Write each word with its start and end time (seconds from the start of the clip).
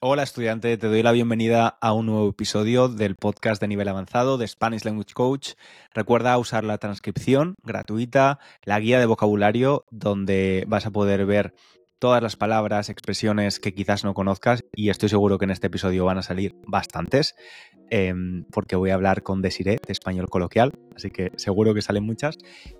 Hola 0.00 0.22
estudiante, 0.22 0.78
te 0.78 0.86
doy 0.86 1.02
la 1.02 1.10
bienvenida 1.10 1.76
a 1.80 1.92
un 1.92 2.06
nuevo 2.06 2.28
episodio 2.28 2.88
del 2.88 3.16
podcast 3.16 3.60
de 3.60 3.66
nivel 3.66 3.88
avanzado 3.88 4.38
de 4.38 4.46
Spanish 4.46 4.84
Language 4.84 5.12
Coach. 5.12 5.54
Recuerda 5.92 6.38
usar 6.38 6.62
la 6.62 6.78
transcripción 6.78 7.56
gratuita, 7.64 8.38
la 8.62 8.78
guía 8.78 9.00
de 9.00 9.06
vocabulario, 9.06 9.86
donde 9.90 10.64
vas 10.68 10.86
a 10.86 10.92
poder 10.92 11.26
ver 11.26 11.52
todas 11.98 12.22
las 12.22 12.36
palabras, 12.36 12.90
expresiones 12.90 13.58
que 13.58 13.74
quizás 13.74 14.04
no 14.04 14.14
conozcas 14.14 14.62
y 14.72 14.90
estoy 14.90 15.08
seguro 15.08 15.36
que 15.36 15.46
en 15.46 15.50
este 15.50 15.66
episodio 15.66 16.04
van 16.04 16.18
a 16.18 16.22
salir 16.22 16.54
bastantes 16.64 17.34
em, 17.90 18.44
porque 18.52 18.76
voy 18.76 18.90
a 18.90 18.94
hablar 18.94 19.24
con 19.24 19.42
Desiree 19.42 19.80
de 19.84 19.92
español 19.92 20.28
coloquial, 20.28 20.74
así 20.94 21.10
que 21.10 21.32
seguro 21.34 21.74
que 21.74 21.82
salen 21.82 22.04
muchas. 22.04 22.38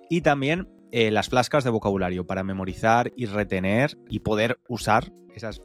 Y 0.09 0.21
también 0.21 0.69
eh, 0.93 1.11
las 1.11 1.27
flascas 1.27 1.65
de 1.65 1.69
vocabulario 1.69 2.25
para 2.25 2.45
memorizar 2.45 3.11
y 3.17 3.25
retener 3.25 3.97
y 4.07 4.19
poder 4.19 4.61
usar 4.69 5.11
esas 5.35 5.61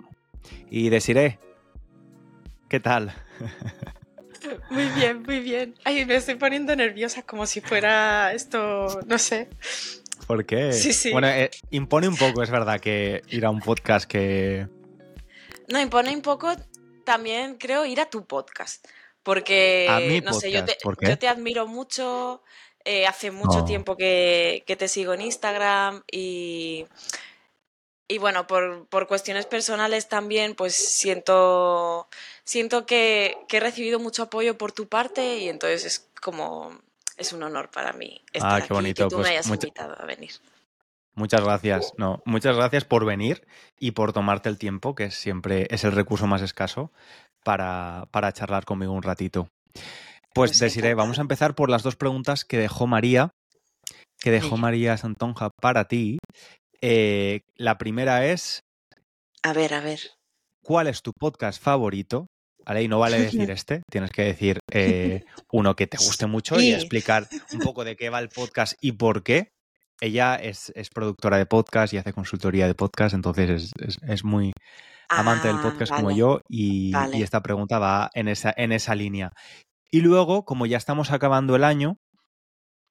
Y 0.70 0.90
deciré, 0.90 1.40
¿qué 2.70 2.80
tal? 2.80 3.16
Muy 4.70 4.88
bien, 4.90 5.24
muy 5.24 5.40
bien. 5.40 5.76
Ay, 5.86 6.06
me 6.06 6.16
estoy 6.16 6.36
poniendo 6.36 6.76
nerviosa 6.76 7.22
como 7.22 7.46
si 7.46 7.62
fuera 7.62 8.34
esto, 8.34 9.02
no 9.08 9.18
sé. 9.18 9.50
¿Por 10.28 10.46
qué? 10.46 10.74
Sí, 10.74 10.94
sí. 10.94 11.12
Bueno, 11.12 11.28
eh, 11.28 11.50
impone 11.72 12.08
un 12.08 12.18
poco, 12.18 12.44
es 12.44 12.50
verdad, 12.50 12.80
que 12.80 13.22
ir 13.30 13.46
a 13.46 13.50
un 13.50 13.62
podcast 13.62 14.06
que... 14.06 14.68
No, 15.70 15.80
impone 15.80 16.14
un 16.14 16.22
poco 16.22 16.54
también, 17.06 17.56
creo, 17.56 17.86
ir 17.86 18.02
a 18.02 18.10
tu 18.10 18.26
podcast. 18.26 18.86
Porque, 19.24 19.88
A 19.90 20.00
no 20.22 20.34
sé, 20.34 20.52
yo 20.52 20.60
te, 20.66 20.74
podcast, 20.74 20.84
¿por 20.84 20.98
qué? 20.98 21.08
yo 21.10 21.18
te 21.18 21.28
admiro 21.28 21.66
mucho, 21.68 22.44
eh, 22.84 23.08
hace 23.08 23.32
mucho 23.32 23.60
No. 23.60 23.66
tiempo 23.66 23.96
que, 23.96 24.64
que 24.68 24.76
te 24.76 24.88
sigo 24.90 25.14
en 25.14 25.22
Instagram 25.22 26.04
y, 26.12 26.86
y 28.10 28.18
bueno, 28.18 28.46
por, 28.48 28.86
por 28.88 29.08
cuestiones 29.08 29.46
personales 29.46 30.10
también, 30.10 30.56
pues 30.56 30.76
siento, 30.76 32.08
siento 32.44 32.86
que, 32.86 33.38
que 33.48 33.58
he 33.58 33.60
recibido 33.62 34.00
mucho 34.00 34.24
apoyo 34.24 34.58
por 34.58 34.72
tu 34.74 34.88
parte 34.88 35.38
y 35.38 35.48
entonces 35.50 35.86
es 35.86 36.10
como, 36.22 36.78
es 37.18 37.32
un 37.34 37.44
honor 37.44 37.72
para 37.72 37.94
mí 37.94 38.22
estar 38.34 38.52
Ah, 38.52 38.56
aquí 38.58 38.68
qué 38.68 38.74
y 38.74 38.78
bonito, 38.78 39.04
que 39.06 39.10
tú 39.10 39.16
pues 39.16 39.28
me 39.28 39.32
hayas 39.32 39.48
mucha- 39.48 39.68
invitado 39.68 39.96
a 40.00 40.06
venir. 40.06 40.32
Muchas 41.16 41.44
gracias. 41.44 41.94
No, 41.98 42.22
muchas 42.26 42.56
gracias 42.56 42.86
por 42.86 43.06
venir 43.06 43.46
y 43.80 43.92
por 43.92 44.14
tomarte 44.14 44.50
el 44.50 44.58
tiempo, 44.58 44.96
que 44.96 45.12
siempre 45.12 45.68
es 45.70 45.84
el 45.84 45.92
recurso 45.92 46.26
más 46.28 46.42
escaso, 46.42 46.92
para, 47.44 48.08
para 48.12 48.32
charlar 48.32 48.66
conmigo 48.66 48.94
un 48.94 49.04
ratito. 49.04 49.48
Pues 50.34 50.52
Pues 50.52 50.60
Desiree, 50.60 50.96
vamos 50.96 51.20
a 51.20 51.22
empezar 51.22 51.54
por 51.54 51.70
las 51.70 51.84
dos 51.84 51.96
preguntas 51.96 52.46
que 52.46 52.58
dejó 52.58 52.88
María, 52.88 53.30
que 54.20 54.32
dejó. 54.32 54.58
María 54.58 54.98
Santonja 54.98 55.50
para 55.62 55.86
ti. 55.86 56.18
Eh, 56.82 57.42
la 57.56 57.78
primera 57.78 58.26
es, 58.26 58.62
A 59.44 59.54
ver, 59.54 59.74
a 59.74 59.82
ver. 59.82 60.00
¿cuál 60.64 60.88
es 60.88 61.02
tu 61.02 61.12
podcast 61.14 61.62
favorito? 61.62 62.28
¿Vale? 62.66 62.84
Y 62.84 62.88
no 62.88 62.98
vale 63.00 63.20
decir 63.20 63.52
este, 63.52 63.84
tienes 63.92 64.12
que 64.12 64.24
decir 64.24 64.60
eh, 64.72 65.26
uno 65.52 65.76
que 65.76 65.86
te 65.86 65.98
guste 65.98 66.26
mucho 66.26 66.60
y 66.60 66.72
explicar 66.72 67.28
un 67.52 67.60
poco 67.60 67.84
de 67.84 67.96
qué 67.96 68.10
va 68.10 68.20
el 68.20 68.30
podcast 68.30 68.74
y 68.82 68.94
por 68.94 69.22
qué. 69.22 69.50
Ella 70.02 70.36
es, 70.36 70.72
es 70.76 70.90
productora 70.90 71.38
de 71.38 71.46
podcast 71.46 71.94
y 71.94 71.98
hace 71.98 72.14
consultoría 72.14 72.68
de 72.68 72.76
podcast, 72.76 73.14
entonces 73.16 73.50
es, 73.50 73.72
es- 73.80 73.98
es 74.08 74.24
muy 74.24 74.52
amante 75.10 75.48
del 75.48 75.58
Ah, 75.58 75.62
podcast 75.64 75.92
como 75.94 76.12
yo 76.12 76.42
y, 76.50 76.92
vale. 76.92 77.18
y 77.18 77.22
esta 77.24 77.42
pregunta 77.42 77.80
va 77.80 78.10
en 78.14 78.28
esa, 78.28 78.54
en 78.58 78.72
esa 78.72 78.96
línea. 78.96 79.32
Y 79.92 80.02
luego, 80.02 80.44
como 80.46 80.66
ya 80.66 80.78
estamos 80.78 81.12
acabando 81.12 81.56
el 81.56 81.64
año, 81.64 81.98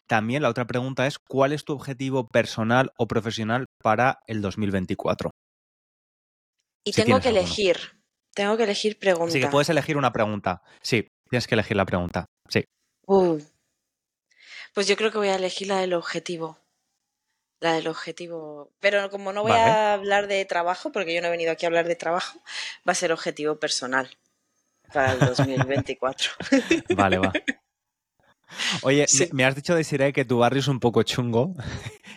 también 0.08 0.42
la 0.42 0.48
otra 0.48 0.66
pregunta 0.66 1.06
es, 1.06 1.18
¿cuál 1.18 1.52
es 1.52 1.64
tu 1.64 1.72
objetivo 1.72 2.28
personal 2.28 2.90
o 2.98 3.06
profesional 3.08 3.66
para 3.82 4.20
el 4.26 4.40
2024? 4.40 5.30
Y 6.84 6.92
si 6.92 7.02
tengo 7.02 7.20
que 7.20 7.28
alguno. 7.28 7.44
elegir, 7.44 7.76
tengo 8.34 8.56
que 8.56 8.64
elegir 8.64 8.98
pregunta. 8.98 9.28
Así 9.30 9.40
que 9.40 9.48
puedes 9.48 9.68
elegir 9.68 9.96
una 9.96 10.12
pregunta. 10.12 10.62
Sí, 10.82 11.08
tienes 11.28 11.46
que 11.46 11.54
elegir 11.54 11.76
la 11.76 11.86
pregunta. 11.86 12.26
Sí. 12.48 12.64
Uh, 13.06 13.38
Pues 14.74 14.86
yo 14.86 14.96
creo 14.96 15.10
que 15.10 15.18
voy 15.18 15.28
a 15.28 15.36
elegir 15.36 15.68
la 15.68 15.78
del 15.78 15.94
objetivo. 15.94 16.58
La 17.62 17.74
del 17.74 17.86
objetivo. 17.86 18.72
Pero 18.80 19.08
como 19.08 19.32
no 19.32 19.42
voy 19.42 19.52
Vale. 19.52 19.70
a 19.70 19.92
hablar 19.94 20.26
de 20.26 20.44
trabajo, 20.44 20.90
porque 20.90 21.14
yo 21.14 21.20
no 21.22 21.28
he 21.28 21.30
venido 21.30 21.52
aquí 21.52 21.64
a 21.64 21.68
hablar 21.68 21.86
de 21.86 21.94
trabajo, 21.94 22.40
va 22.86 22.90
a 22.90 22.94
ser 22.96 23.12
objetivo 23.12 23.56
personal 23.60 24.10
para 24.92 25.12
el 25.12 25.20
2024. 25.20 26.30
Vale, 26.96 27.18
va. 27.18 27.32
Oye, 28.82 29.06
Sí. 29.08 29.28
me, 29.32 29.44
has 29.44 29.54
dicho, 29.54 29.74
Desiree, 29.76 30.12
que 30.12 30.24
tu 30.24 30.38
barrio 30.38 30.58
es 30.60 30.66
un 30.68 30.80
poco 30.80 31.04
chungo 31.04 31.54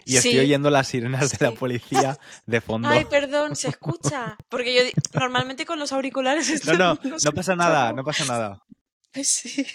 y 0.03 0.17
estoy 0.17 0.39
oyendo 0.39 0.69
las 0.71 0.87
sirenas 0.87 1.31
de 1.37 1.45
la 1.45 1.51
policía 1.51 2.17
de 2.47 2.59
fondo. 2.59 2.89
Ay, 2.89 3.05
perdón, 3.05 3.55
se 3.55 3.69
escucha. 3.69 4.35
Porque 4.49 4.73
yo 4.73 4.81
normalmente 5.13 5.65
con 5.67 5.77
los 5.79 5.93
auriculares 5.93 6.65
No, 6.65 6.73
no, 6.73 6.95
se 7.19 7.29
no 7.29 7.31
pasa 7.33 7.55
nada, 7.55 7.91
¿no? 7.91 7.97
no 7.97 8.03
pasa 8.03 8.25
nada. 8.25 8.63
Sí. 9.23 9.65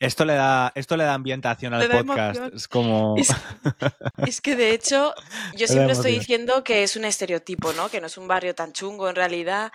Esto 0.00 0.24
le 0.24 0.34
da, 0.34 0.72
esto 0.74 0.96
le 0.96 1.04
da 1.04 1.14
ambientación 1.14 1.74
al 1.74 1.88
da 1.88 1.98
podcast. 1.98 2.36
emoción. 2.36 2.56
Es 2.56 2.68
como. 2.68 3.14
Es, 3.16 3.28
es 4.26 4.40
que 4.40 4.56
de 4.56 4.72
hecho, 4.72 5.14
yo 5.56 5.66
siempre 5.66 5.92
estoy 5.92 6.12
diciendo 6.18 6.64
que 6.64 6.82
es 6.82 6.96
un 6.96 7.04
estereotipo, 7.04 7.72
¿no? 7.72 7.88
Que 7.88 8.00
no 8.00 8.06
es 8.08 8.18
un 8.18 8.28
barrio 8.28 8.54
tan 8.54 8.72
chungo 8.72 9.08
en 9.08 9.16
realidad. 9.16 9.72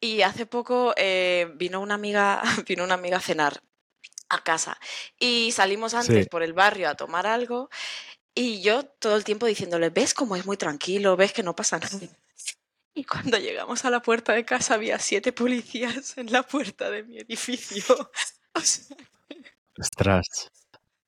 Y 0.00 0.22
hace 0.22 0.44
poco 0.46 0.92
eh, 0.96 1.50
vino 1.56 1.80
una 1.80 1.94
amiga, 1.94 2.42
vino 2.68 2.84
una 2.84 2.94
amiga 2.94 3.16
a 3.18 3.20
cenar 3.20 3.62
a 4.28 4.42
casa 4.42 4.78
y 5.18 5.52
salimos 5.52 5.94
antes 5.94 6.24
Sí. 6.24 6.28
por 6.30 6.42
el 6.42 6.54
barrio 6.54 6.88
a 6.88 6.94
tomar 6.94 7.26
algo 7.26 7.68
y 8.34 8.62
yo 8.62 8.84
todo 8.84 9.16
el 9.16 9.22
tiempo 9.24 9.46
diciéndole, 9.46 9.90
¿ves 9.90 10.14
cómo 10.14 10.34
es 10.34 10.46
muy 10.46 10.56
tranquilo? 10.56 11.14
¿Ves 11.16 11.32
que 11.32 11.42
no 11.42 11.54
pasa 11.54 11.78
nada? 11.78 11.98
Y 12.94 13.04
cuando 13.04 13.36
llegamos 13.38 13.84
a 13.84 13.90
la 13.90 14.00
puerta 14.00 14.32
de 14.32 14.44
casa 14.44 14.74
había 14.74 14.98
siete 14.98 15.32
policías 15.32 16.16
en 16.16 16.32
la 16.32 16.42
puerta 16.42 16.90
de 16.90 17.02
mi 17.04 17.18
edificio. 17.18 17.84
O 18.56 18.60
sea, 18.60 18.96
Ostras. 19.78 20.50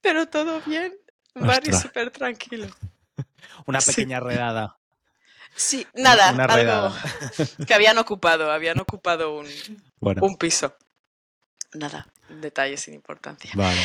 pero 0.00 0.27
todo 0.28 0.60
bien. 0.66 0.94
Ostras. 1.34 1.82
súper 1.82 2.10
tranquilo. 2.10 2.69
Una 3.66 3.81
Sí. 3.81 3.93
pequeña 3.93 4.21
redada. 4.21 4.78
Sí, 5.54 5.87
nada, 5.94 6.32
una 6.32 6.44
algo 6.44 6.56
redada. 6.56 7.03
que 7.66 7.75
habían 7.75 7.97
ocupado, 7.99 8.50
habían 8.50 8.78
ocupado 8.81 9.38
un, 9.38 9.47
Bueno, 10.00 10.21
un 10.25 10.37
piso. 10.37 10.76
Nada, 11.75 12.06
un 12.31 12.41
detalle 12.41 12.76
sin 12.76 12.94
importancia. 12.94 13.50
vale. 13.55 13.81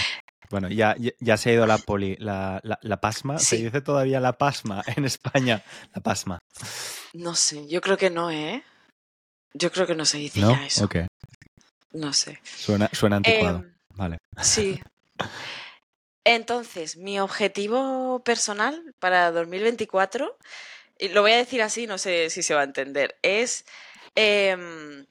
Bueno, 0.50 0.68
ya, 0.68 0.96
ya, 1.00 1.12
ya 1.22 1.38
se 1.38 1.50
ha 1.50 1.54
ido 1.54 1.66
la 1.66 1.78
poli, 1.78 2.18
la, 2.20 2.60
la, 2.64 2.78
la 2.82 3.00
pasma. 3.00 3.40
Se 3.40 3.56
dice 3.56 3.80
todavía 3.80 4.20
la 4.20 4.34
pasma 4.38 4.84
en 4.86 5.06
España. 5.06 5.64
La 5.96 6.02
pasma. 6.02 6.40
No 7.14 7.36
sé, 7.36 7.66
yo 7.70 7.80
creo 7.80 7.96
que 7.98 8.10
no, 8.10 8.30
¿eh? 8.32 8.62
Yo 9.54 9.72
creo 9.72 9.88
que 9.88 9.96
no 9.96 10.04
se 10.04 10.18
dice 10.18 10.42
¿No? 10.42 10.52
ya 10.52 10.66
eso. 10.66 10.84
Ok. 10.86 10.96
No 11.94 12.12
sé. 12.12 12.42
Suena, 12.44 12.90
suena 12.92 13.16
anticuado. 13.18 13.60
Em, 13.60 13.74
Vale. 13.96 14.18
sí. 14.42 14.82
Entonces, 16.24 16.98
mi 16.98 17.20
objetivo 17.20 18.24
personal 18.24 18.94
para 19.00 19.32
2024, 19.32 20.38
y 21.00 21.10
lo 21.10 21.22
voy 21.22 21.32
a 21.32 21.38
decir 21.38 21.62
así, 21.62 21.88
no 21.88 21.98
sé 21.98 22.30
si 22.30 22.44
se 22.44 22.54
va 22.54 22.62
a 22.62 22.66
entender, 22.66 23.18
es 23.24 23.66
em, 24.16 25.06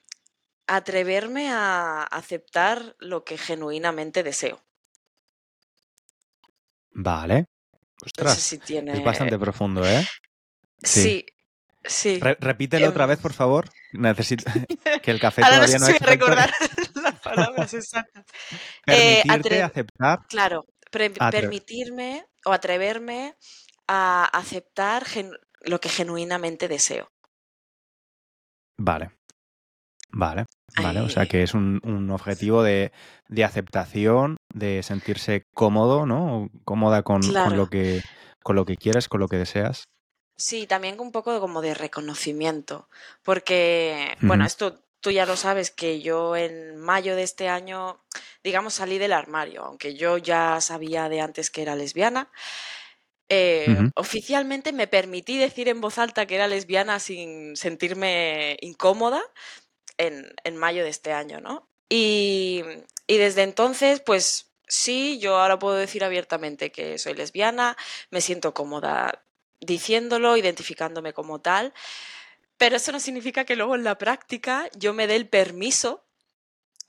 atreverme 0.69 1.51
a 1.51 2.03
aceptar 2.05 2.97
lo 3.01 3.25
que 3.25 3.39
genuinamente 3.39 4.23
deseo. 4.23 4.63
Vale. 6.93 7.47
No 8.01 8.07
Ostras. 8.07 8.35
sé 8.35 8.41
si 8.41 8.59
tiene... 8.59 8.93
Es 8.97 9.05
bastante 9.05 9.39
profundo, 9.39 9.85
¿eh? 9.87 10.07
sí. 10.83 11.01
Sí, 11.03 11.27
sí. 11.85 12.21
Re- 12.21 12.37
repítelo 12.41 12.89
otra 12.89 13.05
Em. 13.05 13.11
vez, 13.11 13.19
por 13.19 13.33
favor. 13.33 13.69
Necesito 13.93 14.45
que 15.03 15.11
el 15.11 15.21
café 15.21 15.43
Ahora 15.43 15.57
no 15.59 15.67
todavía 15.67 15.79
sé 15.79 15.79
no 15.79 15.87
si 15.87 15.93
ha 15.93 15.99
voy 15.99 16.09
a 16.09 16.11
recordar 16.13 16.51
palabras 17.35 17.75
exactas. 17.75 18.25
Eh, 18.87 19.23
Permitirte 19.27 19.63
aceptar. 19.63 20.27
Claro, 20.29 20.65
pre- 20.91 21.13
Atre- 21.15 21.31
permitirme 21.31 22.27
o 22.45 22.53
atreverme 22.53 23.35
a 23.89 24.25
aceptar 24.25 25.05
lo 25.63 25.81
que 25.81 25.89
genuinamente 25.89 26.69
deseo. 26.69 27.11
Vale. 28.79 29.11
Vale. 30.13 30.47
Vale. 30.81 31.01
O 31.01 31.09
sea 31.09 31.27
que 31.27 31.43
es 31.43 31.55
un, 31.55 31.81
un 31.85 32.11
objetivo 32.11 32.63
de, 32.63 32.93
de 33.29 33.45
aceptación, 33.45 34.37
de 34.53 34.83
sentirse 34.83 35.45
cómodo, 35.55 36.07
¿no? 36.07 36.49
Cómoda 36.65 37.03
con, 37.03 37.21
con 37.23 37.31
Claro. 37.31 37.57
lo 37.57 37.69
que 37.69 38.03
con 38.43 38.57
lo 38.57 38.65
que 38.65 38.77
quieres, 38.77 39.09
con 39.09 39.21
lo 39.21 39.29
que 39.29 39.37
deseas. 39.37 39.85
Sí, 40.37 40.67
también 40.67 40.99
un 40.99 41.13
poco 41.13 41.39
como 41.41 41.61
de 41.61 41.75
reconocimiento, 41.75 42.89
porque, 43.23 44.17
bueno, 44.23 44.47
esto 44.47 44.81
tú 45.01 45.11
ya 45.11 45.27
lo 45.27 45.37
sabes 45.37 45.71
que 45.71 46.01
yo 46.01 46.37
en 46.37 46.77
mayo 46.77 47.17
de 47.17 47.23
este 47.23 47.49
año, 47.49 48.03
digamos, 48.45 48.75
salí 48.75 48.99
del 48.99 49.13
armario, 49.13 49.65
aunque 49.65 49.95
yo 49.95 50.19
ya 50.19 50.61
sabía 50.61 51.09
de 51.09 51.21
antes 51.21 51.51
que 51.51 51.63
era 51.63 51.77
lesbiana. 51.77 52.31
eh. 53.29 53.91
Oficialmente 53.95 54.73
me 54.73 54.87
permití 54.87 55.39
decir 55.39 55.69
en 55.69 55.81
voz 55.81 55.99
alta 55.99 56.27
que 56.27 56.35
era 56.37 56.49
lesbiana 56.49 56.99
sin 57.01 57.57
sentirme 57.57 58.57
incómoda 58.61 59.23
en, 59.99 60.35
en 60.45 60.57
mayo 60.57 60.85
de 60.85 60.91
este 60.91 61.13
año, 61.13 61.41
¿no? 61.41 61.69
Y, 61.89 62.65
y 63.07 63.19
desde 63.19 63.43
entonces, 63.43 64.01
pues 64.01 64.53
sí, 64.69 65.19
yo 65.21 65.39
ahora 65.39 65.59
puedo 65.59 65.77
decir 65.77 66.05
abiertamente 66.05 66.73
que 66.73 66.99
soy 66.99 67.15
lesbiana, 67.15 67.77
me 68.11 68.21
siento 68.21 68.55
cómoda 68.55 69.25
diciéndolo, 69.61 70.37
identificándome 70.37 71.13
como 71.13 71.41
tal, 71.41 71.75
pero 72.61 72.77
eso 72.77 72.93
no 72.93 73.01
significa 73.01 73.47
que 73.47 73.57
luego 73.57 73.75
en 73.75 73.85
la 73.85 73.97
práctica 73.97 74.69
yo 74.77 74.93
me 74.93 75.07
dé 75.07 75.17
el 75.17 75.27
permiso 75.27 76.05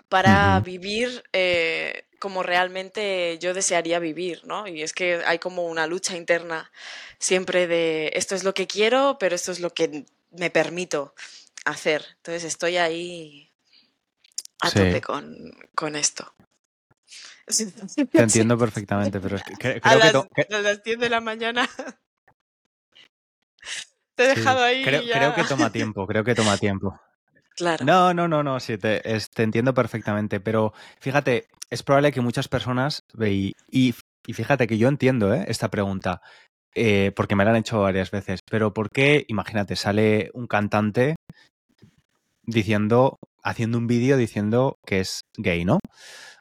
para 0.10 0.60
vivir 0.60 1.24
eh, 1.32 2.08
como 2.20 2.44
realmente 2.44 3.40
yo 3.40 3.54
desearía 3.54 3.98
vivir, 4.00 4.42
¿no? 4.44 4.68
Y 4.68 4.82
es 4.82 4.92
que 4.92 5.22
hay 5.26 5.40
como 5.40 5.66
una 5.68 5.88
lucha 5.88 6.18
interna 6.18 6.70
siempre 7.20 7.68
de 7.68 8.12
esto 8.16 8.36
es 8.36 8.44
lo 8.44 8.54
que 8.54 8.68
quiero, 8.68 9.16
pero 9.18 9.34
esto 9.34 9.54
es 9.54 9.62
lo 9.62 9.74
que 9.74 10.04
me 10.32 10.50
permito 10.50 11.16
hacer. 11.64 12.06
Entonces 12.18 12.44
estoy 12.44 12.76
ahí 12.76 13.50
a 14.60 14.72
tope 14.72 15.00
con, 15.00 15.96
esto. 15.96 16.34
Te 17.48 18.22
entiendo 18.22 18.58
perfectamente, 18.58 19.22
pero 19.22 19.38
es 19.38 19.44
que 19.44 19.56
creo 19.56 19.80
a 19.84 19.96
las, 19.96 20.12
que... 20.36 20.54
A 20.54 20.60
las 20.60 20.84
10 20.84 21.00
de 21.00 21.10
la 21.10 21.22
mañana 21.22 21.70
te 24.22 24.32
he 24.32 24.36
dejado 24.36 24.64
ahí. 24.64 24.84
Creo, 24.84 25.04
creo 25.04 25.36
que 25.36 25.44
toma 25.44 25.72
tiempo, 25.72 26.08
creo 26.08 26.24
que 26.24 26.36
toma 26.36 26.58
tiempo. 26.58 27.00
Claro. 27.54 27.86
No, 27.86 28.14
no, 28.14 28.30
no, 28.30 28.44
no, 28.44 28.60
sí, 28.62 28.78
te, 28.78 29.02
te, 29.02 29.44
entiendo 29.44 29.74
perfectamente, 29.74 30.40
pero 30.40 30.74
fíjate, 31.00 31.48
es 31.70 31.84
probable 31.84 32.14
que 32.14 32.22
muchas 32.22 32.48
personas, 32.48 33.04
y, 33.20 33.54
y, 33.70 33.94
fíjate 34.34 34.68
que 34.68 34.78
yo 34.78 34.88
entiendo 34.88 35.34
¿eh? 35.34 35.46
esta 35.48 35.70
pregunta, 35.70 36.22
eh, 36.74 37.12
porque 37.14 37.36
me 37.36 37.44
la 37.44 37.52
han 37.52 37.58
hecho 37.58 37.82
varias 37.82 38.10
veces, 38.10 38.40
pero 38.50 38.74
¿por 38.74 38.90
qué, 38.90 39.26
imagínate, 39.28 39.76
sale 39.76 40.32
un 40.34 40.48
cantante 40.48 41.18
diciendo, 42.44 43.20
haciendo 43.44 43.78
un 43.78 43.86
vídeo 43.86 44.16
diciendo 44.16 44.78
que 44.86 45.02
es 45.02 45.22
gay, 45.38 45.66
¿no? 45.66 45.80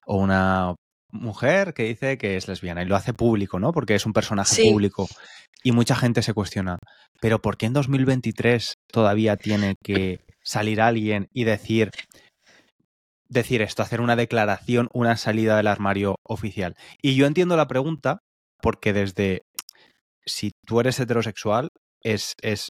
O 0.06 0.17
una 0.17 0.76
mujer 1.12 1.75
que 1.75 1.85
dice 1.85 2.19
que 2.19 2.37
es 2.37 2.49
lesbiana 2.49 2.83
y 2.83 2.87
lo 2.87 2.97
hace 2.97 3.12
público, 3.12 3.59
¿no? 3.59 3.73
Porque 3.73 3.94
es 3.94 4.06
un 4.06 4.12
personaje 4.12 4.71
público. 4.71 5.09
Y 5.62 5.73
mucha 5.73 5.95
gente 5.95 6.23
se 6.23 6.35
cuestiona, 6.35 6.79
pero 7.21 7.41
¿por 7.41 7.57
qué 7.57 7.67
en 7.67 7.75
2023 7.75 8.75
todavía 8.91 9.37
tiene 9.37 9.75
que 9.83 10.21
salir 10.43 10.81
alguien 10.81 11.29
y 11.33 11.45
decir 11.45 11.91
decir 13.29 13.62
esto, 13.62 13.83
hacer 13.83 14.01
una 14.01 14.17
declaración, 14.17 14.89
una 14.93 15.17
salida 15.17 15.57
del 15.57 15.67
armario 15.67 16.17
oficial? 16.25 16.75
Y 17.03 17.15
yo 17.15 17.27
entiendo 17.27 17.57
la 17.57 17.69
pregunta 17.69 18.21
porque 18.62 18.93
desde 18.93 19.43
si 20.27 20.53
tú 20.67 20.81
eres 20.81 20.99
heterosexual 20.99 21.69
es, 22.03 22.35
es 22.43 22.71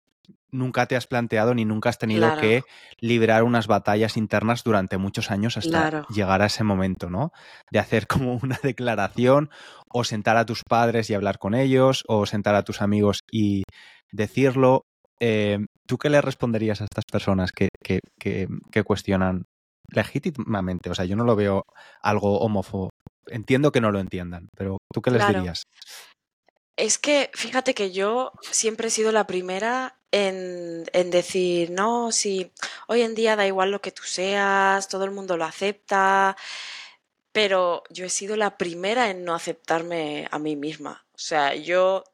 nunca 0.50 0.86
te 0.86 0.96
has 0.96 1.06
planteado 1.06 1.54
ni 1.54 1.64
nunca 1.64 1.88
has 1.88 1.98
tenido 1.98 2.36
que 2.38 2.62
librar 3.00 3.42
unas 3.42 3.66
batallas 3.66 4.16
internas 4.16 4.64
durante 4.64 4.96
muchos 4.98 5.30
años 5.30 5.56
hasta 5.56 6.06
llegar 6.08 6.42
a 6.42 6.46
ese 6.46 6.64
momento, 6.64 7.10
¿no? 7.10 7.32
De 7.70 7.78
hacer 7.78 8.06
como 8.08 8.38
una 8.42 8.58
declaración 8.62 9.50
o 9.88 10.04
sentar 10.04 10.36
a 10.36 10.46
tus 10.46 10.62
padres 10.68 11.10
y 11.10 11.14
hablar 11.14 11.38
con 11.38 11.54
ellos 11.54 12.04
o 12.08 12.26
sentar 12.26 12.54
a 12.54 12.62
tus 12.62 12.82
amigos 12.82 13.20
y 13.30 13.62
decirlo. 14.12 14.82
Eh, 15.20 15.58
¿Tú 15.86 15.98
qué 15.98 16.10
le 16.10 16.20
responderías 16.20 16.80
a 16.80 16.84
estas 16.84 17.04
personas 17.10 17.52
que, 17.52 17.68
que, 17.82 18.00
que, 18.18 18.82
cuestionan 18.82 19.44
legítimamente? 19.88 20.90
O 20.90 20.94
sea, 20.94 21.04
yo 21.04 21.16
no 21.16 21.24
lo 21.24 21.36
veo 21.36 21.62
algo 22.02 22.40
homófobo. 22.40 22.90
Entiendo 23.28 23.72
que 23.72 23.80
no 23.80 23.92
lo 23.92 24.00
entiendan, 24.00 24.48
pero 24.56 24.78
¿tú 24.92 25.00
qué 25.00 25.12
les 25.12 25.26
dirías? 25.26 25.62
Es 26.76 26.98
que 26.98 27.30
fíjate 27.32 27.74
que 27.74 27.90
yo 27.90 28.32
siempre 28.50 28.88
he 28.88 28.90
sido 28.90 29.10
la 29.10 29.26
primera 29.26 29.98
en, 30.10 30.84
en, 30.92 31.10
decir, 31.10 31.70
no, 31.70 32.12
si 32.12 32.52
hoy 32.86 33.02
en 33.02 33.14
día 33.14 33.34
da 33.34 33.46
igual 33.46 33.70
lo 33.70 33.80
que 33.80 33.92
tú 33.92 34.02
seas, 34.02 34.88
todo 34.88 35.04
el 35.04 35.10
mundo 35.10 35.36
lo 35.38 35.44
acepta, 35.44 36.36
pero 37.32 37.82
yo 37.90 38.04
he 38.04 38.10
sido 38.10 38.36
la 38.36 38.58
primera 38.58 39.10
en 39.10 39.24
no 39.24 39.34
aceptarme 39.34 40.28
a 40.30 40.38
mí 40.38 40.56
misma. 40.56 41.06
O 41.14 41.18
sea, 41.18 41.54
yo 41.54 42.04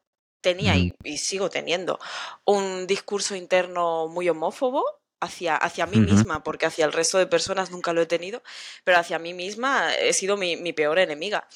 tenía 0.41 0.75
y, 0.75 0.93
sigo 1.17 1.49
teniendo 1.49 1.99
un 2.45 2.87
discurso 2.87 3.35
interno 3.35 4.07
muy 4.07 4.29
homófobo 4.29 4.85
hacia, 5.21 5.55
hacia 5.55 5.85
mí 5.85 5.97
misma, 5.97 6.43
porque 6.43 6.65
hacia 6.65 6.85
el 6.85 6.93
resto 6.93 7.17
de 7.17 7.27
personas 7.27 7.71
nunca 7.71 7.93
lo 7.93 8.01
he 8.01 8.05
tenido, 8.05 8.43
pero 8.83 8.97
hacia 8.97 9.19
mí 9.19 9.33
misma 9.33 9.95
he 9.95 10.13
sido 10.13 10.37
mi, 10.37 10.57
mi 10.57 10.73
peor 10.73 10.99
enemiga. 10.99 11.47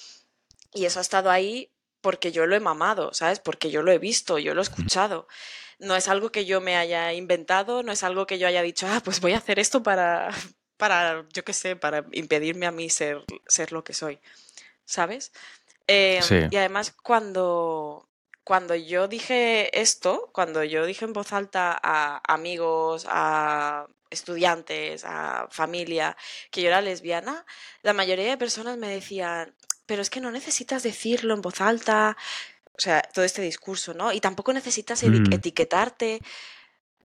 Y 0.74 0.86
eso 0.86 1.00
ha 1.00 1.02
estado 1.02 1.30
ahí 1.30 1.70
porque 2.08 2.32
yo 2.32 2.46
lo 2.46 2.56
he 2.56 2.62
mamado, 2.62 3.14
¿sabes? 3.14 3.42
Porque 3.42 3.70
yo 3.70 3.84
lo 3.84 3.92
he 3.92 3.98
visto, 3.98 4.40
yo 4.40 4.54
lo 4.54 4.62
he 4.62 4.64
escuchado. 4.64 5.28
No 5.78 5.94
es 5.94 6.08
algo 6.08 6.32
que 6.32 6.46
yo 6.46 6.62
me 6.62 6.78
haya 6.78 7.12
inventado, 7.12 7.84
no 7.84 7.92
es 7.92 8.02
algo 8.02 8.26
que 8.26 8.40
yo 8.40 8.48
haya 8.48 8.62
dicho, 8.62 8.88
ah, 8.90 9.02
pues 9.04 9.20
voy 9.20 9.34
a 9.34 9.40
hacer 9.40 9.60
esto 9.60 9.84
para, 9.84 10.30
para 10.78 11.26
yo 11.34 11.44
qué 11.44 11.52
sé, 11.52 11.76
para 11.76 12.06
impedirme 12.14 12.66
a 12.66 12.72
mí 12.72 12.90
ser, 12.90 13.26
ser 13.46 13.74
lo 13.74 13.84
que 13.84 13.92
soy, 13.92 14.22
¿sabes? 14.86 15.34
Em, 15.86 16.48
y 16.50 16.56
además 16.56 16.96
cuando, 17.04 18.08
cuando 18.46 18.74
yo 18.74 19.10
dije 19.10 19.78
esto, 19.78 20.30
cuando 20.32 20.64
yo 20.64 20.86
dije 20.86 21.04
en 21.04 21.12
voz 21.12 21.34
alta 21.34 21.78
a 21.84 22.22
amigos, 22.34 23.06
a 23.10 23.86
estudiantes, 24.10 25.04
a 25.04 25.50
familia, 25.52 26.16
que 26.52 26.62
yo 26.62 26.70
era 26.70 26.80
lesbiana, 26.80 27.46
la 27.82 27.92
mayoría 27.92 28.30
de 28.30 28.38
personas 28.38 28.78
me 28.78 28.88
decían, 28.88 29.54
pero 29.88 30.04
es 30.04 30.12
que 30.12 30.22
no 30.22 30.30
necesitas 30.30 30.84
decirlo 30.84 31.34
en 31.34 31.42
voz 31.42 31.62
alta, 31.62 32.16
o 32.78 32.80
sea, 32.80 33.02
todo 33.02 33.26
este 33.26 33.42
discurso, 33.42 33.96
¿no? 33.96 34.14
Y 34.14 34.20
tampoco 34.20 34.54
necesitas 34.54 35.04
mm. 35.04 35.34
etiquetarte, 35.34 36.22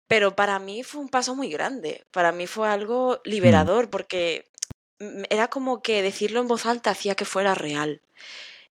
pero 0.06 0.36
para 0.36 0.58
mí 0.58 0.82
fue 0.82 1.00
un 1.00 1.08
paso 1.08 1.34
muy 1.34 1.48
grande, 1.48 2.04
para 2.10 2.32
mí 2.32 2.46
fue 2.46 2.68
algo 2.68 3.22
mm. 3.24 3.28
liberador, 3.28 3.88
porque 3.88 4.50
era 5.30 5.48
como 5.48 5.80
que 5.82 6.02
decirlo 6.02 6.40
en 6.40 6.48
voz 6.48 6.66
alta 6.66 6.90
hacía 6.90 7.14
que 7.14 7.24
fuera 7.24 7.54
real. 7.54 8.02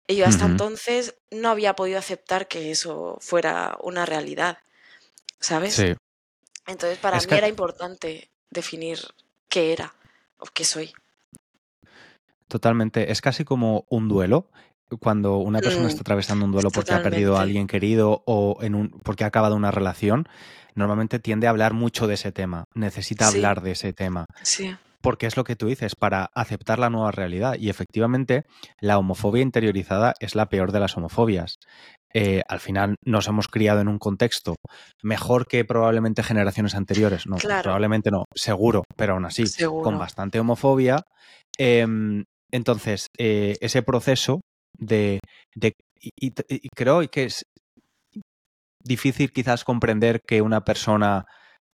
Y 0.07 0.15
yo 0.15 0.25
hasta 0.25 0.45
entonces 0.45 1.15
no 1.31 1.49
había 1.49 1.75
podido 1.75 1.99
aceptar 1.99 2.47
que 2.47 2.71
eso 2.71 3.17
fuera 3.19 3.77
una 3.81 4.05
realidad, 4.05 4.59
¿sabes? 5.41 5.75
Sí. 5.75 5.95
Entonces 6.65 6.97
para 6.97 7.17
mí 7.17 7.25
era 7.29 7.49
importante 7.49 8.29
definir 8.49 8.99
qué 9.49 9.73
era 9.73 9.93
o 10.37 10.45
qué 10.45 10.63
soy. 10.63 10.93
Totalmente. 12.47 13.11
Es 13.11 13.21
casi 13.21 13.43
como 13.43 13.85
un 13.89 14.07
duelo. 14.07 14.49
Cuando 15.01 15.37
una 15.39 15.59
persona 15.59 15.85
mm, 15.85 15.89
está 15.89 16.01
atravesando 16.01 16.45
un 16.45 16.53
duelo 16.53 16.69
porque 16.71 16.93
ha 16.93 17.03
perdido 17.03 17.37
a 17.37 17.41
alguien 17.41 17.67
querido 17.67 18.23
o 18.25 18.57
en 18.61 18.73
un, 18.73 18.89
porque 19.03 19.25
ha 19.25 19.27
acabado 19.27 19.57
una 19.57 19.69
relación, 19.69 20.29
normalmente 20.75 21.19
tiende 21.19 21.47
a 21.47 21.49
hablar 21.49 21.73
mucho 21.73 22.07
de 22.07 22.13
ese 22.13 22.31
tema. 22.31 22.63
Necesita 22.73 23.27
hablar 23.27 23.61
de 23.61 23.71
ese 23.71 23.91
tema. 23.91 24.27
Sí. 24.43 24.73
Porque 25.01 25.27
es 25.27 25.35
lo 25.35 25.43
que 25.43 25.57
tú 25.57 25.67
dices, 25.67 25.95
para 25.95 26.29
aceptar 26.33 26.79
la 26.79 26.89
nueva 26.89 27.11
realidad. 27.11 27.55
Y 27.59 27.69
efectivamente, 27.69 28.45
la 28.79 28.97
homofobia 28.97 29.43
interiorizada 29.43 30.13
es 30.21 30.35
la 30.35 30.47
peor 30.47 30.71
de 30.71 30.79
las 30.79 30.95
homofobias. 30.95 31.59
Eh, 32.13 32.41
al 32.47 32.59
final 32.59 32.95
nos 33.03 33.27
hemos 33.27 33.47
criado 33.47 33.81
en 33.81 33.89
un 33.89 33.99
contexto 33.99 34.55
mejor 35.03 35.47
que 35.47 35.65
probablemente 35.65 36.23
generaciones 36.23 36.75
anteriores. 36.75 37.27
No, 37.27 37.35
probablemente 37.35 38.09
no, 38.09 38.25
seguro, 38.33 38.85
pero 38.95 39.13
aún 39.13 39.25
así, 39.25 39.43
con 39.83 39.99
bastante 39.99 40.39
homofobia. 40.39 41.03
Em, 41.57 42.23
entonces, 42.51 43.07
eh, 43.17 43.57
ese 43.61 43.81
proceso 43.83 44.41
de... 44.77 45.19
y, 45.99 46.31
creo 46.75 47.01
que 47.09 47.25
es 47.25 47.45
difícil 48.83 49.31
quizás 49.31 49.63
comprender 49.63 50.21
que 50.25 50.41
una 50.41 50.63
persona 50.63 51.25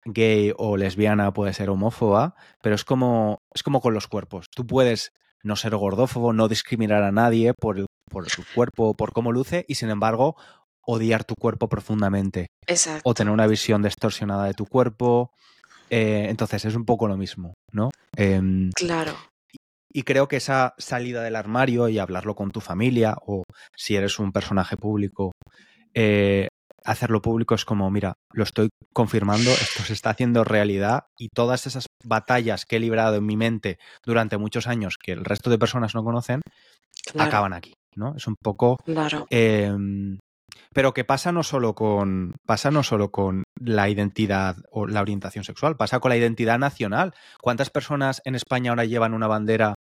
gay 0.05 0.53
o 0.57 0.77
lesbiana 0.77 1.33
puede 1.33 1.53
ser 1.53 1.71
homófoba, 1.71 2.35
pero 2.63 2.75
es 2.75 2.85
como, 2.85 3.39
es 3.55 3.63
como 3.63 3.81
con 3.81 3.95
los 3.95 4.09
cuerpos. 4.09 4.47
Tú 4.55 4.67
puedes 4.67 5.13
no 5.43 5.57
ser 5.57 5.77
gordófobo, 5.77 6.33
no 6.33 6.49
discriminar 6.49 7.03
a 7.03 7.13
nadie 7.13 7.55
por, 7.55 7.79
el, 7.79 7.87
por 8.11 8.29
su 8.29 8.43
cuerpo, 8.55 8.95
por 8.95 9.13
cómo 9.13 9.33
luce, 9.33 9.65
y 9.69 9.77
sin 9.77 9.91
embargo 9.91 10.37
odiar 10.83 11.25
tu 11.25 11.35
cuerpo 11.35 11.69
profundamente. 11.69 12.49
Exacto. 12.67 13.03
O 13.05 13.15
tener 13.15 13.33
una 13.33 13.47
visión 13.47 13.83
distorsionada 13.83 14.45
de 14.45 14.55
tu 14.55 14.67
cuerpo. 14.67 15.31
Eh, 15.91 16.27
entonces 16.29 16.65
es 16.65 16.75
un 16.75 16.85
poco 16.85 17.09
lo 17.09 17.17
mismo, 17.17 17.55
¿no? 17.73 17.91
Em, 18.17 18.71
claro. 18.73 19.15
Y 19.99 20.05
creo 20.05 20.29
que 20.29 20.37
esa 20.37 20.75
salida 20.79 21.25
del 21.25 21.35
armario 21.35 21.89
y 21.89 21.99
hablarlo 21.99 22.37
con 22.37 22.53
tu 22.53 22.61
familia 22.61 23.17
o 23.27 23.43
si 23.75 23.97
eres 23.97 24.21
un 24.21 24.31
personaje 24.31 24.77
público, 24.77 25.33
eh, 25.93 26.47
hacerlo 26.85 27.21
público 27.21 27.57
es 27.57 27.65
como, 27.65 27.91
mira, 27.91 28.13
lo 28.33 28.45
estoy 28.45 28.69
confirmando, 28.93 29.51
esto 29.51 29.83
se 29.83 29.95
está 29.95 30.11
haciendo 30.11 30.45
realidad 30.45 31.07
y 31.19 31.31
todas 31.35 31.67
esas 31.67 31.87
batallas 32.05 32.65
que 32.65 32.77
he 32.77 32.79
librado 32.79 33.17
en 33.17 33.27
mi 33.27 33.37
mente 33.37 33.81
durante 34.07 34.39
muchos 34.39 34.69
años 34.69 34.99
que 35.03 35.11
el 35.11 35.25
resto 35.25 35.51
de 35.51 35.59
personas 35.59 35.97
no 35.97 36.05
conocen, 36.05 36.43
acaban 37.19 37.53
aquí, 37.53 37.75
¿no? 37.97 38.15
Es 38.15 38.29
un 38.29 38.37
poco... 38.41 38.77
Claro. 38.85 39.27
Em, 39.31 40.21
pero 40.73 40.95
que 40.95 41.05
pasa 41.05 41.33
no 41.33 41.43
solo 41.43 41.75
con 41.75 42.35
pasa 42.47 42.71
no 42.71 42.83
solo 42.83 43.11
con 43.11 43.43
la 43.61 43.89
identidad 43.89 44.57
o 44.71 44.87
la 44.87 45.01
orientación 45.01 45.45
sexual, 45.45 45.77
pasa 45.77 45.99
con 45.99 46.11
la 46.11 46.17
identidad 46.17 46.59
nacional. 46.59 47.15
¿Cuántas 47.41 47.71
personas 47.71 48.23
en 48.25 48.35
España 48.35 48.71
ahora 48.71 48.85
llevan 48.85 49.15
una 49.15 49.27
bandera 49.27 49.75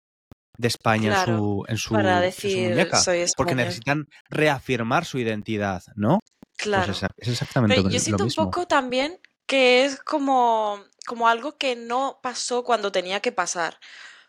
de 0.57 0.69
España 0.69 1.21
en 1.21 1.27
su 1.27 1.65
en 1.69 1.77
su, 1.77 1.95
para 1.95 2.21
decir? 2.21 2.89
Porque 3.37 3.55
necesitan 3.55 4.09
reafirmar 4.29 5.05
su 5.05 5.19
identidad, 5.19 5.83
¿no? 5.97 6.21
Pues 6.57 6.69
claro. 6.69 6.93
es, 6.93 7.29
exactamente 7.29 7.77
Pero 7.77 7.89
yo 7.89 7.99
siento 7.99 8.25
un 8.25 8.31
poco 8.31 8.67
también 8.67 9.19
que 9.47 9.85
es 9.85 10.01
como 10.01 10.81
como 11.07 11.29
algo 11.29 11.57
que 11.57 11.77
no 11.77 12.19
pasó 12.23 12.65
cuando 12.65 12.93
tenía 12.93 13.21
que 13.21 13.33
pasar. 13.33 13.79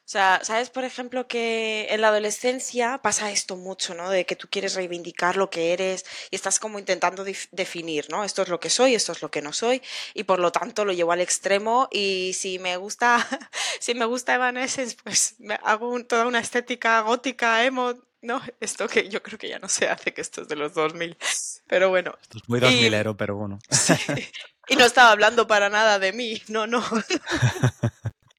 O 0.06 0.08
sea, 0.08 0.40
¿sabes, 0.44 0.70
por 0.70 0.84
ejemplo, 0.84 1.28
que 1.28 1.88
en 1.90 2.00
la 2.02 2.10
adolescencia 2.10 3.00
pasa 3.00 3.32
esto 3.32 3.58
mucho, 3.58 3.96
¿no? 3.96 4.12
De 4.12 4.28
que 4.28 4.36
tú 4.36 4.48
quieres 4.52 4.76
reivindicar 4.76 5.36
lo 5.36 5.50
que 5.50 5.74
eres 5.74 6.06
y 6.30 6.36
estás 6.36 6.60
como 6.60 6.78
intentando 6.78 7.26
definir, 7.52 8.06
¿no? 8.12 8.24
Esto 8.24 8.44
es 8.44 8.50
lo 8.50 8.60
que 8.60 8.70
soy, 8.70 8.94
esto 8.94 9.14
es 9.14 9.24
lo 9.24 9.32
que 9.32 9.42
no 9.42 9.52
soy 9.52 9.82
y 10.14 10.24
por 10.24 10.40
lo 10.40 10.52
tanto 10.52 10.86
lo 10.86 10.94
llevo 10.94 11.12
al 11.12 11.22
extremo 11.22 11.90
y 11.92 12.34
si 12.36 12.60
me 12.60 12.78
gusta, 12.78 13.18
si 13.80 13.96
me 13.96 14.06
gusta 14.06 14.36
Evanescence, 14.36 14.96
pues 15.04 15.36
me 15.40 15.56
hago 15.64 16.00
toda 16.04 16.28
una 16.28 16.40
estética 16.40 17.02
gótica, 17.02 17.66
emo, 17.66 17.96
¿no? 18.22 18.44
Esto 18.60 18.88
que 18.88 19.10
yo 19.10 19.24
creo 19.24 19.40
que 19.40 19.50
ya 19.50 19.58
no 19.58 19.70
se 19.70 19.88
hace, 19.88 20.14
que 20.14 20.22
esto 20.22 20.44
es 20.44 20.48
de 20.48 20.56
los 20.56 20.76
2000, 20.76 21.18
pero 21.66 21.90
bueno. 21.90 22.16
Esto 22.22 22.38
es 22.38 22.48
muy 22.48 22.60
2000 22.60 23.16
pero 23.18 23.36
bueno. 23.36 23.58
Y 24.68 24.76
no 24.76 24.86
estaba 24.86 25.12
hablando 25.12 25.46
para 25.46 25.70
nada 25.70 26.00
de 26.00 26.12
mí, 26.12 26.42
no, 26.48 26.66
no. 26.66 26.84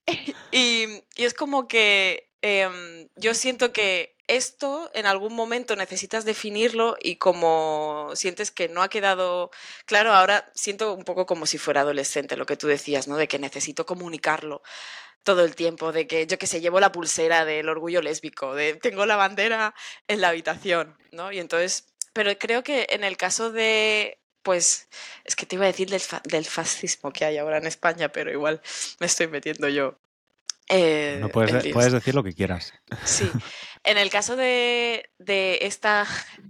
y, 0.52 1.04
es 1.24 1.34
como 1.34 1.68
que 1.68 2.30
em, 2.42 3.08
yo 3.16 3.34
siento 3.34 3.72
que 3.72 4.16
esto 4.28 4.90
en 4.94 5.06
algún 5.06 5.34
momento 5.34 5.76
necesitas 5.76 6.24
definirlo 6.24 6.96
y 7.00 7.16
como 7.16 8.10
sientes 8.14 8.50
que 8.50 8.68
no 8.68 8.82
ha 8.82 8.88
quedado 8.88 9.50
claro, 9.86 10.12
ahora 10.12 10.50
siento 10.54 10.94
un 10.94 11.04
poco 11.04 11.26
como 11.26 11.46
si 11.46 11.58
fuera 11.58 11.82
adolescente, 11.82 12.36
lo 12.36 12.46
que 12.46 12.56
tú 12.56 12.66
decías, 12.66 13.08
¿no? 13.08 13.16
De 13.16 13.28
que 13.28 13.38
necesito 13.38 13.86
comunicarlo 13.86 14.62
todo 15.22 15.44
el 15.44 15.56
tiempo, 15.56 15.92
de 15.92 16.06
que 16.06 16.26
yo 16.26 16.38
que 16.38 16.46
sé, 16.46 16.60
llevo 16.60 16.80
la 16.80 16.92
pulsera 16.92 17.44
del 17.44 17.68
orgullo 17.68 18.02
lésbico, 18.02 18.54
de 18.54 18.74
tengo 18.76 19.06
la 19.06 19.16
bandera 19.16 19.74
en 20.08 20.20
la 20.20 20.28
habitación, 20.30 20.96
¿no? 21.12 21.32
Y 21.32 21.38
entonces, 21.40 21.86
pero 22.12 22.36
creo 22.38 22.62
que 22.62 22.86
en 22.90 23.04
el 23.04 23.16
caso 23.16 23.52
de 23.52 24.20
pues 24.46 24.88
es 25.24 25.34
que 25.34 25.44
te 25.44 25.56
iba 25.56 25.64
a 25.64 25.68
decir 25.68 25.90
del, 25.90 26.44
fascismo 26.44 27.12
que 27.12 27.24
hay 27.24 27.36
ahora 27.36 27.58
en 27.58 27.66
España, 27.66 28.10
pero 28.12 28.30
igual 28.30 28.62
me 29.00 29.06
estoy 29.06 29.26
metiendo 29.26 29.68
yo. 29.68 29.98
Eh, 30.68 31.18
no 31.20 31.28
puedes, 31.28 31.72
puedes, 31.72 31.92
decir 31.92 32.14
lo 32.14 32.24
que 32.24 32.32
quieras. 32.32 32.72
Sí. 33.04 33.30
En 33.86 33.98
el 33.98 34.10
caso 34.10 34.34
de, 34.34 35.08
esta, 35.60 36.08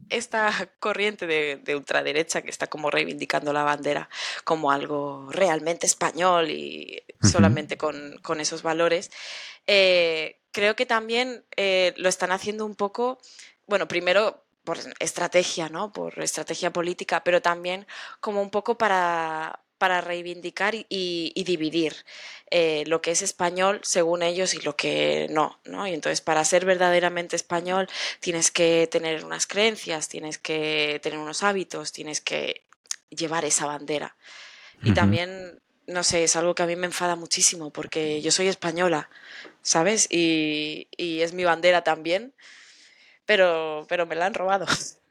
esta 0.09 0.71
corriente 0.79 1.27
de, 1.27 1.77
ultraderecha 1.77 2.41
que 2.41 2.49
está 2.49 2.67
como 2.67 2.91
reivindicando 2.91 3.53
la 3.53 3.63
bandera 3.63 4.09
como 4.45 4.71
algo 4.71 5.29
realmente 5.31 5.85
español 5.85 6.51
y 6.51 7.03
solamente 7.21 7.77
con, 7.77 8.41
esos 8.41 8.63
valores, 8.63 9.11
eh, 9.67 10.41
creo 10.51 10.77
que 10.77 10.87
también 10.87 11.45
eh, 11.59 11.93
lo 11.99 12.09
están 12.09 12.33
haciendo 12.33 12.65
un 12.65 12.75
poco, 12.75 13.19
bueno, 13.67 13.87
primero 13.87 14.47
por 14.65 14.79
estrategia, 14.99 15.69
¿no? 15.69 15.93
Por 15.93 16.19
estrategia 16.23 16.73
política, 16.73 17.23
pero 17.23 17.43
también 17.43 17.87
como 18.21 18.41
un 18.41 18.49
poco 18.49 18.79
para, 18.79 19.61
para 19.78 20.00
reivindicar 20.00 20.75
y, 20.75 21.33
dividir 21.45 21.95
eh, 22.50 22.85
lo 22.87 23.00
que 23.02 23.11
es 23.11 23.23
español 23.23 23.80
según 23.83 24.23
ellos 24.23 24.54
y 24.54 24.61
lo 24.61 24.76
que 24.76 25.26
no, 25.30 25.61
¿no? 25.64 25.87
Y 25.87 25.95
entonces 25.95 26.21
para 26.21 26.45
ser 26.45 26.64
verdaderamente 26.64 27.37
español 27.37 27.88
tienes 28.21 28.50
que 28.50 28.88
tener 28.90 29.25
unas 29.25 29.47
creencias, 29.47 30.09
tienes 30.09 30.38
que 30.38 31.00
tener 31.02 31.18
unos 31.18 31.42
hábitos, 31.42 31.92
tienes 31.92 32.21
que 32.21 32.64
llevar 33.11 33.45
esa 33.45 33.66
bandera. 33.66 34.16
Y 34.83 34.92
también, 34.92 35.61
no 35.87 36.04
sé, 36.04 36.25
es 36.25 36.37
algo 36.37 36.54
que 36.54 36.62
a 36.62 36.66
mí 36.66 36.76
me 36.76 36.87
enfada 36.87 37.16
muchísimo 37.16 37.71
porque 37.71 38.21
yo 38.21 38.30
soy 38.30 38.49
española, 38.49 39.09
¿sabes? 39.62 40.06
Y, 40.11 40.88
y 40.99 41.23
es 41.23 41.33
mi 41.33 41.45
bandera 41.45 41.83
también 41.83 42.35
pero, 43.26 43.85
pero 43.88 44.06
me 44.06 44.14
la 44.14 44.26
han 44.26 44.35
robado. 44.35 44.66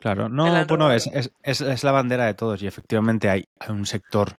Claro, 0.00 0.28
no, 0.28 0.66
bueno, 0.66 0.90
es, 0.92 1.06
es, 1.42 1.60
es, 1.60 1.84
la 1.84 1.92
bandera 1.92 2.26
de 2.26 2.34
todos 2.34 2.62
y 2.62 2.66
efectivamente 2.66 3.30
hay, 3.30 3.44
un 3.68 3.86
sector, 3.86 4.36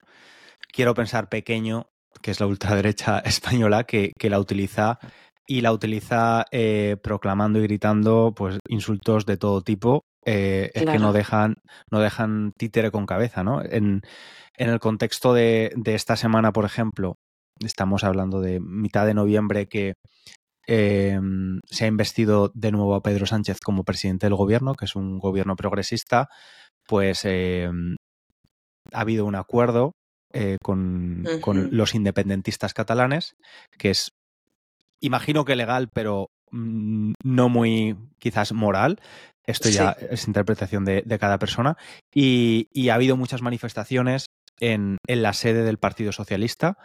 quiero 0.72 0.94
pensar 0.94 1.30
pequeño, 1.30 1.88
que 2.22 2.32
es 2.32 2.40
la 2.40 2.48
ultraderecha 2.48 3.20
española, 3.26 3.84
que, 3.84 4.12
que 4.18 4.30
la 4.30 4.40
utiliza 4.40 5.00
y 5.48 5.62
la 5.62 5.72
utiliza 5.72 6.46
eh, 6.52 6.98
proclamando 7.02 7.60
y 7.60 7.64
gritando 7.64 8.34
pues 8.36 8.60
insultos 8.68 9.26
de 9.26 9.38
todo 9.38 9.62
tipo. 9.62 10.02
Eh, 10.26 10.72
es 10.74 10.86
que 10.86 10.98
no 10.98 11.14
dejan, 11.14 11.58
no 11.92 12.00
dejan 12.00 12.52
títere 12.58 12.90
con 12.90 13.06
cabeza, 13.06 13.44
¿no? 13.44 13.62
En, 13.64 14.02
en 14.58 14.70
el 14.70 14.80
contexto 14.80 15.36
de, 15.36 15.72
de 15.76 15.94
esta 15.94 16.16
semana, 16.16 16.52
por 16.52 16.66
ejemplo, 16.66 17.16
estamos 17.64 18.04
hablando 18.04 18.42
de 18.42 18.60
mitad 18.60 19.06
de 19.06 19.14
noviembre 19.14 19.68
que 19.68 19.94
Em, 20.68 21.60
se 21.66 21.86
ha 21.86 21.88
investido 21.88 22.52
de 22.54 22.72
nuevo 22.72 22.96
a 22.96 23.04
Pedro 23.04 23.26
Sánchez 23.26 23.60
como 23.60 23.84
presidente 23.84 24.26
del 24.26 24.36
gobierno, 24.36 24.74
que 24.74 24.86
es 24.86 24.96
un 24.96 25.20
gobierno 25.20 25.56
progresista, 25.56 26.30
pues 26.88 27.22
em, 27.26 27.96
ha 28.92 29.02
habido 29.02 29.26
un 29.26 29.36
acuerdo 29.36 29.94
eh, 30.34 30.58
con, 30.62 31.24
los 31.72 31.96
independentistas 31.96 32.74
catalanes, 32.74 33.36
que 33.78 33.92
es, 33.92 34.12
imagino 35.00 35.46
que 35.46 35.56
legal, 35.56 35.90
pero 35.94 36.28
mm, 36.52 37.14
no 37.24 37.50
muy 37.50 37.96
quizás 38.20 38.52
moral. 38.52 39.00
Esto 39.46 39.70
ya 39.70 39.92
es 39.92 40.28
interpretación 40.28 40.86
de, 40.86 41.04
cada 41.20 41.38
persona. 41.38 41.78
Y, 42.14 42.90
ha 42.90 42.96
habido 42.96 43.16
muchas 43.16 43.44
manifestaciones 43.44 44.26
en, 44.60 44.98
en 45.08 45.22
la 45.22 45.34
sede 45.34 45.64
del 45.64 45.78
Partido 45.78 46.12
Socialista 46.12 46.78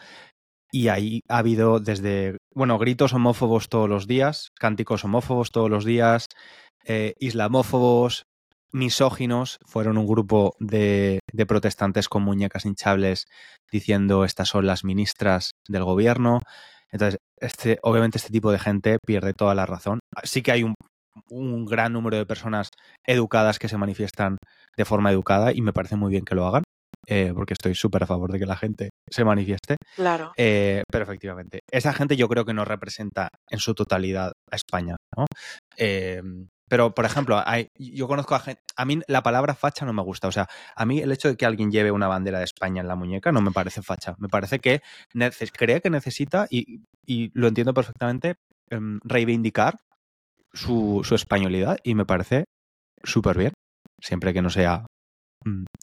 y 0.73 0.89
ahí 0.89 1.21
ha 1.29 1.39
habido 1.39 1.81
desde, 1.81 2.37
bueno, 2.55 2.79
gritos 2.79 3.13
homófobos 3.13 3.69
todos 3.69 3.89
los 3.89 4.07
días, 4.07 4.51
cánticos 4.59 5.05
homófobos 5.05 5.51
todos 5.51 5.71
los 5.71 5.85
días, 5.85 6.27
eh, 6.85 7.15
islamófobos, 7.19 8.25
misóginos, 8.73 9.59
fueron 9.67 9.99
un 9.99 10.07
grupo 10.07 10.55
de, 10.61 11.21
de, 11.33 11.47
protestantes 11.47 12.09
con 12.09 12.23
muñecas 12.23 12.65
hinchables 12.65 13.27
diciendo 13.71 14.25
estas 14.25 14.49
son 14.49 14.67
las 14.67 14.85
ministras 14.85 15.53
del 15.69 15.85
gobierno. 15.85 16.41
Entonces, 16.93 17.19
este, 17.41 17.79
obviamente 17.83 18.19
este 18.19 18.31
tipo 18.31 18.53
de 18.53 18.59
gente 18.59 18.99
pierde 19.05 19.33
toda 19.33 19.55
la 19.55 19.67
razón. 19.67 20.01
Sí 20.23 20.43
que 20.43 20.53
hay 20.53 20.63
un, 20.63 20.75
un 21.31 21.65
gran 21.67 21.93
número 21.93 22.17
de 22.17 22.27
personas 22.27 22.71
educadas 23.07 23.59
que 23.59 23.69
se 23.69 23.79
manifiestan 23.79 24.37
de 24.77 24.85
forma 24.85 25.11
educada 25.11 25.53
y 25.53 25.63
me 25.63 25.73
parece 25.73 25.97
muy 25.97 26.11
bien 26.11 26.25
que 26.25 26.35
lo 26.35 26.47
hagan. 26.47 26.65
Eh, 27.07 27.33
porque 27.35 27.55
estoy 27.55 27.75
súper 27.75 28.03
a 28.03 28.07
favor 28.07 28.31
de 28.31 28.39
que 28.39 28.47
la 28.47 28.57
gente 28.57 28.91
se 29.09 29.25
manifieste. 29.25 29.77
Claro. 29.97 30.33
Eh, 30.37 30.83
pero 30.91 31.05
efectivamente, 31.05 31.61
esa 31.71 31.93
gente 31.93 32.17
yo 32.17 32.29
creo 32.29 32.45
que 32.45 32.55
no 32.55 32.65
representa 32.65 33.29
en 33.49 33.59
su 33.59 33.75
totalidad 33.75 34.33
a 34.51 34.57
España, 34.57 34.97
¿no? 35.17 35.25
Em, 35.77 36.49
pero, 36.69 36.95
por 36.95 37.05
ejemplo, 37.05 37.43
yo 37.77 38.07
conozco 38.07 38.37
a 38.37 38.41
gente. 38.41 38.63
A 38.77 38.85
mí 38.85 39.01
la 39.09 39.25
palabra 39.25 39.57
facha 39.57 39.85
no 39.85 39.93
me 39.93 40.03
gusta. 40.03 40.29
O 40.29 40.33
sea, 40.33 40.47
a 40.77 40.87
mí 40.87 41.01
el 41.01 41.11
hecho 41.11 41.27
de 41.27 41.37
que 41.37 41.45
alguien 41.45 41.73
lleve 41.73 41.91
una 41.91 42.07
bandera 42.07 42.39
de 42.39 42.45
España 42.45 42.81
en 42.81 42.87
la 42.87 42.95
muñeca 42.95 43.33
no 43.33 43.41
me 43.41 43.51
parece 43.51 43.83
facha. 43.83 44.15
Me 44.19 44.29
parece 44.29 44.61
que 44.61 44.81
cree 45.53 45.81
que 45.81 45.91
necesita, 45.91 46.47
y, 46.49 46.83
lo 47.35 47.49
entiendo 47.49 47.75
perfectamente, 47.75 48.37
em, 48.71 49.01
reivindicar 49.03 49.79
su, 50.53 51.01
su 51.03 51.17
españolidad 51.17 51.79
y 51.83 51.97
me 51.97 52.07
parece 52.07 52.45
súper 53.03 53.37
bien. 53.37 53.53
Siempre 54.01 54.33
que 54.33 54.43
no 54.43 54.51
sea 54.51 54.87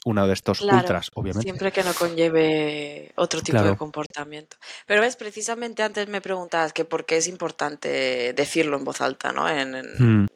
uno 0.06 0.28
de 0.28 0.34
estos 0.34 0.62
ultras, 0.62 1.10
obviamente. 1.14 1.44
Siempre 1.44 1.72
que 1.72 1.84
no 1.84 1.94
conlleve 1.94 3.12
otro 3.16 3.42
tipo 3.42 3.62
de 3.62 3.76
comportamiento. 3.76 4.58
Pero 4.86 5.02
ves, 5.02 5.16
precisamente 5.16 5.84
antes 5.84 6.08
me 6.08 6.22
preguntabas 6.22 6.74
que 6.74 6.86
por 6.86 7.06
qué 7.06 7.18
es 7.18 7.28
importante 7.28 8.34
decirlo 8.34 8.78
en 8.78 8.84
voz 8.84 9.02
alta, 9.02 9.32
¿no? 9.32 9.50
En, 9.50 9.76
en 9.76 10.28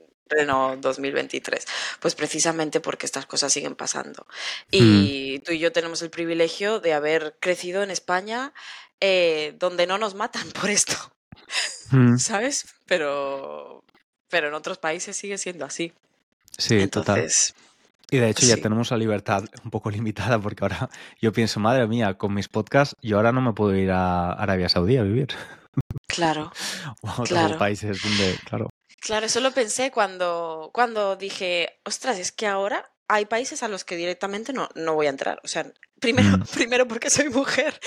2023. 0.81 1.65
Mm. 1.65 1.99
Pues 1.99 2.15
precisamente 2.15 2.79
porque 2.79 3.05
estas 3.05 3.25
cosas 3.25 3.53
siguen 3.53 3.75
pasando. 3.75 4.25
Y 4.69 5.37
mm. 5.39 5.43
tú 5.43 5.51
y 5.51 5.59
yo 5.59 5.71
tenemos 5.71 6.01
el 6.01 6.09
privilegio 6.09 6.79
de 6.79 6.93
haber 6.93 7.35
crecido 7.39 7.83
en 7.83 7.91
España 7.91 8.53
eh, 8.99 9.55
donde 9.59 9.87
no 9.87 9.97
nos 9.97 10.15
matan 10.15 10.49
por 10.51 10.69
esto. 10.69 10.95
¿Sabes? 12.17 12.65
Pero, 12.85 13.83
pero 14.29 14.47
en 14.47 14.53
otros 14.53 14.77
países 14.77 15.17
sigue 15.17 15.37
siendo 15.37 15.65
así. 15.65 15.93
Sí, 16.57 16.79
Entonces, 16.79 17.53
total. 17.53 17.70
Y 18.11 18.17
de 18.17 18.29
hecho 18.29 18.45
ya 18.45 18.57
tenemos 18.57 18.91
la 18.91 18.97
libertad 18.97 19.45
un 19.63 19.71
poco 19.71 19.89
limitada 19.89 20.37
porque 20.37 20.63
ahora 20.63 20.89
yo 21.19 21.31
pienso, 21.31 21.59
madre 21.59 21.87
mía, 21.87 22.15
con 22.15 22.33
mis 22.33 22.49
podcasts 22.49 22.95
yo 23.01 23.17
ahora 23.17 23.31
no 23.31 23.41
me 23.41 23.53
puedo 23.53 23.73
ir 23.75 23.89
a 23.89 24.33
Arabia 24.33 24.69
Saudí 24.69 24.97
a 24.97 25.03
vivir. 25.03 25.29
Claro. 26.07 26.51
o 26.99 27.07
a 27.07 27.21
otros 27.21 27.53
países 27.53 28.01
donde, 28.03 28.37
claro. 28.43 28.69
Claro, 28.99 29.25
eso 29.25 29.39
lo 29.39 29.51
pensé 29.51 29.89
cuando, 29.89 30.69
cuando 30.73 31.15
dije, 31.15 31.79
ostras, 31.85 32.19
es 32.19 32.33
que 32.33 32.47
ahora 32.47 32.91
hay 33.07 33.25
países 33.25 33.63
a 33.63 33.69
los 33.69 33.85
que 33.85 33.95
directamente 33.95 34.51
no, 34.51 34.67
no 34.75 34.93
voy 34.93 35.07
a 35.07 35.09
entrar. 35.09 35.39
O 35.45 35.47
sea, 35.47 35.71
primero, 35.99 36.37
mm. 36.37 36.43
primero 36.53 36.87
porque 36.87 37.09
soy 37.09 37.29
mujer 37.29 37.79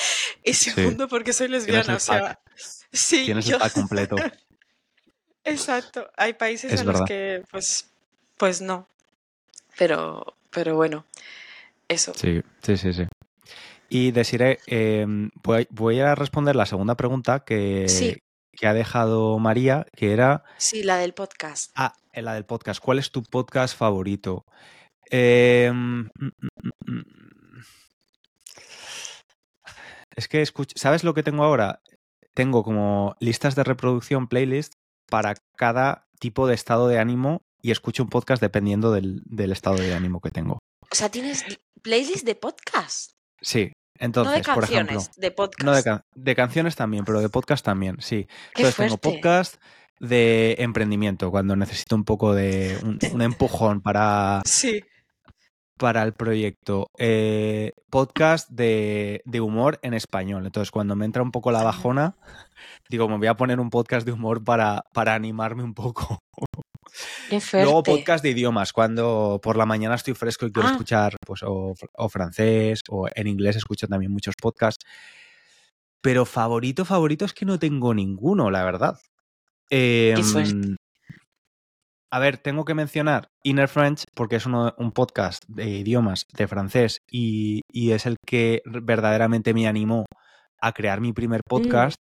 y 0.43 0.55
segundo 0.55 1.07
porque 1.07 1.35
soy 1.35 1.49
lesbiana. 1.49 1.97
O 1.97 2.01
sea, 2.01 2.41
sí, 2.91 3.27
Tienes 3.27 3.49
el 3.49 3.59
pack 3.59 3.75
completo. 3.75 4.17
Exacto. 5.45 6.11
Hay 6.17 6.33
países 6.33 6.81
a 6.81 6.85
los 6.85 7.03
que, 7.03 7.43
pues, 7.51 7.91
pues 8.39 8.63
no. 8.63 8.89
Pero, 9.79 10.37
pero 10.51 10.77
bueno, 10.77 11.05
eso. 11.89 12.13
Sí, 12.15 12.43
sí, 12.63 12.77
sí, 12.77 12.93
sí. 12.93 13.07
Y 13.89 14.11
deciré, 14.11 14.59
em, 14.67 15.31
voy, 15.43 16.01
a 16.01 16.15
responder 16.15 16.57
la 16.57 16.67
segunda 16.67 16.97
pregunta 16.97 17.41
que, 17.41 18.21
que 18.53 18.67
ha 18.67 18.75
dejado 18.75 19.39
María, 19.39 19.87
que 19.95 20.13
era... 20.13 20.45
Sí, 20.57 20.83
la 20.83 20.97
del 20.99 21.15
podcast. 21.15 21.71
Ah, 21.75 21.95
la 22.13 22.35
del 22.35 22.45
podcast. 22.45 22.81
¿Cuál 22.81 22.99
es 22.99 23.11
tu 23.11 23.23
podcast 23.23 23.77
favorito? 23.77 24.45
Em, 25.11 26.05
mm, 26.05 26.09
mm, 26.19 26.93
mm, 26.93 27.03
es 30.17 30.29
que, 30.29 30.45
¿sabes 30.75 31.05
lo 31.05 31.15
que 31.15 31.23
tengo 31.23 31.45
ahora? 31.45 31.81
tengo 32.35 32.65
como 32.65 33.17
listas 33.21 33.55
de 33.55 33.65
reproducción, 33.65 34.29
playlist, 34.29 34.75
para 35.09 35.35
cada 35.57 36.07
tipo 36.19 36.47
de 36.47 36.55
estado 36.55 36.89
de 36.89 36.99
ánimo 36.99 37.43
y 37.65 37.71
escucho 37.71 38.03
un 38.03 38.11
podcast 38.11 38.43
dependiendo 38.43 38.93
del, 38.93 39.23
del 39.25 39.51
estado 39.51 39.77
de 39.77 39.95
ánimo 39.95 40.21
que 40.21 40.31
tengo. 40.31 40.59
O 40.83 40.95
sea, 40.95 41.09
tienes 41.09 41.43
playlist 41.81 42.27
de 42.27 42.35
podcast. 42.35 43.13
Sí, 43.41 43.73
entonces, 43.99 44.33
no 44.33 44.37
de 44.37 44.55
por 44.55 44.65
ejemplo, 44.65 44.97
canciones, 44.97 45.17
de 45.17 45.31
podcast. 45.31 45.65
no 45.65 45.73
de, 45.75 45.83
ca- 45.83 46.03
de 46.15 46.35
canciones 46.37 46.77
también, 46.77 47.07
pero 47.07 47.21
de 47.23 47.31
podcast 47.31 47.65
también, 47.65 47.97
sí. 48.01 48.27
Qué 48.55 48.63
Entonces 48.65 48.77
tengo 48.77 48.99
podcast 48.99 49.57
de 49.99 50.57
emprendimiento, 50.59 51.31
cuando 51.31 51.57
necesito 51.57 51.97
un 51.97 52.05
poco 52.05 52.35
de 52.35 52.79
un, 52.83 52.99
un 53.15 53.23
empujón 53.23 53.81
para, 53.81 54.43
Sí. 54.45 54.83
para 55.79 56.03
el 56.03 56.13
proyecto. 56.13 56.89
Eh, 56.99 57.73
podcast 57.89 58.51
de, 58.51 59.23
de 59.25 59.41
humor 59.41 59.79
en 59.83 59.95
español. 59.95 60.45
Entonces, 60.45 60.71
cuando 60.71 60.97
me 60.97 61.07
entra 61.07 61.23
un 61.23 61.31
poco 61.31 61.51
la 61.51 61.63
bajona, 61.63 62.17
digo, 62.91 63.09
me 63.09 63.17
voy 63.17 63.29
a 63.29 63.37
poner 63.39 63.59
un 63.59 63.71
podcast 63.71 64.05
de 64.05 64.13
humor 64.13 64.45
para, 64.45 64.85
para 64.93 65.15
animarme 65.15 65.63
un 65.63 65.73
poco. 65.73 66.19
Qué 67.31 67.41
fuerte. 67.41 67.65
Luego 67.65 67.83
podcast 67.83 68.23
de 68.23 68.31
idiomas, 68.31 68.73
cuando 68.73 69.41
por 69.43 69.57
la 69.57 69.67
mañana 69.67 69.95
estoy 69.95 70.15
fresco 70.15 70.47
y 70.47 70.53
quiero 70.53 70.69
Ah. 70.69 70.73
escuchar 70.73 71.17
pues, 71.27 71.43
o, 71.43 71.75
o 71.95 72.09
francés 72.09 72.81
o 72.89 73.09
en 73.15 73.27
inglés 73.27 73.57
escucho 73.57 73.87
también 73.89 74.13
muchos 74.13 74.35
podcasts. 74.41 74.85
Pero 76.01 76.27
favorito, 76.27 76.85
favorito 76.85 77.25
es 77.25 77.33
que 77.33 77.47
no 77.47 77.59
tengo 77.59 77.95
ninguno, 77.95 78.51
la 78.51 78.65
verdad. 78.65 78.99
Em, 79.71 80.77
a 82.11 82.19
ver, 82.19 82.37
tengo 82.39 82.65
que 82.65 82.75
mencionar 82.75 83.29
Inner 83.43 83.69
French 83.69 84.05
porque 84.15 84.37
es 84.37 84.47
uno- 84.47 84.75
un 84.79 84.93
podcast 84.93 85.43
de 85.49 85.69
idiomas 85.69 86.27
de 86.37 86.47
francés 86.47 86.99
y, 87.11 87.63
y 87.73 87.93
es 87.93 88.07
el 88.07 88.17
que 88.27 88.61
verdaderamente 88.67 89.53
me 89.55 89.67
animó 89.67 90.05
a 90.61 90.73
crear 90.73 91.01
mi 91.01 91.13
primer 91.13 91.41
podcast. 91.49 92.01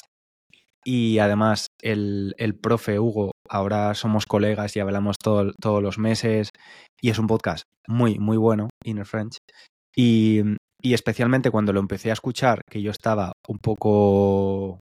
Y 0.85 1.19
además, 1.19 1.67
el, 1.81 2.33
el 2.37 2.55
profe 2.55 2.99
Hugo, 2.99 3.31
ahora 3.49 3.93
somos 3.93 4.25
colegas 4.25 4.75
y 4.75 4.79
hablamos 4.79 5.17
todo- 5.17 5.53
todos 5.61 5.81
los 5.81 5.97
meses. 5.97 6.49
Y 7.01 7.09
es 7.09 7.19
un 7.19 7.27
podcast 7.27 7.63
muy, 7.87 8.19
muy 8.19 8.37
bueno, 8.37 8.69
Inner 8.85 9.05
French. 9.05 9.37
Y, 9.95 10.41
y 10.81 10.93
especialmente 10.93 11.51
cuando 11.51 11.71
lo 11.73 11.79
empecé 11.79 12.09
a 12.09 12.13
escuchar, 12.13 12.61
que 12.69 12.81
yo 12.81 12.91
estaba 12.91 13.31
un 13.47 13.57
poco 13.59 14.79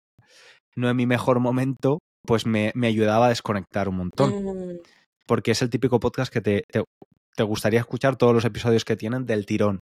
no 0.76 0.90
en 0.90 0.96
mi 0.96 1.06
mejor 1.06 1.40
momento, 1.40 1.98
pues 2.26 2.44
me, 2.46 2.72
me 2.74 2.88
ayudaba 2.88 3.26
a 3.26 3.30
desconectar 3.30 3.88
un 3.88 3.96
montón. 3.96 4.44
Mm, 4.44 4.78
Porque 5.26 5.52
es 5.52 5.62
el 5.62 5.70
típico 5.70 6.00
podcast 6.00 6.32
que 6.32 6.40
te, 6.42 6.64
te, 6.70 6.84
te 7.34 7.42
gustaría 7.42 7.80
escuchar 7.80 8.16
todos 8.16 8.34
los 8.34 8.44
episodios 8.44 8.84
que 8.84 8.96
tienen 8.96 9.24
del 9.26 9.46
tirón. 9.46 9.78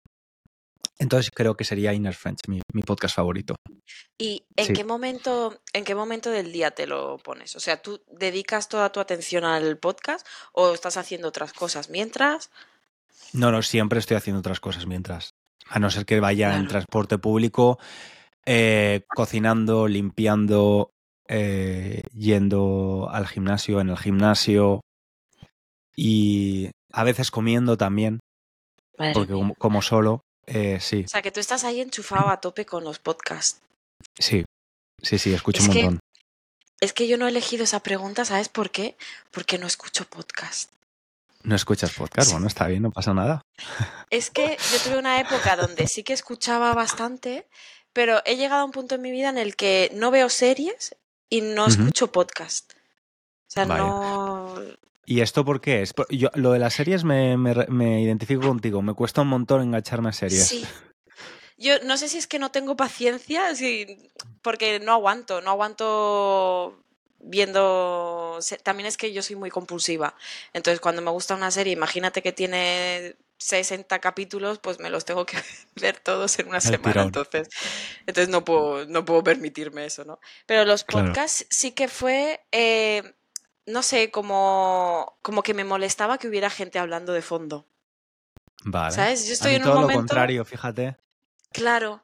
Entonces 0.99 1.31
creo 1.33 1.55
que 1.55 1.63
sería 1.63 1.93
Inner 1.93 2.13
French, 2.13 2.39
mi, 2.47 2.61
mi 2.73 2.81
podcast 2.81 3.15
favorito. 3.15 3.55
¿Y 4.17 4.43
en 4.57 4.65
Sí. 4.67 4.73
qué 4.73 4.83
momento, 4.83 5.61
en 5.71 5.85
qué 5.85 5.95
momento 5.95 6.29
del 6.29 6.51
día 6.51 6.71
te 6.71 6.85
lo 6.87 7.17
pones? 7.19 7.55
O 7.55 7.59
sea, 7.61 7.81
¿tú 7.81 8.01
dedicas 8.11 8.67
toda 8.67 8.91
tu 8.91 8.99
atención 8.99 9.45
al 9.45 9.77
podcast 9.77 10.27
o 10.51 10.73
estás 10.73 10.97
haciendo 10.97 11.29
otras 11.29 11.53
cosas 11.53 11.89
mientras? 11.89 12.51
No, 13.31 13.51
no, 13.51 13.61
siempre 13.61 13.99
estoy 13.99 14.17
haciendo 14.17 14.39
otras 14.41 14.59
cosas 14.59 14.85
mientras. 14.87 15.31
A 15.69 15.79
no 15.79 15.89
ser 15.89 16.05
que 16.05 16.19
vaya 16.19 16.57
en 16.57 16.67
transporte 16.67 17.17
público, 17.17 17.79
eh, 18.45 19.05
cocinando, 19.07 19.87
limpiando, 19.87 20.91
eh, 21.27 22.01
yendo 22.11 23.07
al 23.11 23.27
gimnasio, 23.27 23.79
en 23.79 23.89
el 23.89 23.97
gimnasio 23.97 24.81
y 25.95 26.71
a 26.91 27.03
veces 27.03 27.29
comiendo 27.31 27.77
también, 27.77 28.19
Madre 28.97 29.13
porque 29.13 29.53
como 29.57 29.81
solo, 29.81 30.21
eh, 30.49 30.79
sí, 30.81 31.03
O 31.05 31.09
sea, 31.09 31.21
que 31.21 31.31
tú 31.31 31.39
estás 31.39 31.63
ahí 31.63 31.81
enchufado 31.81 32.29
a 32.29 32.41
tope 32.41 32.65
con 32.65 32.83
los 32.83 32.99
podcasts. 32.99 33.61
sí, 34.17 34.45
sí, 35.01 35.17
sí, 35.17 35.33
escucho 35.33 35.61
Es 35.61 35.67
un 35.67 35.73
que- 35.73 35.83
montón. 35.83 35.99
Es 36.81 36.93
que 36.93 37.07
yo 37.09 37.17
no 37.17 37.25
he 37.25 37.29
elegido 37.29 37.65
esa 37.65 37.81
pregunta, 37.81 38.23
¿sabes 38.23 38.47
por 38.47 38.71
qué? 38.71 38.95
Porque 39.31 39.57
no 39.57 39.67
escucho 39.67 40.05
podcast. 40.05 40.71
No 41.43 41.55
escuchas 41.55 41.91
podcast, 41.93 42.27
Sí. 42.29 42.33
bueno, 42.33 42.47
está 42.47 42.67
bien, 42.67 42.83
no 42.83 42.91
pasa 42.91 43.13
nada. 43.13 43.41
Es 44.09 44.29
que 44.29 44.57
yo 44.71 44.79
tuve 44.83 44.97
una 44.97 45.19
época 45.19 45.55
donde 45.57 45.87
sí 45.87 46.03
que 46.03 46.13
escuchaba 46.13 46.73
bastante, 46.73 47.47
pero 47.93 48.21
he 48.25 48.37
llegado 48.37 48.61
a 48.61 48.65
un 48.65 48.71
punto 48.71 48.95
en 48.95 49.01
mi 49.01 49.11
vida 49.11 49.29
en 49.29 49.37
el 49.37 49.55
que 49.57 49.91
no 49.93 50.09
veo 50.09 50.29
series 50.29 50.95
y 51.29 51.41
no 51.41 51.67
escucho 51.67 52.11
podcast. 52.13 52.71
O 52.73 53.51
sea, 53.51 53.65
no. 53.65 54.55
¿Y 55.11 55.21
esto 55.21 55.43
por 55.43 55.59
qué 55.59 55.81
es? 55.81 55.93
Yo, 56.09 56.29
lo 56.35 56.51
de 56.51 56.59
las 56.59 56.75
series 56.75 57.03
me, 57.03 57.35
me 57.35 57.53
me 57.67 58.01
identifico 58.01 58.43
contigo, 58.43 58.81
me 58.83 58.93
cuesta 58.93 59.21
un 59.23 59.29
montón 59.29 59.61
engancharme 59.63 60.09
a 60.09 60.13
series. 60.13 60.43
Sí. 60.45 60.65
Yo 61.57 61.79
no 61.83 61.97
sé 61.97 62.09
si 62.09 62.17
es 62.17 62.27
que 62.27 62.39
no 62.39 62.51
tengo 62.51 62.75
paciencia, 62.75 63.55
si- 63.55 64.11
porque 64.41 64.79
no 64.79 64.93
aguanto, 64.93 65.41
no 65.41 65.51
aguanto 65.51 66.83
viendo... 67.19 68.39
También 68.63 68.87
es 68.87 68.97
que 68.97 69.13
yo 69.13 69.21
soy 69.23 69.35
muy 69.35 69.49
compulsiva. 69.51 70.15
Entonces, 70.53 70.79
cuando 70.81 71.01
me 71.01 71.11
gusta 71.11 71.35
una 71.35 71.51
serie, 71.51 71.73
imagínate 71.73 72.21
que 72.23 72.31
tiene 72.33 73.15
60 73.37 73.99
capítulos, 73.99 74.59
pues 74.59 74.79
me 74.79 74.89
los 74.89 75.05
tengo 75.05 75.25
que 75.25 75.37
ver 75.75 75.99
todos 75.99 76.39
en 76.39 76.47
una 76.49 76.61
El 76.63 76.71
semana. 76.71 76.93
tirón. 76.93 77.07
Entonces, 77.07 77.49
entonces 78.07 78.29
no 78.29 78.45
puedo, 78.45 78.85
no 78.87 79.05
puedo 79.05 79.23
permitirme 79.23 79.85
eso, 79.85 80.05
¿no? 80.05 80.19
Pero 80.45 80.65
los 80.65 80.83
Claro. 80.85 81.13
podcasts 81.13 81.45
sí 81.49 81.71
que 81.73 81.87
fue... 81.87 82.41
eh, 82.51 83.15
no 83.65 83.83
sé, 83.83 84.11
como, 84.11 85.17
como 85.21 85.43
que 85.43 85.53
me 85.53 85.63
molestaba 85.63 86.17
que 86.17 86.27
hubiera 86.27 86.49
gente 86.49 86.79
hablando 86.79 87.13
de 87.13 87.21
fondo. 87.21 87.65
Vale. 88.63 88.93
¿Sabes? 88.93 89.25
Yo 89.25 89.31
a 89.31 89.33
estoy 89.33 89.51
mí 89.51 89.55
en 89.57 89.63
todo 89.63 89.79
un 89.79 89.87
lo 89.87 89.93
contrario, 89.93 90.43
fíjate. 90.45 90.97
Claro, 91.51 92.03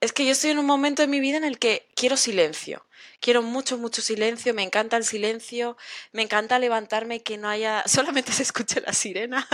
es 0.00 0.12
que 0.12 0.26
yo 0.26 0.32
estoy 0.32 0.50
en 0.50 0.58
un 0.58 0.66
momento 0.66 1.02
en 1.02 1.10
mi 1.10 1.20
vida 1.20 1.38
en 1.38 1.44
el 1.44 1.58
que 1.58 1.88
quiero 1.96 2.16
silencio. 2.16 2.86
Quiero 3.20 3.42
mucho, 3.42 3.78
mucho 3.78 4.02
silencio, 4.02 4.52
me 4.52 4.62
encanta 4.62 4.98
el 4.98 5.04
silencio, 5.04 5.78
me 6.12 6.22
encanta 6.22 6.58
levantarme 6.58 7.16
y 7.16 7.20
que 7.20 7.38
no 7.38 7.48
haya, 7.48 7.82
solamente 7.86 8.32
se 8.32 8.42
escuche 8.42 8.80
la 8.80 8.92
sirena 8.92 9.48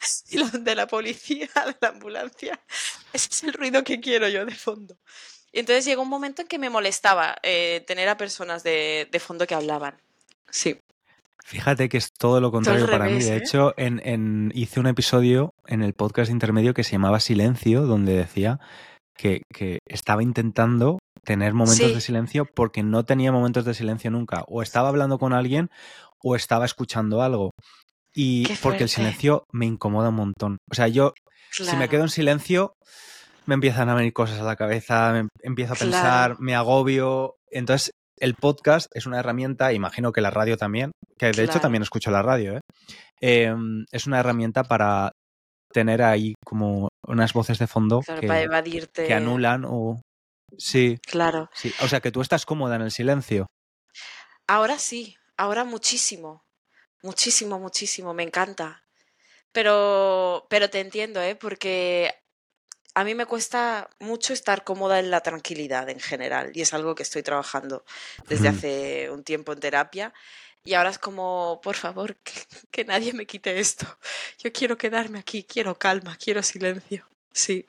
y 0.28 0.38
lo 0.38 0.46
de 0.48 0.74
la 0.74 0.86
policía, 0.86 1.48
de 1.66 1.76
la 1.80 1.88
ambulancia. 1.88 2.60
Ese 3.12 3.28
es 3.30 3.44
el 3.44 3.54
ruido 3.54 3.82
que 3.82 4.00
quiero 4.00 4.28
yo 4.28 4.44
de 4.44 4.54
fondo. 4.54 4.96
Y 5.52 5.60
entonces 5.60 5.84
llegó 5.84 6.02
un 6.02 6.08
momento 6.08 6.42
en 6.42 6.48
que 6.48 6.58
me 6.58 6.68
molestaba 6.68 7.36
eh, 7.42 7.84
tener 7.86 8.08
a 8.08 8.16
personas 8.16 8.62
de, 8.62 9.08
de 9.10 9.20
fondo 9.20 9.46
que 9.46 9.54
hablaban. 9.54 9.96
Sí. 10.50 10.78
Fíjate 11.44 11.88
que 11.90 11.98
es 11.98 12.08
todo 12.18 12.40
lo 12.40 12.50
contrario 12.50 12.86
para 12.90 13.04
mí. 13.04 13.22
De 13.22 13.34
¿eh? 13.34 13.36
hecho, 13.36 13.74
en, 13.76 14.00
en- 14.04 14.50
hice 14.54 14.80
un 14.80 14.86
episodio 14.86 15.50
en 15.66 15.82
el 15.82 15.92
podcast 15.92 16.30
intermedio 16.30 16.72
que 16.72 16.84
se 16.84 16.92
llamaba 16.92 17.20
Silencio, 17.20 17.82
donde 17.82 18.14
decía 18.16 18.58
que, 19.16 19.42
que 19.52 19.78
estaba 19.86 20.22
intentando 20.22 20.98
tener 21.22 21.52
momentos 21.54 21.88
Sí. 21.88 21.94
de 21.94 22.00
silencio 22.00 22.46
porque 22.54 22.82
no 22.82 23.04
tenía 23.04 23.30
momentos 23.30 23.64
de 23.66 23.74
silencio 23.74 24.10
nunca. 24.10 24.42
O 24.48 24.62
estaba 24.62 24.88
hablando 24.88 25.18
con 25.18 25.32
alguien 25.34 25.68
o 26.22 26.34
estaba 26.34 26.64
escuchando 26.64 27.20
algo. 27.22 27.50
Y 28.14 28.46
porque 28.62 28.84
el 28.84 28.88
silencio 28.88 29.44
me 29.52 29.66
incomoda 29.66 30.08
un 30.08 30.14
montón. 30.16 30.56
O 30.70 30.74
sea, 30.74 30.88
yo 30.88 31.12
si 31.50 31.76
me 31.76 31.88
quedo 31.88 32.02
en 32.04 32.08
silencio, 32.08 32.72
me 33.44 33.54
empiezan 33.54 33.88
a 33.90 33.94
venir 33.94 34.12
cosas 34.14 34.40
a 34.40 34.44
la 34.44 34.56
cabeza, 34.56 35.12
me 35.12 35.28
empiezo 35.42 35.74
a 35.74 35.76
Claro. 35.76 35.90
pensar, 35.92 36.36
me 36.40 36.54
agobio. 36.54 37.34
Entonces, 37.50 37.90
el 38.18 38.34
podcast 38.34 38.90
es 38.94 39.06
una 39.06 39.18
herramienta, 39.20 39.72
imagino 39.72 40.12
que 40.12 40.20
la 40.20 40.30
radio 40.30 40.56
también, 40.56 40.92
que 41.18 41.30
de 41.32 41.44
hecho 41.44 41.60
también 41.60 41.82
escucho 41.82 42.10
la 42.10 42.22
radio, 42.22 42.56
¿eh? 42.56 42.60
Em, 43.20 43.84
es 43.92 44.06
una 44.06 44.20
herramienta 44.20 44.64
para 44.64 45.12
tener 45.72 46.02
ahí 46.02 46.34
como 46.44 46.88
unas 47.06 47.32
voces 47.32 47.58
de 47.58 47.66
fondo 47.66 48.00
Claro, 48.00 48.20
que, 48.20 48.26
para 48.28 48.42
evadirte. 48.42 49.06
que 49.06 49.14
anulan 49.14 49.64
o... 49.66 50.00
Sí, 50.56 50.98
Claro. 51.06 51.50
sí. 51.52 51.72
O 51.82 51.88
sea, 51.88 52.00
que 52.00 52.12
tú 52.12 52.20
estás 52.20 52.46
cómoda 52.46 52.76
en 52.76 52.82
el 52.82 52.90
silencio. 52.92 53.46
Ahora 54.46 54.78
sí, 54.78 55.16
ahora 55.36 55.64
muchísimo, 55.64 56.42
muchísimo, 57.02 57.58
muchísimo, 57.58 58.14
me 58.14 58.22
encanta. 58.22 58.82
Pero, 59.52 60.46
pero 60.50 60.68
te 60.70 60.80
entiendo, 60.80 61.20
¿eh? 61.22 61.34
Porque 61.36 62.12
a 62.94 63.04
mí 63.04 63.14
me 63.14 63.26
cuesta 63.26 63.90
mucho 63.98 64.32
estar 64.32 64.64
cómoda 64.64 65.00
en 65.00 65.10
la 65.10 65.20
tranquilidad 65.20 65.88
en 65.90 66.00
general 66.00 66.52
y 66.54 66.62
es 66.62 66.72
algo 66.72 66.94
que 66.94 67.02
estoy 67.02 67.22
trabajando 67.22 67.84
desde 68.28 68.48
hace 68.48 69.10
un 69.10 69.24
tiempo 69.24 69.52
en 69.52 69.60
terapia 69.60 70.14
y 70.64 70.74
ahora 70.74 70.90
es 70.90 70.98
como, 70.98 71.60
por 71.62 71.76
favor, 71.76 72.16
que, 72.16 72.32
que 72.70 72.84
nadie 72.84 73.12
me 73.12 73.26
quite 73.26 73.58
esto. 73.60 73.86
Yo 74.38 74.50
quiero 74.50 74.78
quedarme 74.78 75.18
aquí, 75.18 75.44
quiero 75.44 75.78
calma, 75.78 76.16
quiero 76.16 76.42
silencio. 76.42 77.06
Sí. 77.32 77.66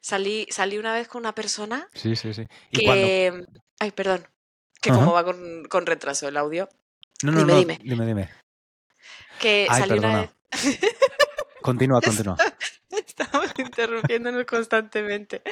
Salí, 0.00 0.46
salí 0.50 0.78
una 0.78 0.94
vez 0.94 1.08
con 1.08 1.20
una 1.20 1.34
persona 1.34 1.88
Sí, 1.94 2.14
sí, 2.14 2.32
sí. 2.32 2.46
Que... 2.70 3.44
Ay, 3.80 3.90
perdón. 3.90 4.26
Que 4.80 4.90
Ajá. 4.90 5.00
como 5.00 5.12
va 5.12 5.24
con, 5.24 5.64
con 5.64 5.86
retraso 5.86 6.28
el 6.28 6.36
audio. 6.36 6.68
No, 7.22 7.32
no, 7.32 7.38
dime, 7.40 7.52
no, 7.52 7.58
dime. 7.58 7.78
dime, 7.82 8.06
dime. 8.06 8.30
Que 9.40 9.66
Ay, 9.68 9.80
salí 9.80 9.98
una 9.98 10.20
vez... 10.20 10.30
Continúa, 11.60 12.00
continúa. 12.04 12.36
Estamos 13.18 13.50
interrumpiéndonos 13.58 14.44
constantemente. 14.44 15.42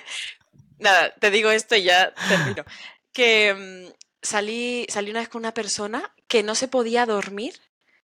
Nada, 0.79 1.15
te 1.15 1.31
digo 1.31 1.51
esto 1.51 1.75
y 1.77 1.85
ya 1.85 2.15
termino. 2.29 2.65
Que 3.13 3.55
mm, 3.55 3.93
salí, 4.23 4.87
salí 4.89 5.11
una 5.11 5.21
vez 5.21 5.29
con 5.29 5.41
una 5.41 5.55
persona 5.55 6.15
que 6.29 6.43
no 6.43 6.55
se 6.55 6.69
podía 6.69 7.07
dormir 7.07 7.55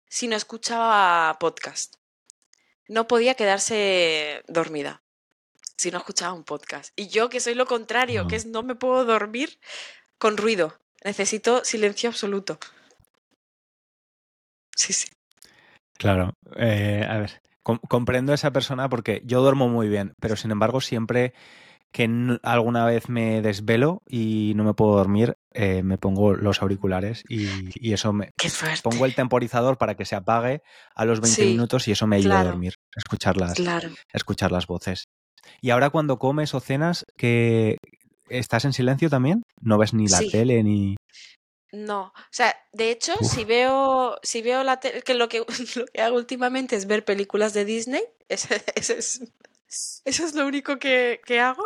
si 0.09 0.29
no 0.29 0.37
escuchaba 0.37 1.37
podcast. 1.39 1.97
No 2.89 3.07
podía 3.07 3.35
quedarse 3.35 4.43
dormida 4.49 5.03
si 5.77 5.91
no 5.91 5.99
escuchaba 5.99 6.33
un 6.33 6.45
podcast. 6.45 6.93
Y 6.97 7.09
yo, 7.09 7.29
que 7.29 7.41
soy 7.41 7.55
lo 7.55 7.67
contrario, 7.67 8.29
que 8.29 8.37
es 8.37 8.47
no 8.47 8.63
me 8.63 8.75
puedo 8.75 9.05
dormir 9.05 9.59
con 10.19 10.37
ruido. 10.37 10.79
Necesito 11.05 11.65
silencio 11.65 12.09
absoluto. 12.09 12.59
Sí, 14.77 14.93
sí. 14.93 15.09
Claro. 15.95 16.35
Eh, 16.57 17.05
a 17.09 17.19
ver, 17.19 17.43
comprendo 17.63 18.33
a 18.33 18.35
esa 18.35 18.53
persona 18.53 18.89
porque 18.89 19.23
yo 19.25 19.41
duermo 19.43 19.69
muy 19.69 19.89
bien, 19.89 20.15
pero 20.21 20.37
sin 20.37 20.51
embargo 20.51 20.81
siempre 20.81 21.33
que 21.93 22.39
alguna 22.43 22.87
vez 22.87 23.09
me 23.11 23.43
desvelo 23.43 24.03
y 24.09 24.55
no 24.57 24.65
me 24.65 24.73
puedo 24.73 24.97
dormir, 24.97 25.37
eh, 25.53 25.83
me 25.83 25.99
pongo 25.99 26.35
los 26.35 26.63
auriculares 26.63 27.23
y, 27.29 27.93
eso 27.93 28.15
me... 28.15 28.33
Pongo 28.83 29.05
el 29.05 29.15
temporizador 29.15 29.77
para 29.77 29.95
que 29.95 30.07
se 30.07 30.17
apague 30.17 30.63
a 30.95 31.05
los 31.05 31.21
20 31.21 31.45
minutos 31.45 31.87
y 31.89 31.93
eso 31.93 32.07
me 32.07 32.17
ayuda 32.17 32.41
a 32.41 32.45
dormir, 32.45 32.77
escuchar 32.97 33.37
las, 33.37 33.55
escuchar 34.13 34.53
las 34.53 34.67
voces. 34.67 35.09
Y 35.61 35.71
ahora 35.71 35.91
cuando 35.91 36.19
comes 36.19 36.55
o 36.55 36.61
cenas, 36.61 37.05
que 37.17 37.77
¿estás 38.29 38.65
en 38.65 38.73
silencio 38.73 39.11
también? 39.11 39.43
¿No 39.61 39.77
ves 39.77 39.93
ni 39.93 40.09
la 40.09 40.21
tele 40.21 40.63
ni...? 40.63 40.97
No, 41.73 42.13
o 42.15 42.29
sea, 42.31 42.55
de 42.73 42.91
hecho, 42.91 43.15
si 43.23 43.45
veo, 43.45 44.19
si 44.23 44.43
veo 44.43 44.63
la 44.63 44.79
tele, 44.79 45.01
que 45.03 45.15
lo, 45.15 45.31
que 45.31 45.39
lo 45.77 45.87
que 45.87 46.03
hago 46.03 46.17
últimamente 46.17 46.77
es 46.77 46.87
ver 46.87 47.05
películas 47.05 47.55
de 47.55 47.65
Disney, 47.65 48.05
eso 48.29 48.55
es, 48.55 49.23
eso 50.05 50.25
es 50.25 50.35
lo 50.35 50.47
único 50.47 50.79
que, 50.79 51.21
hago. 51.41 51.65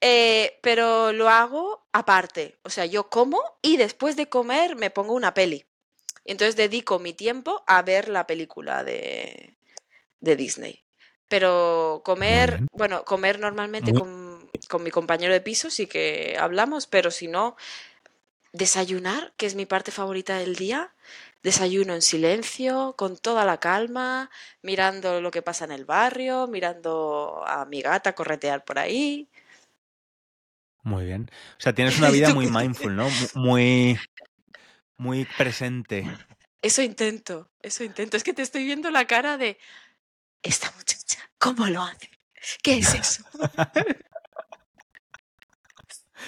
Eh, 0.00 0.58
pero 0.62 1.12
lo 1.12 1.28
hago 1.28 1.86
aparte. 1.92 2.58
O 2.62 2.70
sea, 2.70 2.86
yo 2.86 3.08
como 3.08 3.40
y 3.62 3.76
después 3.76 4.16
de 4.16 4.28
comer 4.28 4.76
me 4.76 4.90
pongo 4.90 5.14
una 5.14 5.32
peli. 5.32 5.64
Entonces 6.24 6.56
dedico 6.56 6.98
mi 6.98 7.14
tiempo 7.14 7.62
a 7.68 7.82
ver 7.82 8.08
la 8.08 8.26
película 8.26 8.82
de, 8.82 9.56
de 10.20 10.36
Disney. 10.36 10.84
Pero 11.28 12.02
comer, 12.04 12.60
bueno, 12.72 13.04
comer 13.04 13.38
normalmente 13.38 13.92
con, 13.92 14.50
con, 14.68 14.82
mi 14.82 14.90
compañero 14.90 15.32
de 15.32 15.40
piso 15.40 15.70
sí 15.70 15.86
que 15.86 16.36
hablamos, 16.38 16.86
pero 16.86 17.10
si 17.10 17.26
no, 17.26 17.56
desayunar, 18.56 19.32
que 19.36 19.46
es 19.46 19.54
mi 19.54 19.66
parte 19.66 19.90
favorita 19.90 20.38
del 20.38 20.56
día, 20.56 20.92
desayuno 21.42 21.94
en 21.94 22.02
silencio, 22.02 22.94
con 22.96 23.16
toda 23.16 23.44
la 23.44 23.58
calma, 23.58 24.30
mirando 24.62 25.20
lo 25.20 25.30
que 25.30 25.42
pasa 25.42 25.64
en 25.64 25.72
el 25.72 25.84
barrio, 25.84 26.46
mirando 26.46 27.42
a 27.46 27.64
mi 27.66 27.82
gata 27.82 28.14
corretear 28.14 28.64
por 28.64 28.78
ahí. 28.78 29.28
Muy 30.82 31.04
bien. 31.04 31.30
O 31.58 31.60
sea, 31.60 31.72
tienes 31.72 31.98
una 31.98 32.10
vida 32.10 32.34
muy 32.34 32.50
mindful, 32.50 32.96
¿no? 32.96 33.08
Muy, 33.34 33.98
muy 34.96 35.24
presente. 35.36 36.06
Eso 36.62 36.82
intento, 36.82 37.48
eso 37.62 37.84
intento. 37.84 38.16
Es 38.16 38.24
que 38.24 38.32
te 38.32 38.42
estoy 38.42 38.64
viendo 38.64 38.90
la 38.90 39.06
cara 39.06 39.36
de 39.36 39.58
esta 40.42 40.72
muchacha, 40.76 41.18
¿cómo 41.38 41.66
lo 41.66 41.82
hace? 41.82 42.10
¿Qué 42.62 42.78
es 42.78 42.94
eso? 42.94 43.24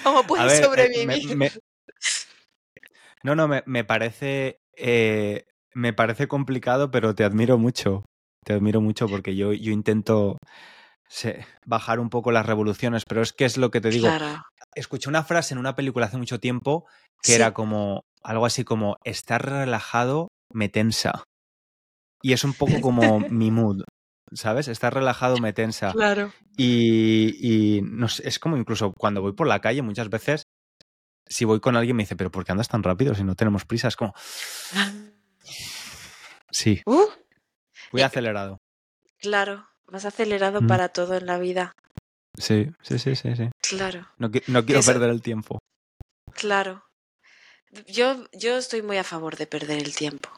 ¿Cómo 0.03 0.23
puede 0.23 0.57
eh, 0.57 0.63
sobrevivir? 0.63 1.61
No, 3.23 3.35
no, 3.35 3.47
me, 3.47 3.83
parece. 3.83 4.59
Eh, 4.75 5.45
me 5.73 5.93
parece 5.93 6.27
complicado, 6.27 6.91
pero 6.91 7.15
te 7.15 7.23
admiro 7.23 7.57
mucho. 7.57 8.05
Te 8.45 8.53
admiro 8.53 8.81
mucho 8.81 9.07
porque 9.07 9.35
yo, 9.35 9.53
yo 9.53 9.71
intento 9.71 10.37
bajar 11.65 11.99
un 11.99 12.09
poco 12.09 12.31
las 12.31 12.45
revoluciones, 12.45 13.03
pero 13.07 13.21
es 13.21 13.33
que 13.33 13.45
es 13.45 13.57
lo 13.57 13.71
que 13.71 13.81
te 13.81 13.89
digo. 13.89 14.09
Escuché 14.75 15.09
una 15.09 15.23
frase 15.23 15.53
en 15.53 15.59
una 15.59 15.75
película 15.75 16.05
hace 16.05 16.17
mucho 16.17 16.39
tiempo 16.39 16.85
que 17.21 17.35
era 17.35 17.53
como 17.53 18.03
algo 18.23 18.45
así 18.45 18.63
como 18.63 18.97
estar 19.03 19.43
relajado 19.45 20.29
me 20.53 20.69
tensa. 20.69 21.23
Y 22.21 22.33
es 22.33 22.43
un 22.43 22.53
poco 22.53 22.79
como 22.81 23.19
mi 23.29 23.51
mood. 23.51 23.83
¿sabes? 24.33 24.67
Estar 24.67 24.93
relajado 24.93 25.37
me 25.37 25.53
tensa. 25.53 25.91
Claro. 25.91 26.31
Y, 26.57 27.77
y 27.77 27.81
no 27.81 28.07
sé, 28.07 28.27
es 28.27 28.39
como 28.39 28.57
incluso 28.57 28.93
cuando 28.93 29.21
voy 29.21 29.33
por 29.33 29.47
la 29.47 29.59
calle 29.59 29.81
muchas 29.81 30.09
veces, 30.09 30.43
si 31.29 31.45
voy 31.45 31.59
con 31.59 31.75
alguien 31.75 31.95
me 31.95 32.03
dice, 32.03 32.15
pero 32.15 32.31
¿por 32.31 32.43
qué 32.43 32.51
andas 32.51 32.67
tan 32.67 32.83
rápido 32.83 33.13
si 33.15 33.23
no 33.23 33.35
tenemos 33.35 33.65
prisa? 33.65 33.87
Es 33.87 33.95
como... 33.95 34.13
Sí. 36.51 36.81
Uh. 36.87 37.05
voy 37.91 38.01
acelerado. 38.01 38.57
Claro, 39.19 39.69
vas 39.85 40.05
acelerado 40.05 40.61
mm. 40.61 40.67
para 40.67 40.89
todo 40.89 41.15
en 41.15 41.27
la 41.27 41.37
vida. 41.37 41.75
Sí, 42.35 42.71
sí, 42.81 42.97
sí, 42.97 43.15
sí. 43.15 43.35
sí. 43.35 43.49
Claro. 43.61 44.07
No, 44.17 44.31
quiero 44.31 44.81
perder 44.81 45.11
el 45.11 45.21
tiempo. 45.21 45.59
Claro. 46.33 46.83
Yo, 47.85 48.25
yo 48.33 48.57
estoy 48.57 48.81
muy 48.81 48.97
a 48.97 49.03
favor 49.03 49.37
de 49.37 49.45
perder 49.45 49.77
el 49.77 49.95
tiempo. 49.95 50.29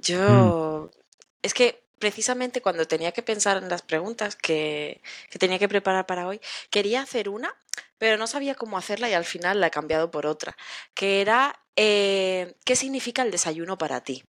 Yo... 0.00 0.90
Mm. 0.92 0.98
Es 1.42 1.54
que 1.54 1.84
precisamente 1.98 2.60
cuando 2.60 2.86
tenía 2.86 3.12
que 3.12 3.22
pensar 3.22 3.56
en 3.56 3.68
las 3.68 3.82
preguntas 3.82 4.36
que, 4.36 5.00
tenía 5.38 5.58
que 5.58 5.68
preparar 5.68 6.06
para 6.06 6.26
hoy, 6.26 6.40
quería 6.70 7.00
hacer 7.00 7.28
una, 7.28 7.54
pero 7.98 8.16
no 8.16 8.26
sabía 8.26 8.54
cómo 8.54 8.78
hacerla 8.78 9.08
y 9.08 9.14
al 9.14 9.24
final 9.24 9.60
la 9.60 9.68
he 9.68 9.70
cambiado 9.70 10.10
por 10.10 10.26
otra, 10.26 10.56
que 10.94 11.20
era 11.20 11.58
eh, 11.76 12.54
¿qué 12.64 12.76
significa 12.76 13.22
el 13.22 13.30
desayuno 13.30 13.78
para 13.78 14.02
ti? 14.02 14.24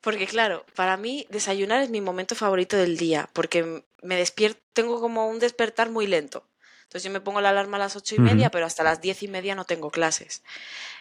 Porque 0.00 0.26
claro, 0.26 0.66
para 0.74 0.96
mí 0.96 1.26
desayunar 1.30 1.82
es 1.82 1.90
mi 1.90 2.00
momento 2.00 2.34
favorito 2.34 2.76
del 2.76 2.96
día, 2.96 3.28
porque 3.32 3.84
me 4.02 4.16
despierto, 4.16 4.60
tengo 4.72 5.00
como 5.00 5.28
un 5.28 5.38
despertar 5.38 5.90
muy 5.90 6.06
lento. 6.06 6.48
Entonces 6.82 7.04
yo 7.04 7.10
me 7.10 7.20
pongo 7.20 7.40
la 7.40 7.50
alarma 7.50 7.76
a 7.76 7.80
las 7.80 7.96
ocho 7.96 8.16
y 8.16 8.18
media, 8.18 8.50
pero 8.50 8.66
hasta 8.66 8.82
las 8.82 9.00
diez 9.00 9.22
y 9.22 9.28
media 9.28 9.54
no 9.54 9.64
tengo 9.64 9.90
clases. 9.90 10.42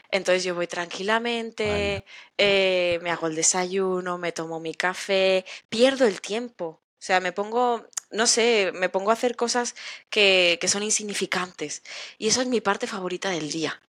Entonces 0.10 0.44
yo 0.44 0.56
voy 0.56 0.68
tranquilamente, 0.68 2.06
eh, 2.38 3.00
me 3.02 3.12
hago 3.12 3.28
el 3.28 3.36
desayuno, 3.36 4.18
me 4.18 4.32
tomo 4.32 4.60
mi 4.60 4.74
café, 4.74 5.46
pierdo 5.68 6.06
el 6.06 6.22
tiempo. 6.22 6.66
O 6.66 7.04
sea, 7.04 7.20
me 7.20 7.34
pongo, 7.34 7.86
no 8.12 8.28
sé, 8.28 8.72
me 8.74 8.90
pongo 8.90 9.10
a 9.10 9.14
hacer 9.14 9.36
cosas 9.36 9.76
que, 10.10 10.58
que 10.62 10.68
son 10.68 10.84
insignificantes. 10.84 11.84
Y 12.18 12.28
eso 12.28 12.42
es 12.42 12.48
mi 12.48 12.62
parte 12.62 12.88
favorita 12.88 13.30
del 13.30 13.52
día. 13.52 13.82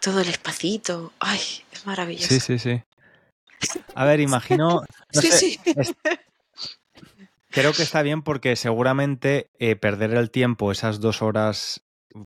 Todo 0.00 0.20
el 0.20 0.28
espacito. 0.28 1.12
Ay, 1.18 1.40
es 1.72 1.86
maravilloso. 1.86 2.28
Sí, 2.28 2.40
sí, 2.40 2.58
sí. 2.58 2.82
A 3.94 4.04
ver, 4.04 4.20
imagino. 4.20 4.82
sí, 5.10 5.32
sí. 5.32 5.60
creo 7.50 7.72
que 7.72 7.82
está 7.82 8.02
bien 8.02 8.22
porque 8.22 8.56
seguramente 8.56 9.50
eh, 9.58 9.76
perder 9.76 10.14
el 10.14 10.30
tiempo, 10.30 10.70
esas 10.70 11.00
dos 11.00 11.22
horas 11.22 11.82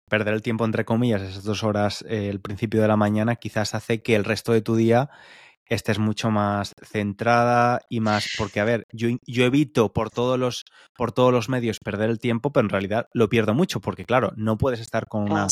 perder 0.09 0.33
el 0.33 0.41
tiempo 0.41 0.65
entre 0.65 0.85
comillas, 0.85 1.21
esas 1.21 1.43
dos 1.43 1.63
horas 1.63 2.03
eh, 2.07 2.29
el 2.29 2.41
principio 2.41 2.81
de 2.81 2.87
la 2.87 2.97
mañana, 2.97 3.35
quizás 3.35 3.75
hace 3.75 4.01
que 4.01 4.15
el 4.15 4.25
resto 4.25 4.51
de 4.51 4.61
tu 4.61 4.75
día 4.75 5.09
estés 5.69 5.99
mucho 5.99 6.29
más 6.31 6.73
centrada 6.81 7.81
y 7.89 7.99
más 7.99 8.29
porque 8.37 8.59
a 8.59 8.65
ver 8.65 8.85
yo, 8.91 9.09
yo, 9.25 9.45
evito 9.45 9.93
por 9.93 10.09
todos 10.09 10.37
los 10.37 10.63
por 10.95 11.11
todos 11.11 11.31
los 11.31 11.49
medios 11.49 11.77
perder 11.83 12.09
el 12.09 12.19
tiempo 12.19 12.51
pero 12.51 12.65
en 12.65 12.69
realidad 12.69 13.07
lo 13.13 13.29
pierdo 13.29 13.53
mucho 13.53 13.79
porque 13.79 14.05
claro 14.05 14.31
no 14.35 14.57
puedes 14.57 14.79
estar 14.79 15.07
con 15.07 15.31
una 15.31 15.47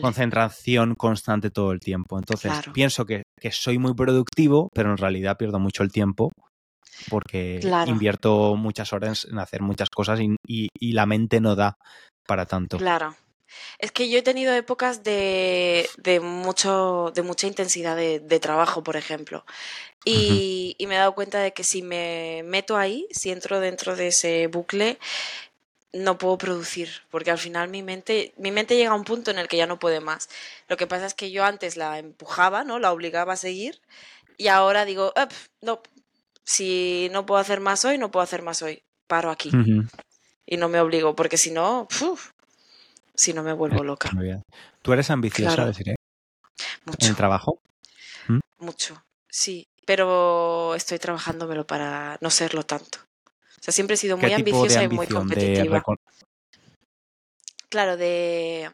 concentración 0.00 0.94
constante 0.94 1.50
todo 1.50 1.72
el 1.72 1.80
tiempo. 1.80 2.18
Entonces 2.18 2.52
pienso 2.72 3.06
que, 3.06 3.22
que, 3.40 3.52
soy 3.52 3.78
muy 3.78 3.94
productivo 3.94 4.68
pero 4.74 4.90
en 4.90 4.96
realidad 4.96 5.36
pierdo 5.36 5.58
mucho 5.58 5.82
el 5.82 5.92
tiempo 5.92 6.32
porque 7.08 7.60
invierto 7.86 8.56
muchas 8.56 8.92
horas 8.92 9.26
en 9.30 9.38
hacer 9.38 9.62
muchas 9.62 9.90
cosas 9.90 10.20
y, 10.20 10.68
y 10.78 10.92
la 10.92 11.06
mente 11.06 11.40
no 11.40 11.56
da 11.56 11.74
para 12.26 12.46
tanto. 12.46 12.78
Claro 12.78 13.14
es 13.78 13.92
que 13.92 14.08
yo 14.08 14.18
he 14.18 14.22
tenido 14.22 14.54
épocas 14.54 15.02
de, 15.02 15.88
de, 15.98 16.20
mucho, 16.20 17.12
de 17.14 17.22
mucha 17.22 17.46
intensidad 17.46 17.96
de, 17.96 18.40
trabajo, 18.40 18.82
por 18.82 18.96
ejemplo. 18.96 19.44
Y, 20.04 20.76
me 20.86 20.94
he 20.96 20.98
dado 20.98 21.14
cuenta 21.14 21.40
de 21.40 21.52
que 21.52 21.64
si 21.64 21.82
me 21.82 22.42
meto 22.44 22.76
ahí, 22.76 23.06
si 23.10 23.30
entro 23.30 23.60
dentro 23.60 23.96
de 23.96 24.08
ese 24.08 24.46
bucle, 24.48 24.98
no 25.92 26.18
puedo 26.18 26.36
producir, 26.38 26.90
porque 27.10 27.30
al 27.30 27.38
final 27.38 27.68
mi 27.68 27.82
mente, 27.82 28.34
mi 28.36 28.50
mente 28.50 28.76
llega 28.76 28.90
a 28.90 28.94
un 28.94 29.04
punto 29.04 29.30
en 29.30 29.38
el 29.38 29.48
que 29.48 29.56
ya 29.56 29.66
no 29.66 29.78
puede 29.78 30.00
más. 30.00 30.28
Lo 30.68 30.76
que 30.76 30.86
pasa 30.86 31.06
es 31.06 31.14
que 31.14 31.30
yo 31.30 31.44
antes 31.44 31.76
la 31.76 31.98
empujaba, 31.98 32.64
¿no? 32.64 32.80
La 32.80 32.92
obligaba 32.92 33.34
a 33.34 33.36
seguir, 33.36 33.80
y 34.36 34.48
ahora 34.48 34.84
digo, 34.84 35.12
no, 35.60 35.80
si 36.44 37.08
no 37.12 37.26
puedo 37.26 37.40
hacer 37.40 37.60
más 37.60 37.84
hoy, 37.84 37.98
no 37.98 38.10
puedo 38.10 38.22
hacer 38.22 38.42
más 38.42 38.62
hoy. 38.62 38.82
Paro 39.06 39.30
aquí. 39.30 39.50
Y 40.46 40.56
no 40.56 40.68
me 40.68 40.80
obligo, 40.80 41.14
porque 41.14 41.38
si 41.38 41.50
no, 41.50 41.88
si 43.14 43.32
no 43.32 43.42
me 43.42 43.52
vuelvo 43.52 43.82
eh, 43.82 43.86
loca. 43.86 44.10
Muy 44.12 44.24
bien. 44.24 44.42
¿Tú 44.82 44.92
eres 44.92 45.10
ambiciosa, 45.10 45.66
deciré? 45.66 45.96
Mucho. 46.84 47.06
¿En 47.06 47.10
el 47.10 47.16
trabajo? 47.16 47.60
¿Mm? 48.28 48.40
Mucho, 48.58 49.04
sí. 49.28 49.68
Pero 49.86 50.74
estoy 50.74 50.98
trabajándomelo 50.98 51.66
para 51.66 52.18
no 52.20 52.30
serlo 52.30 52.64
tanto. 52.64 52.98
O 53.26 53.62
sea, 53.62 53.72
siempre 53.72 53.94
he 53.94 53.96
sido 53.96 54.16
muy 54.16 54.32
ambiciosa 54.32 54.82
y 54.82 54.88
muy 54.88 55.06
competitiva. 55.06 55.82
Claro, 57.68 57.96
de... 57.96 58.70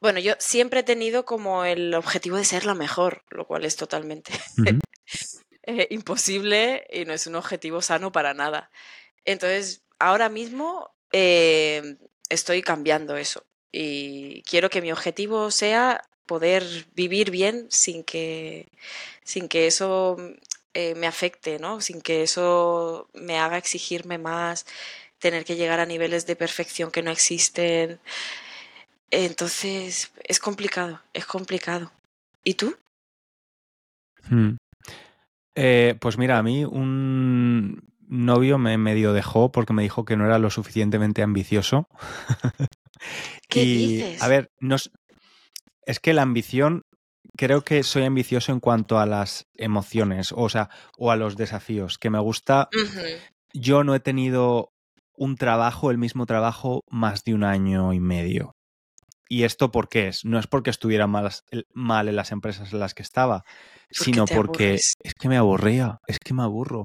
Bueno, 0.00 0.20
yo 0.20 0.34
siempre 0.38 0.80
he 0.80 0.84
tenido 0.84 1.24
como 1.24 1.64
el 1.64 1.92
objetivo 1.94 2.36
de 2.36 2.44
ser 2.44 2.64
la 2.64 2.74
mejor, 2.74 3.24
lo 3.30 3.46
cual 3.46 3.64
es 3.64 3.76
totalmente 3.76 4.32
eh, 5.64 5.88
imposible 5.90 6.86
y 6.90 7.04
no 7.04 7.12
es 7.12 7.26
un 7.26 7.34
objetivo 7.34 7.82
sano 7.82 8.12
para 8.12 8.32
nada. 8.32 8.70
Entonces, 9.24 9.82
ahora 9.98 10.28
mismo 10.28 10.94
eh, 11.12 11.96
estoy 12.28 12.62
cambiando 12.62 13.16
eso 13.16 13.47
y 13.72 14.42
quiero 14.42 14.70
que 14.70 14.82
mi 14.82 14.92
objetivo 14.92 15.50
sea 15.50 16.02
poder 16.26 16.64
vivir 16.94 17.30
bien 17.30 17.66
sin 17.70 18.04
que, 18.04 18.68
sin 19.24 19.48
que 19.48 19.66
eso 19.66 20.16
eh, 20.74 20.94
me 20.94 21.06
afecte, 21.06 21.58
¿no? 21.58 21.80
sin 21.80 22.00
que 22.00 22.22
eso 22.22 23.08
me 23.14 23.38
haga 23.38 23.56
exigirme 23.56 24.18
más, 24.18 24.66
tener 25.18 25.44
que 25.44 25.56
llegar 25.56 25.80
a 25.80 25.86
niveles 25.86 26.26
de 26.26 26.36
perfección 26.36 26.90
que 26.90 27.02
no 27.02 27.10
existen. 27.10 27.98
Entonces, 29.10 30.12
es 30.24 30.38
complicado, 30.38 31.00
es 31.14 31.26
complicado. 31.26 31.90
¿Y 32.44 32.54
tú? 32.54 32.76
Hmm. 34.28 34.56
Eh, 35.54 35.96
pues 35.98 36.18
mira, 36.18 36.38
a 36.38 36.42
mí 36.42 36.64
un 36.64 37.82
novio 38.06 38.58
me 38.58 38.78
medio 38.78 39.12
dejó 39.12 39.50
porque 39.50 39.72
me 39.72 39.82
dijo 39.82 40.04
que 40.04 40.16
no 40.16 40.26
era 40.26 40.38
lo 40.38 40.50
suficientemente 40.50 41.22
ambicioso. 41.22 41.88
¿Qué 43.48 43.62
y, 43.62 43.96
dices? 43.96 44.22
a 44.22 44.28
ver, 44.28 44.50
es 45.86 46.00
que 46.00 46.12
la 46.12 46.22
ambición, 46.22 46.84
creo 47.36 47.62
que 47.62 47.82
soy 47.82 48.04
ambicioso 48.04 48.52
en 48.52 48.60
cuanto 48.60 48.98
a 48.98 49.06
las 49.06 49.46
emociones, 49.54 50.32
o 50.36 50.48
sea, 50.48 50.70
o 50.96 51.10
a 51.10 51.16
los 51.16 51.36
desafíos, 51.36 51.98
que 51.98 52.10
me 52.10 52.18
gusta. 52.18 52.68
Yo 53.52 53.84
no 53.84 53.94
he 53.94 54.00
tenido 54.00 54.72
un 55.16 55.36
trabajo, 55.36 55.90
el 55.90 55.98
mismo 55.98 56.26
trabajo, 56.26 56.84
más 56.90 57.24
de 57.24 57.34
un 57.34 57.44
año 57.44 57.92
y 57.92 58.00
medio. 58.00 58.54
¿Y 59.28 59.42
esto 59.42 59.70
por 59.70 59.88
qué 59.88 60.08
es? 60.08 60.24
No 60.24 60.38
es 60.38 60.46
porque 60.46 60.70
estuviera 60.70 61.06
mal, 61.06 61.30
mal 61.74 62.08
en 62.08 62.16
las 62.16 62.32
empresas 62.32 62.72
en 62.72 62.80
las 62.80 62.94
que 62.94 63.02
estaba, 63.02 63.42
¿Por 63.42 63.98
qué 63.98 64.04
sino 64.04 64.24
porque 64.24 64.64
aburres? 64.64 64.94
es 65.02 65.14
que 65.14 65.28
me 65.28 65.36
aburría, 65.36 65.98
es 66.06 66.18
que 66.18 66.32
me 66.32 66.42
aburro. 66.42 66.84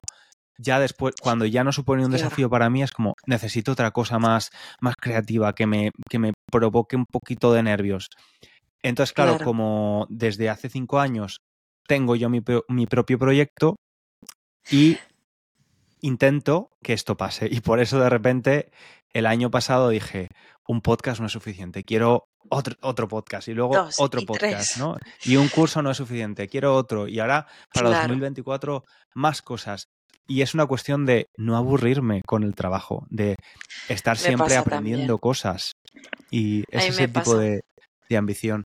Ya 0.57 0.79
después, 0.79 1.15
cuando 1.21 1.45
ya 1.45 1.63
no 1.63 1.71
supone 1.71 2.05
un 2.05 2.11
desafío 2.11 2.49
para 2.49 2.69
mí, 2.69 2.83
es 2.83 2.91
como 2.91 3.13
necesito 3.25 3.71
otra 3.71 3.91
cosa 3.91 4.19
más, 4.19 4.49
más 4.81 4.95
creativa, 4.95 5.53
que 5.53 5.65
me, 5.65 5.91
que 6.09 6.19
me 6.19 6.33
provoque 6.51 6.95
un 6.95 7.05
poquito 7.05 7.51
de 7.53 7.63
nervios. 7.63 8.09
Entonces, 8.83 9.13
claro, 9.13 9.31
Claro. 9.37 9.45
como 9.45 10.05
desde 10.09 10.49
hace 10.49 10.69
cinco 10.69 10.99
años 10.99 11.37
tengo 11.87 12.15
yo 12.15 12.29
mi, 12.29 12.41
mi 12.69 12.85
propio 12.85 13.17
proyecto 13.17 13.75
y 14.69 14.97
intento 16.01 16.69
que 16.81 16.93
esto 16.93 17.17
pase. 17.17 17.47
Y 17.51 17.61
por 17.61 17.79
eso 17.79 17.99
de 17.99 18.09
repente 18.09 18.71
el 19.13 19.25
año 19.25 19.49
pasado 19.51 19.89
dije, 19.89 20.27
un 20.67 20.81
podcast 20.81 21.19
no 21.19 21.27
es 21.27 21.31
suficiente, 21.33 21.83
quiero 21.83 22.25
otro, 22.49 22.75
otro 22.81 23.07
podcast 23.07 23.47
y 23.47 23.53
luego 23.53 23.75
Dos 23.75 23.95
otro 23.99 24.21
y 24.21 24.25
podcast, 24.25 24.73
tres. 24.73 24.77
¿no? 24.77 24.97
Y 25.23 25.35
un 25.37 25.47
curso 25.49 25.81
no 25.81 25.91
es 25.91 25.97
suficiente, 25.97 26.47
quiero 26.47 26.75
otro. 26.75 27.07
Y 27.07 27.19
ahora 27.19 27.47
para 27.73 27.87
Claro. 27.89 28.01
2024 28.03 28.83
más 29.15 29.41
cosas. 29.41 29.87
Y 30.27 30.41
es 30.41 30.53
una 30.53 30.65
cuestión 30.65 31.05
de 31.05 31.27
no 31.37 31.57
aburrirme 31.57 32.21
con 32.25 32.43
el 32.43 32.55
trabajo, 32.55 33.05
de 33.09 33.35
estar 33.89 34.17
siempre 34.17 34.55
aprendiendo 34.55 35.01
también. 35.01 35.17
cosas. 35.17 35.73
Y 36.31 36.63
es 36.69 36.85
ese 36.85 37.07
tipo 37.07 37.37
de, 37.37 37.61
de 38.09 38.17
ambición. 38.17 38.63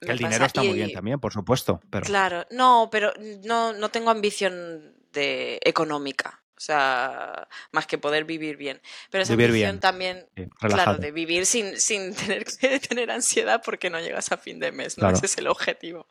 Me 0.00 0.12
el 0.12 0.18
dinero 0.18 0.44
está 0.44 0.62
muy 0.62 0.74
bien 0.74 0.92
también, 0.92 1.20
por 1.20 1.32
supuesto, 1.32 1.80
pero 1.90 2.04
claro, 2.04 2.44
no, 2.50 2.88
pero 2.90 3.12
no, 3.44 3.72
no 3.72 3.90
tengo 3.90 4.10
ambición 4.10 4.94
de 5.12 5.58
económica. 5.62 6.42
O 6.56 6.60
sea, 6.60 7.48
más 7.72 7.86
que 7.86 7.98
poder 7.98 8.24
vivir 8.24 8.56
bien. 8.56 8.80
Pero 9.10 9.22
esa 9.22 9.32
vivir 9.34 9.46
ambición 9.46 9.72
bien, 9.72 9.80
también, 9.80 10.28
sí, 10.36 10.48
claro, 10.60 10.98
de 10.98 11.10
vivir 11.10 11.46
sin, 11.46 11.78
sin 11.80 12.14
tener 12.14 12.44
que 12.44 12.78
tener 12.80 13.10
ansiedad 13.10 13.60
porque 13.64 13.90
no 13.90 14.00
llegas 14.00 14.30
a 14.32 14.36
fin 14.36 14.60
de 14.60 14.72
mes, 14.72 14.96
¿no? 14.96 15.02
claro, 15.02 15.16
Ese 15.16 15.26
es 15.26 15.38
el 15.38 15.48
objetivo. 15.48 16.08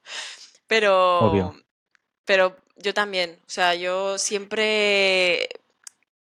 obvio. 0.69 1.55
Pero, 2.25 2.55
pero 2.55 2.62
yo 2.75 2.93
también, 2.93 3.39
o 3.45 3.49
sea, 3.49 3.75
yo 3.75 4.17
siempre 4.17 5.49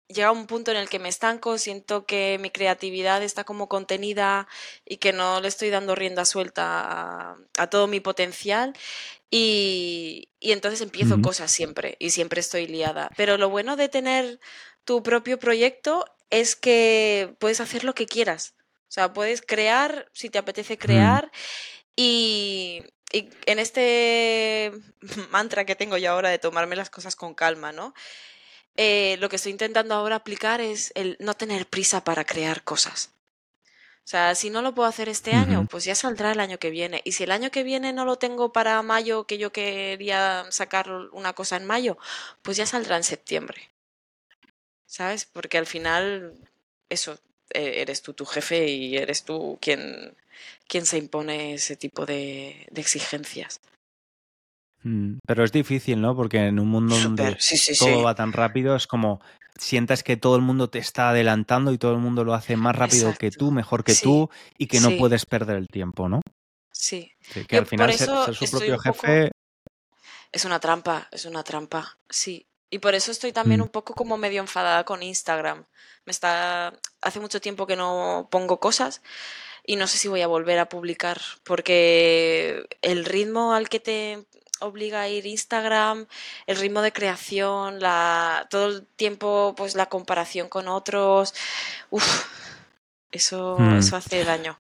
llega 0.09 0.31
un 0.31 0.47
punto 0.47 0.71
en 0.71 0.77
el 0.77 0.89
que 0.89 0.99
me 0.99 1.09
estanco, 1.09 1.59
siento 1.59 2.07
que 2.07 2.39
mi 2.41 2.51
creatividad 2.51 3.23
está 3.23 3.45
como 3.45 3.69
contenida 3.69 4.47
y 4.85 4.99
que 4.99 5.13
no 5.13 5.41
le 5.41 5.49
estoy 5.49 5.71
dando 5.71 5.95
rienda 5.95 6.25
suelta 6.25 6.81
a, 7.33 7.37
a 7.57 7.67
todo 7.69 7.87
mi 7.87 8.01
potencial 8.01 8.75
y, 9.31 10.29
y 10.41 10.53
entonces 10.53 10.83
empiezo 10.83 11.23
cosas 11.23 11.51
siempre 11.51 11.97
y 11.99 12.11
siempre 12.11 12.41
estoy 12.41 12.67
liada. 12.67 13.11
Pero 13.17 13.39
lo 13.39 13.49
bueno 13.49 13.77
de 13.77 13.89
tener 13.89 14.41
tu 14.85 15.03
propio 15.03 15.39
proyecto 15.39 16.05
es 16.29 16.57
que 16.57 17.35
puedes 17.39 17.61
hacer 17.61 17.85
lo 17.85 17.95
que 17.95 18.07
quieras. 18.07 18.55
O 18.89 18.93
sea, 18.95 19.15
puedes 19.15 19.41
crear 19.41 20.11
si 20.13 20.29
te 20.29 20.39
apetece 20.39 20.75
Mm, 20.75 20.79
crear 20.79 21.33
y, 21.97 22.83
y 23.13 23.31
en 23.47 23.59
este 23.59 24.73
mantra 25.31 25.65
que 25.65 25.77
tengo 25.77 25.97
yo 25.97 26.11
ahora 26.11 26.31
de 26.31 26.39
tomarme 26.39 26.77
las 26.77 26.91
cosas 26.91 27.17
con 27.17 27.35
calma, 27.35 27.73
¿no? 27.73 27.95
Eh, 28.77 29.17
lo 29.21 29.29
que 29.29 29.37
estoy 29.37 29.53
intentando 29.53 29.95
ahora 29.95 30.17
aplicar 30.17 30.61
es 30.61 30.93
el 30.95 31.17
no 31.21 31.35
tener 31.35 31.67
prisa 31.67 32.05
para 32.05 32.25
crear 32.25 32.65
cosas. 32.65 33.11
O 34.05 34.09
sea, 34.13 34.35
si 34.35 34.51
no 34.51 34.63
lo 34.63 34.75
puedo 34.75 34.89
hacer 34.89 35.09
este 35.09 35.33
año, 35.33 35.67
pues 35.71 35.85
ya 35.85 35.95
saldrá 35.95 36.33
el 36.33 36.41
año 36.41 36.59
que 36.59 36.71
viene. 36.71 37.03
Y 37.05 37.13
si 37.13 37.23
el 37.23 37.31
año 37.31 37.53
que 37.53 37.63
viene 37.63 37.93
no 37.93 38.05
lo 38.05 38.17
tengo 38.17 38.53
para 38.53 38.83
mayo, 38.83 39.27
que 39.29 39.39
yo 39.39 39.53
quería 39.53 40.45
sacar 40.51 40.91
una 41.13 41.35
cosa 41.35 41.57
en 41.57 41.67
mayo, 41.67 41.97
pues 42.43 42.57
ya 42.57 42.67
saldrá 42.67 42.97
en 42.97 43.05
septiembre. 43.05 43.71
¿Sabes? 44.87 45.25
Porque 45.27 45.57
al 45.57 45.67
final, 45.67 46.37
eso, 46.89 47.17
eres 47.55 48.03
tú 48.03 48.15
tu 48.15 48.25
jefe 48.27 48.69
y 48.69 48.97
eres 48.97 49.25
tú 49.25 49.59
quien, 49.61 50.15
quien 50.69 50.87
se 50.87 50.99
impone 50.99 51.55
ese 51.55 51.77
tipo 51.77 52.07
de, 52.07 52.67
de 52.71 52.81
exigencias. 52.81 53.61
Mm, 54.83 55.19
Pero 55.27 55.45
es 55.45 55.53
difícil, 55.53 56.01
¿no? 56.01 56.17
Porque 56.17 56.39
en 56.39 56.59
un 56.59 56.69
mundo 56.69 56.99
donde 56.99 57.25
Súper, 57.25 57.41
sí, 57.41 57.57
sí, 57.57 57.77
todo 57.79 57.99
sí. 57.99 58.03
va 58.03 58.15
tan 58.15 58.33
rápido, 58.33 58.75
es 58.75 58.87
como 58.87 59.21
sientas 59.59 60.03
que 60.03 60.17
todo 60.17 60.35
el 60.37 60.43
mundo 60.43 60.71
te 60.71 60.79
está 60.79 61.11
adelantando 61.11 61.73
y 61.73 61.79
todo 61.79 61.93
el 61.93 61.99
mundo 61.99 62.25
lo 62.25 62.35
hace 62.35 62.57
más 62.57 62.75
rápido 62.75 63.15
que 63.19 63.31
tú, 63.31 63.51
mejor 63.53 63.85
que 63.85 63.95
tú, 63.95 64.31
y 64.59 64.67
que 64.67 64.81
no 64.81 64.97
puedes 64.97 65.27
perder 65.27 65.57
el 65.59 65.69
tiempo, 65.69 66.09
¿no? 66.09 66.21
sí. 66.73 67.13
Que 67.49 67.59
al 67.59 67.65
Yo 67.65 67.67
final 67.67 67.93
ser, 67.93 68.09
su 68.35 68.51
propio 68.51 68.77
poco... 68.77 69.07
jefe. 69.07 69.31
Es 70.33 70.45
una 70.45 70.59
trampa, 70.59 71.09
es 71.13 71.27
una 71.27 71.45
trampa, 71.45 71.99
sí. 72.09 72.47
Y 72.73 72.79
por 72.79 72.95
eso 72.95 73.13
estoy 73.13 73.33
también 73.33 73.61
mm, 73.61 73.65
un 73.65 73.69
poco 73.69 73.93
como 73.93 74.17
medio 74.17 74.41
enfadada 74.41 74.85
con 74.85 75.03
Instagram. 75.03 75.67
Me 76.07 76.11
está... 76.11 76.73
Hace 77.03 77.21
mucho 77.21 77.39
tiempo 77.39 77.67
que 77.67 77.77
no 77.77 78.29
pongo 78.31 78.61
cosas 78.61 79.03
y 79.63 79.77
no 79.77 79.87
sé 79.87 79.99
si 79.99 80.09
voy 80.09 80.23
a 80.23 80.27
volver 80.27 80.59
a 80.59 80.71
publicar 80.71 81.21
porque 81.45 82.67
el 82.81 83.05
ritmo 83.05 83.53
al 83.53 83.69
que 83.69 83.79
te 83.79 84.27
obliga 84.61 85.03
a 85.03 85.09
ir 85.11 85.27
Instagram, 85.27 86.07
el 86.47 86.57
ritmo 86.57 86.81
de 86.81 86.95
creación, 86.95 87.79
la... 87.79 88.47
todo 88.49 88.69
el 88.69 88.87
tiempo 88.87 89.55
pues 89.55 89.75
la 89.75 89.91
comparación 89.91 90.49
con 90.49 90.67
otros, 90.67 91.35
uf, 91.91 92.25
eso, 93.11 93.57
mm. 93.59 93.77
eso 93.77 93.97
hace 93.97 94.25
daño. 94.25 94.59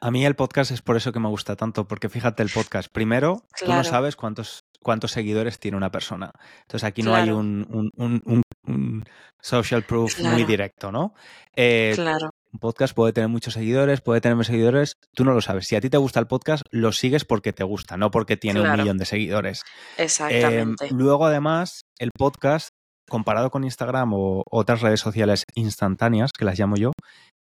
A 0.00 0.10
mí 0.10 0.26
el 0.26 0.36
podcast 0.36 0.70
es 0.70 0.82
por 0.82 0.96
eso 0.98 1.10
que 1.10 1.20
me 1.20 1.28
gusta 1.28 1.56
tanto, 1.56 1.88
porque 1.88 2.10
fíjate 2.10 2.42
el 2.42 2.50
podcast. 2.50 2.92
Primero, 2.92 3.42
tú 3.58 3.64
no 3.64 3.72
Claro, 3.72 3.84
sabes 3.84 4.14
cuántos, 4.14 4.65
cuántos 4.86 5.10
seguidores 5.10 5.58
tiene 5.58 5.76
una 5.76 5.90
persona. 5.90 6.30
Entonces 6.62 6.84
aquí 6.84 7.02
no 7.02 7.12
hay 7.16 7.24
claro, 7.24 7.38
un, 7.38 7.66
un- 7.68 7.90
un- 7.96 8.22
un- 8.24 8.42
un 8.68 9.04
social 9.42 9.82
proof 9.82 10.20
muy 10.20 10.44
directo, 10.44 10.92
¿no? 10.92 11.12
Eh, 11.56 11.92
claro, 11.96 12.30
un 12.52 12.58
podcast 12.60 12.94
puede 12.94 13.12
tener 13.12 13.28
muchos 13.28 13.54
seguidores, 13.54 14.00
puede 14.00 14.20
tener 14.20 14.36
menos 14.36 14.46
seguidores, 14.46 14.92
tú 15.12 15.24
no 15.24 15.32
lo 15.32 15.40
sabes. 15.40 15.66
Si 15.66 15.74
a 15.74 15.80
ti 15.80 15.90
te 15.90 15.96
gusta 15.98 16.20
el 16.20 16.28
podcast, 16.28 16.62
lo 16.70 16.92
sigues 16.92 17.24
porque 17.24 17.52
te 17.52 17.64
gusta, 17.64 17.96
no 17.96 18.10
porque 18.12 18.36
tiene 18.36 18.60
un 18.60 18.66
millón 18.80 18.96
de 18.98 19.04
seguidores. 19.06 19.62
Eh, 19.98 20.04
exactamente, 20.04 20.88
luego, 20.92 21.26
además, 21.26 21.80
el 21.98 22.10
podcast, 22.16 22.68
comparado 23.08 23.50
con 23.50 23.64
Instagram 23.64 24.12
o 24.14 24.42
otras 24.50 24.80
redes 24.82 25.00
sociales 25.00 25.44
instantáneas, 25.54 26.30
que 26.32 26.44
las 26.44 26.58
llamo 26.58 26.76
yo, 26.76 26.92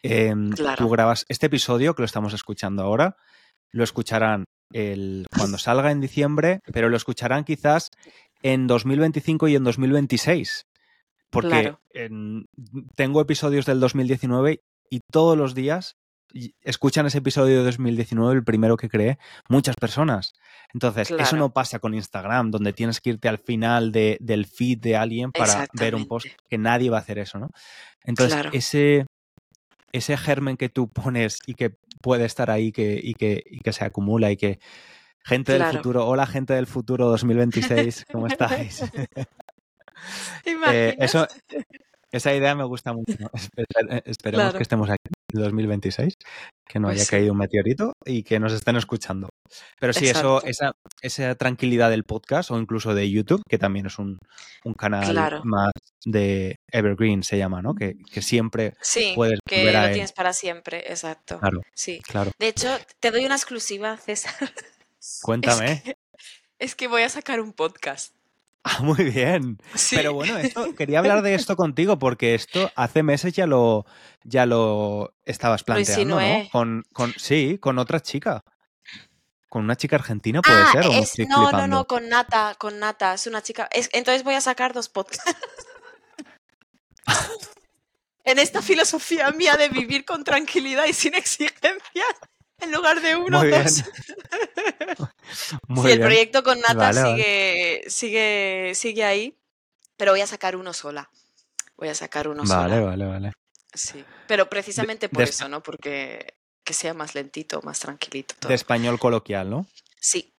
eh, 0.04 0.34
tú 0.78 0.90
grabas 0.90 1.24
este 1.30 1.46
episodio 1.48 1.94
que 1.94 2.02
lo 2.02 2.06
estamos 2.08 2.34
escuchando 2.34 2.82
ahora, 2.84 3.16
lo 3.72 3.84
escucharán 3.84 4.46
el, 4.74 5.26
cuando 5.36 5.58
salga 5.58 5.92
en 5.92 6.02
diciembre, 6.02 6.60
pero 6.72 6.90
lo 6.90 6.98
escucharán 6.98 7.44
quizás 7.44 7.90
en 8.44 8.68
2025 8.68 9.48
y 9.48 9.56
en 9.56 9.64
2026, 9.64 10.66
porque 11.30 11.48
claro, 11.62 11.82
en- 11.94 12.46
tengo 12.96 13.22
episodios 13.22 13.66
del 13.66 13.80
2019 13.80 14.62
y 14.90 15.02
todos 15.12 15.38
los 15.38 15.54
días 15.56 15.96
escuchan 16.62 17.06
ese 17.06 17.20
episodio 17.20 17.60
de 17.60 17.64
2019, 17.64 18.36
el 18.36 18.44
primero 18.44 18.76
que 18.78 18.90
creé, 18.90 19.18
muchas 19.48 19.76
personas. 19.78 20.34
Entonces, 20.74 21.08
eso 21.24 21.36
no 21.38 21.54
pasa 21.54 21.80
con 21.80 21.94
Instagram, 21.94 22.52
donde 22.52 22.74
tienes 22.74 23.00
que 23.00 23.12
irte 23.12 23.30
al 23.30 23.38
final 23.40 23.92
de- 23.94 24.18
del 24.20 24.46
feed 24.46 24.80
de 24.80 24.98
alguien 24.98 25.32
para 25.32 25.54
ver 25.80 25.96
un 25.96 26.02
post, 26.08 26.28
que 26.50 26.58
nadie 26.58 26.90
va 26.90 26.98
a 26.98 27.02
hacer 27.02 27.18
eso, 27.18 27.40
¿no? 27.40 27.50
Entonces, 28.04 28.34
claro, 28.34 28.50
ese, 28.54 29.06
ese 29.98 30.18
germen 30.18 30.58
que 30.58 30.70
tú 30.70 30.88
pones 30.90 31.40
y 31.46 31.54
que 31.56 31.78
puede 32.02 32.26
estar 32.26 32.50
ahí 32.50 32.72
que, 32.72 33.00
y, 33.02 33.14
que, 33.16 33.44
y 33.46 33.60
que 33.60 33.74
se 33.74 33.84
acumula 33.86 34.32
y 34.32 34.38
que 34.38 34.60
gente 35.24 35.52
del 35.54 35.62
futuro, 35.78 36.08
hola 36.08 36.26
gente 36.26 36.54
del 36.54 36.68
futuro 36.68 37.08
2026, 37.08 38.06
¿cómo 38.12 38.28
estáis? 38.28 38.84
¿Te 38.92 39.08
Eh, 40.70 40.96
eso, 41.00 41.28
esa 42.12 42.34
idea 42.34 42.56
me 42.56 42.64
gusta 42.64 42.94
mucho. 42.94 43.14
Espe- 43.34 44.04
Esperemos 44.06 44.44
Claro, 44.46 44.58
que 44.58 44.64
estemos 44.64 44.90
aquí 44.90 45.10
2026, 45.40 46.14
que 46.68 46.80
no 46.80 46.88
pues 46.88 46.96
haya 46.98 47.06
sí, 47.06 47.12
caído 47.12 47.32
un 47.34 47.40
meteorito 47.40 47.94
y 48.06 48.24
que 48.24 48.40
nos 48.40 48.54
estén 48.54 48.76
escuchando. 48.76 49.30
Pero 49.80 49.94
sí, 49.94 50.08
eso, 50.08 50.44
esa, 50.44 50.74
esa 51.02 51.36
tranquilidad 51.36 51.90
del 51.90 52.04
podcast 52.04 52.52
o 52.52 52.60
incluso 52.60 52.94
de 52.94 53.10
YouTube, 53.10 53.42
que 53.50 53.58
también 53.58 53.86
es 53.86 53.98
un, 54.00 54.18
un 54.66 54.74
canal 54.74 55.10
claro. 55.12 55.42
más 55.46 55.72
de 56.06 56.56
Evergreen, 56.72 57.24
se 57.24 57.38
llama, 57.38 57.62
¿no? 57.62 57.74
Que, 57.74 57.96
que 58.12 58.22
siempre 58.22 58.74
Sí, 58.82 59.14
puedes 59.16 59.40
que 59.48 59.70
a 59.70 59.82
lo 59.82 59.88
él. 59.88 59.94
tienes 59.94 60.12
para 60.12 60.34
siempre, 60.34 60.84
exacto. 60.92 61.40
Claro, 61.40 61.62
Sí. 61.74 62.00
claro. 62.06 62.32
De 62.40 62.48
hecho, 62.50 62.70
te 63.00 63.12
doy 63.12 63.26
una 63.26 63.36
exclusiva, 63.36 63.98
César. 63.98 64.34
Es 65.00 65.20
Cuéntame. 65.22 65.82
que, 65.86 65.96
es 66.60 66.76
que 66.76 66.88
voy 66.88 67.04
a 67.04 67.10
sacar 67.10 67.40
un 67.40 67.54
podcast. 67.54 68.14
Ah, 68.64 68.80
muy 68.82 69.06
bien. 69.06 69.58
Pero 69.92 70.14
bueno, 70.14 70.38
esto, 70.38 70.76
quería 70.76 71.00
hablar 71.00 71.22
de 71.22 71.36
esto 71.36 71.56
contigo 71.56 71.98
porque 72.00 72.36
esto 72.36 72.70
hace 72.76 73.02
meses 73.04 73.34
ya 73.34 73.48
lo, 73.48 73.86
ya 74.24 74.46
lo 74.46 75.14
estabas 75.26 75.64
planteando, 75.64 76.20
¿no? 76.20 76.50
Con, 76.52 76.84
con, 76.92 77.14
sí, 77.18 77.58
con 77.60 77.80
otra 77.80 78.02
chica. 78.02 78.44
Con 79.50 79.64
una 79.64 79.78
chica 79.78 79.96
argentina 79.96 80.42
puede 80.42 80.62
ah, 80.62 80.72
ser. 80.72 80.86
¿o 80.86 81.30
no, 81.30 81.52
no, 81.52 81.68
no, 81.68 81.88
con 81.88 82.10
Nata, 82.10 82.56
con 82.58 82.80
Nata, 82.80 83.14
es 83.14 83.28
una 83.28 83.42
chica. 83.42 83.70
entonces 83.72 84.24
voy 84.24 84.36
a 84.36 84.42
sacar 84.42 84.74
dos 84.74 84.90
podcasts. 84.90 85.34
en 88.26 88.40
esta 88.40 88.62
filosofía 88.62 89.32
mía 89.32 89.56
de 89.56 89.70
vivir 89.70 90.04
con 90.04 90.26
tranquilidad 90.26 90.86
y 90.86 90.94
sin 90.94 91.16
exigencias 91.16 91.82
en 92.60 92.72
lugar 92.72 93.02
de 93.02 93.16
uno 93.16 93.40
Muy 93.40 93.50
dos. 93.50 93.84
sí, 95.84 95.92
el 95.92 96.00
proyecto 96.00 96.44
con 96.44 96.60
Nata 96.60 96.94
sigue, 96.94 97.84
sigue, 97.88 98.72
sigue 98.76 99.04
ahí, 99.04 99.38
pero 99.96 100.12
voy 100.12 100.22
a 100.22 100.28
sacar 100.28 100.56
uno 100.56 100.74
sola. 100.74 101.10
Voy 101.78 101.90
a 101.90 101.96
sacar 101.96 102.28
uno 102.28 102.46
sola. 102.46 102.60
Vale, 102.60 102.80
vale, 102.82 103.06
vale. 103.06 103.32
Sí, 103.74 104.04
pero 104.28 104.50
precisamente 104.50 105.10
por 105.10 105.24
eso, 105.24 105.48
¿no? 105.48 105.62
Porque 105.62 106.38
que 106.64 106.74
sea 106.74 106.94
más 106.94 107.16
lentito, 107.16 107.62
más 107.62 107.80
tranquilito. 107.80 108.48
De 108.48 108.54
español 108.54 109.00
coloquial, 109.00 109.50
¿no? 109.50 109.68
Sí. 110.00 110.34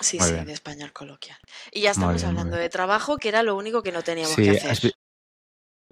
Sí, 0.00 0.18
sí, 0.18 0.32
de 0.32 0.52
español 0.52 0.92
coloquial. 0.92 1.38
Y 1.70 1.82
ya 1.82 1.90
estamos 1.90 2.24
hablando 2.24 2.56
de 2.56 2.70
trabajo, 2.70 3.18
que 3.18 3.28
era 3.28 3.42
lo 3.42 3.56
único 3.56 3.82
que 3.82 3.92
no 3.92 4.02
teníamos 4.02 4.34
que 4.34 4.50
hacer. 4.50 4.94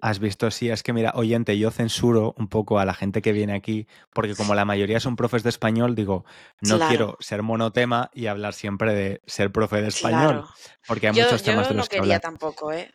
Has 0.02 0.18
visto, 0.18 0.50
sí, 0.50 0.70
es 0.70 0.82
que 0.82 0.92
mira, 0.92 1.12
oyente, 1.14 1.58
yo 1.58 1.70
censuro 1.70 2.34
un 2.38 2.48
poco 2.48 2.78
a 2.78 2.84
la 2.84 2.94
gente 2.94 3.22
que 3.22 3.32
viene 3.32 3.54
aquí, 3.54 3.86
porque 4.12 4.34
como 4.34 4.54
la 4.54 4.64
mayoría 4.64 5.00
son 5.00 5.16
profes 5.16 5.42
de 5.42 5.50
español, 5.50 5.94
digo, 5.94 6.24
no 6.62 6.78
quiero 6.88 7.16
ser 7.20 7.42
monotema 7.42 8.10
y 8.14 8.26
hablar 8.26 8.54
siempre 8.54 8.94
de 8.94 9.20
ser 9.26 9.52
profe 9.52 9.82
de 9.82 9.88
español, 9.88 10.44
porque 10.86 11.08
hay 11.08 11.14
muchos 11.14 11.42
temas 11.42 11.68
de 11.68 11.74
los 11.74 11.86
no 11.86 11.88
quería 11.88 12.20
tampoco, 12.20 12.72
¿eh? 12.72 12.90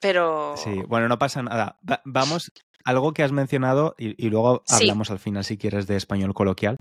Pero... 0.00 0.54
Sí, 0.56 0.82
bueno, 0.88 1.08
no 1.08 1.18
pasa 1.18 1.42
nada. 1.42 1.78
vamos, 2.04 2.52
algo 2.84 3.12
que 3.12 3.22
has 3.22 3.32
mencionado 3.32 3.94
y, 3.96 4.28
luego 4.28 4.62
hablamos 4.68 5.10
al 5.10 5.18
final, 5.18 5.44
si 5.44 5.56
quieres, 5.56 5.86
de 5.86 5.96
español 5.96 6.34
coloquial. 6.34 6.76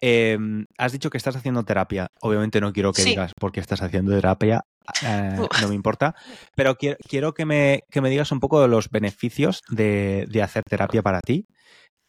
Em, 0.00 0.66
has 0.76 0.92
dicho 0.92 1.10
que 1.10 1.16
estás 1.16 1.36
haciendo 1.36 1.64
terapia. 1.64 2.08
Obviamente 2.20 2.60
no 2.60 2.72
quiero 2.72 2.92
que 2.92 3.04
digas 3.04 3.32
por 3.34 3.52
qué 3.52 3.60
estás 3.60 3.82
haciendo 3.82 4.12
terapia. 4.12 4.64
Eh, 5.02 5.36
no 5.62 5.68
me 5.68 5.74
importa. 5.74 6.14
Pero 6.54 6.76
quiero, 6.76 7.34
que, 7.34 7.44
me, 7.44 7.84
me, 7.94 8.10
digas 8.10 8.32
un 8.32 8.40
poco 8.40 8.60
de 8.60 8.68
los 8.68 8.90
beneficios 8.90 9.62
de, 9.68 10.26
hacer 10.42 10.62
terapia 10.64 11.02
para 11.02 11.20
ti. 11.20 11.46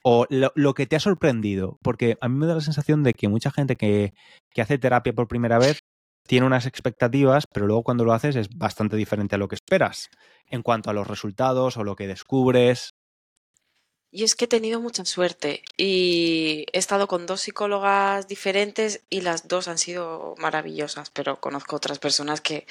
O 0.04 0.26
lo, 0.30 0.74
que 0.74 0.88
te 0.88 0.96
ha 0.96 1.00
sorprendido. 1.00 1.78
Porque 1.82 2.18
a 2.22 2.30
mí 2.30 2.38
me 2.38 2.48
da 2.48 2.56
la 2.56 2.62
sensación 2.62 3.04
de 3.04 3.14
que 3.14 3.28
mucha 3.28 3.52
gente 3.52 3.76
que, 3.76 4.14
que 4.52 4.62
hace 4.62 4.78
terapia 4.78 5.14
por 5.14 5.28
primera 5.28 5.60
vez 5.60 5.82
tiene 6.28 6.46
unas 6.46 6.68
expectativas, 6.68 7.46
pero 7.52 7.66
luego 7.66 7.84
cuando 7.84 8.06
lo 8.06 8.14
haces 8.14 8.36
es 8.36 8.50
bastante 8.50 8.96
diferente 8.96 9.36
a 9.36 9.38
lo 9.40 9.48
que 9.48 9.56
esperas 9.56 10.10
en 10.46 10.62
cuanto 10.62 10.90
a 10.90 10.94
los 10.94 11.08
resultados 11.08 11.78
o 11.78 11.84
lo 11.84 11.96
que 11.96 12.08
descubres. 12.08 12.92
Y 14.12 14.24
es 14.24 14.36
que 14.36 14.46
he 14.46 14.48
tenido 14.48 14.80
mucha 14.80 15.06
suerte 15.06 15.62
y 15.78 16.66
he 16.74 16.80
estado 16.80 17.08
con 17.08 17.28
dos 17.28 17.42
psicólogas 17.42 18.28
diferentes 18.28 19.02
y 19.10 19.22
las 19.22 19.48
dos 19.48 19.68
han 19.68 19.78
sido 19.78 20.34
maravillosas, 20.40 21.12
pero 21.12 21.40
conozco 21.40 21.76
otras 21.76 22.00
personas 22.00 22.42
que 22.42 22.66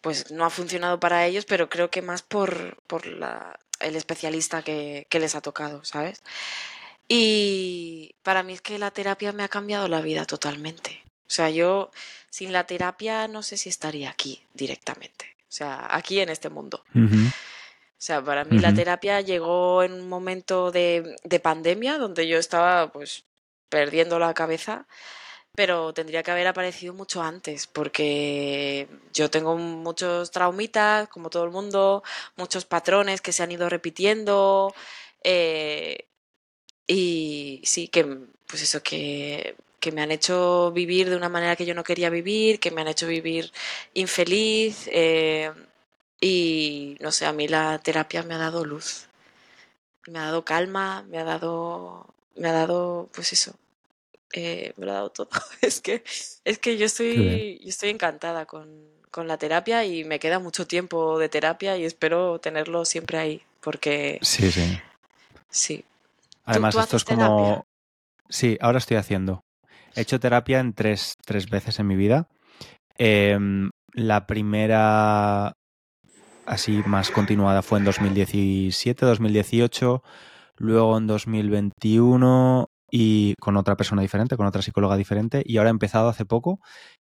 pues 0.00 0.30
no 0.30 0.46
ha 0.46 0.50
funcionado 0.50 0.98
para 0.98 1.26
ellos, 1.26 1.44
pero 1.44 1.68
creo 1.68 1.90
que 1.90 2.00
más 2.00 2.22
por, 2.22 2.78
por 2.86 3.06
la, 3.06 3.58
el 3.80 3.96
especialista 3.96 4.62
que, 4.62 5.06
que 5.10 5.20
les 5.20 5.34
ha 5.34 5.42
tocado, 5.42 5.84
¿sabes? 5.84 6.22
Y 7.06 8.14
para 8.22 8.42
mí 8.42 8.54
es 8.54 8.62
que 8.62 8.78
la 8.78 8.90
terapia 8.90 9.32
me 9.32 9.42
ha 9.42 9.48
cambiado 9.48 9.88
la 9.88 10.00
vida 10.00 10.24
totalmente. 10.24 11.02
O 11.26 11.30
sea, 11.34 11.50
yo 11.50 11.90
sin 12.30 12.52
la 12.52 12.66
terapia 12.66 13.28
no 13.28 13.42
sé 13.42 13.58
si 13.58 13.68
estaría 13.68 14.08
aquí 14.08 14.42
directamente. 14.54 15.36
O 15.42 15.54
sea, 15.54 15.86
aquí 15.90 16.20
en 16.20 16.30
este 16.30 16.48
mundo. 16.48 16.82
O 18.02 18.04
sea, 18.04 18.20
para 18.20 18.44
mí 18.44 18.58
la 18.58 18.74
terapia 18.74 19.20
llegó 19.20 19.84
en 19.84 19.92
un 19.92 20.08
momento 20.08 20.72
de, 20.72 21.16
pandemia 21.40 21.98
donde 21.98 22.26
yo 22.26 22.36
estaba 22.36 22.90
pues 22.90 23.26
perdiendo 23.68 24.18
la 24.18 24.34
cabeza, 24.34 24.88
pero 25.54 25.94
tendría 25.94 26.24
que 26.24 26.32
haber 26.32 26.48
aparecido 26.48 26.94
mucho 26.94 27.22
antes 27.22 27.68
porque 27.68 28.88
yo 29.14 29.30
tengo 29.30 29.56
muchos 29.56 30.32
traumitas, 30.32 31.08
como 31.10 31.30
todo 31.30 31.44
el 31.44 31.52
mundo, 31.52 32.02
muchos 32.34 32.64
patrones 32.64 33.20
que 33.20 33.30
se 33.30 33.44
han 33.44 33.52
ido 33.52 33.68
repitiendo 33.68 34.74
eh, 35.22 36.06
y 36.88 37.60
sí, 37.62 37.86
que 37.86 38.04
pues 38.48 38.62
eso, 38.62 38.82
que, 38.82 39.54
que 39.78 39.92
me 39.92 40.02
han 40.02 40.10
hecho 40.10 40.72
vivir 40.72 41.08
de 41.08 41.14
una 41.14 41.28
manera 41.28 41.54
que 41.54 41.66
yo 41.66 41.74
no 41.74 41.84
quería 41.84 42.10
vivir, 42.10 42.58
que 42.58 42.72
me 42.72 42.80
han 42.80 42.88
hecho 42.88 43.06
vivir 43.06 43.52
infeliz. 43.94 44.88
Eh, 44.90 45.52
y 46.22 46.96
no 47.00 47.10
sé, 47.10 47.26
a 47.26 47.32
mí 47.32 47.48
la 47.48 47.80
terapia 47.80 48.22
me 48.22 48.34
ha 48.34 48.38
dado 48.38 48.64
luz, 48.64 49.08
me 50.06 50.20
ha 50.20 50.26
dado 50.26 50.44
calma, 50.44 51.04
me 51.10 51.18
ha 51.18 51.24
dado, 51.24 52.06
me 52.36 52.48
ha 52.48 52.52
dado, 52.52 53.10
pues 53.12 53.32
eso, 53.32 53.56
eh, 54.32 54.72
me 54.76 54.86
lo 54.86 54.92
ha 54.92 54.94
dado 54.94 55.10
todo. 55.10 55.28
Es 55.60 55.80
que, 55.80 56.04
es 56.44 56.58
que 56.58 56.78
yo 56.78 56.86
estoy, 56.86 57.58
yo 57.60 57.68
estoy 57.68 57.90
encantada 57.90 58.46
con, 58.46 58.86
con 59.10 59.26
la 59.26 59.36
terapia 59.36 59.84
y 59.84 60.04
me 60.04 60.20
queda 60.20 60.38
mucho 60.38 60.64
tiempo 60.66 61.18
de 61.18 61.28
terapia 61.28 61.76
y 61.76 61.84
espero 61.84 62.38
tenerlo 62.38 62.84
siempre 62.84 63.18
ahí, 63.18 63.42
porque... 63.60 64.20
Sí, 64.22 64.52
sí. 64.52 64.80
Sí. 65.50 65.84
Además, 66.44 66.76
esto 66.76 66.98
es 66.98 67.04
como... 67.04 67.66
Sí, 68.28 68.58
ahora 68.60 68.78
estoy 68.78 68.96
haciendo. 68.96 69.42
He 69.96 70.02
hecho 70.02 70.20
terapia 70.20 70.60
en 70.60 70.72
tres, 70.72 71.14
tres 71.26 71.50
veces 71.50 71.80
en 71.80 71.88
mi 71.88 71.96
vida. 71.96 72.28
Em, 72.96 73.70
la 73.92 74.26
primera 74.26 75.52
así 76.46 76.82
más 76.86 77.10
continuada 77.10 77.62
fue 77.62 77.78
en 77.78 77.84
2017, 77.84 79.06
2018, 79.06 80.02
luego 80.56 80.98
en 80.98 81.06
2021 81.06 82.68
y 82.90 83.34
con 83.40 83.56
otra 83.56 83.76
persona 83.76 84.02
diferente, 84.02 84.36
con 84.36 84.46
otra 84.46 84.62
psicóloga 84.62 84.96
diferente, 84.96 85.42
y 85.44 85.56
ahora 85.56 85.70
he 85.70 85.72
empezado 85.72 86.08
hace 86.08 86.24
poco. 86.24 86.60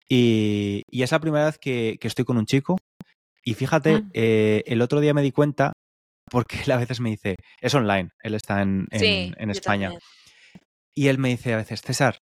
Y, 0.08 0.84
es 0.92 1.12
la 1.12 1.20
primera 1.20 1.46
vez 1.46 1.58
que, 1.58 1.98
estoy 2.02 2.26
con 2.26 2.38
un 2.38 2.46
chico. 2.46 2.78
Y 3.44 3.54
fíjate, 3.54 3.96
ah. 3.96 4.10
eh, 4.14 4.64
el 4.66 4.82
otro 4.82 5.00
día 5.00 5.14
me 5.14 5.22
di 5.22 5.32
cuenta, 5.32 5.74
porque 6.30 6.60
él 6.66 6.72
a 6.72 6.78
veces 6.78 7.00
me 7.00 7.10
dice, 7.10 7.38
es 7.62 7.74
online, 7.74 8.10
él 8.22 8.36
está 8.36 8.62
en, 8.62 8.88
en 8.92 9.50
España. 9.50 9.94
Y 10.94 11.08
él 11.08 11.18
me 11.18 11.30
dice 11.30 11.54
a 11.54 11.58
veces, 11.58 11.82
César, 11.82 12.20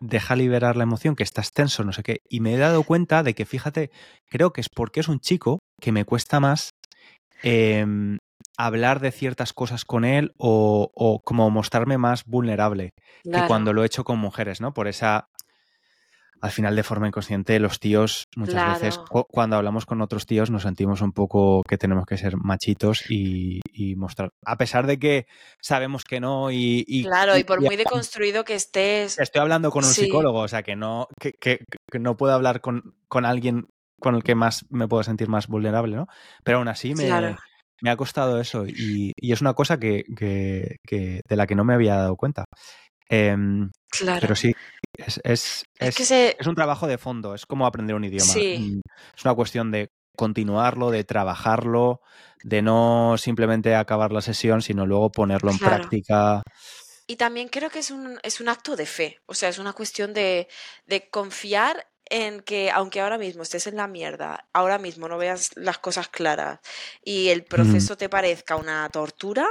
deja 0.00 0.36
liberar 0.36 0.76
la 0.76 0.84
emoción, 0.84 1.16
que 1.16 1.22
estás 1.22 1.52
tenso, 1.52 1.84
no 1.84 1.92
sé 1.92 2.02
qué. 2.02 2.20
Y 2.28 2.40
me 2.40 2.54
he 2.54 2.58
dado 2.58 2.82
cuenta 2.82 3.22
de 3.22 3.34
que, 3.34 3.46
fíjate, 3.46 3.90
creo 4.28 4.52
que 4.52 4.60
es 4.60 4.68
porque 4.68 5.00
es 5.00 5.08
un 5.08 5.20
chico 5.20 5.58
que 5.80 5.92
me 5.92 6.04
cuesta 6.04 6.40
más 6.40 6.70
em, 7.42 8.18
hablar 8.56 9.00
de 9.00 9.12
ciertas 9.12 9.52
cosas 9.52 9.84
con 9.84 10.04
él 10.04 10.32
o, 10.36 11.20
como 11.24 11.50
mostrarme 11.50 11.98
más 11.98 12.24
vulnerable 12.24 12.90
que 13.24 13.46
cuando 13.46 13.72
lo 13.72 13.82
he 13.82 13.86
hecho 13.86 14.04
con 14.04 14.18
mujeres, 14.18 14.60
¿no? 14.60 14.72
Por 14.72 14.88
esa 14.88 15.28
al 16.40 16.50
final 16.50 16.76
de 16.76 16.82
forma 16.82 17.08
inconsciente 17.08 17.58
los 17.58 17.80
tíos 17.80 18.28
muchas 18.36 18.80
veces 18.80 19.00
cuando 19.28 19.56
hablamos 19.56 19.86
con 19.86 20.00
otros 20.00 20.26
tíos 20.26 20.50
nos 20.50 20.62
sentimos 20.62 21.00
un 21.00 21.12
poco 21.12 21.62
que 21.68 21.78
tenemos 21.78 22.06
que 22.06 22.16
ser 22.16 22.36
machitos 22.36 23.10
y, 23.10 23.60
mostrar 23.96 24.30
a 24.44 24.56
pesar 24.56 24.86
de 24.86 24.98
que 24.98 25.26
sabemos 25.60 26.04
que 26.04 26.20
no 26.20 26.50
y, 26.50 27.04
claro 27.04 27.36
y, 27.36 27.44
por 27.44 27.60
muy 27.60 27.76
deconstruido 27.76 28.44
que 28.44 28.54
estés 28.54 29.18
estoy 29.18 29.40
hablando 29.40 29.70
con 29.70 29.84
un 29.84 29.90
psicólogo 29.90 30.40
o 30.40 30.48
sea 30.48 30.62
que 30.62 30.76
no 30.76 31.08
que, 31.18 31.64
no 31.98 32.16
puedo 32.16 32.34
hablar 32.34 32.60
con, 32.60 32.94
con, 33.08 33.24
alguien 33.24 33.68
con 34.00 34.14
el 34.14 34.22
que 34.22 34.34
más 34.34 34.66
me 34.70 34.86
puedo 34.86 35.02
sentir 35.02 35.28
más 35.28 35.48
vulnerable 35.48 35.96
no 35.96 36.06
pero 36.44 36.58
aún 36.58 36.68
así 36.68 36.94
me, 36.94 37.08
me 37.80 37.90
ha 37.90 37.96
costado 37.96 38.40
eso 38.40 38.66
y, 38.66 39.12
es 39.16 39.40
una 39.40 39.54
cosa 39.54 39.78
que, 39.78 40.04
de 40.08 41.36
la 41.36 41.46
que 41.46 41.54
no 41.54 41.64
me 41.64 41.74
había 41.74 41.96
dado 41.96 42.16
cuenta 42.16 42.44
em, 43.08 43.70
claro. 43.90 44.20
pero 44.20 44.36
sí 44.36 44.54
es, 44.98 45.20
es, 45.24 45.64
es, 45.78 46.46
un 46.46 46.54
trabajo 46.54 46.86
de 46.86 46.98
fondo, 46.98 47.34
es 47.34 47.46
como 47.46 47.66
aprender 47.66 47.94
un 47.94 48.04
idioma. 48.04 48.32
Mm, 48.34 48.80
es 49.16 49.24
una 49.24 49.34
cuestión 49.34 49.70
de 49.70 49.90
continuarlo, 50.16 50.90
de 50.90 51.04
trabajarlo, 51.04 52.00
de 52.42 52.62
no 52.62 53.16
simplemente 53.16 53.74
acabar 53.74 54.12
la 54.12 54.20
sesión, 54.20 54.62
sino 54.62 54.86
luego 54.86 55.12
ponerlo 55.12 55.50
en 55.52 55.58
práctica. 55.58 56.42
Y 57.06 57.16
también 57.16 57.48
creo 57.48 57.70
que 57.70 57.78
es 57.78 57.90
un, 57.90 58.18
es 58.22 58.40
un 58.40 58.48
acto 58.48 58.76
de 58.76 58.86
fe, 58.86 59.20
o 59.26 59.34
sea, 59.34 59.48
es 59.48 59.58
una 59.58 59.72
cuestión 59.72 60.12
de, 60.12 60.48
de 60.86 61.08
confiar 61.08 61.86
en 62.10 62.40
que 62.40 62.70
aunque 62.70 63.00
ahora 63.00 63.18
mismo 63.18 63.42
estés 63.42 63.66
en 63.66 63.76
la 63.76 63.86
mierda, 63.86 64.48
ahora 64.52 64.78
mismo 64.78 65.08
no 65.08 65.18
veas 65.18 65.50
las 65.56 65.78
cosas 65.78 66.08
claras 66.08 66.58
y 67.04 67.28
el 67.28 67.44
proceso 67.44 67.96
te 67.96 68.08
parezca 68.08 68.56
una 68.56 68.88
tortura, 68.88 69.46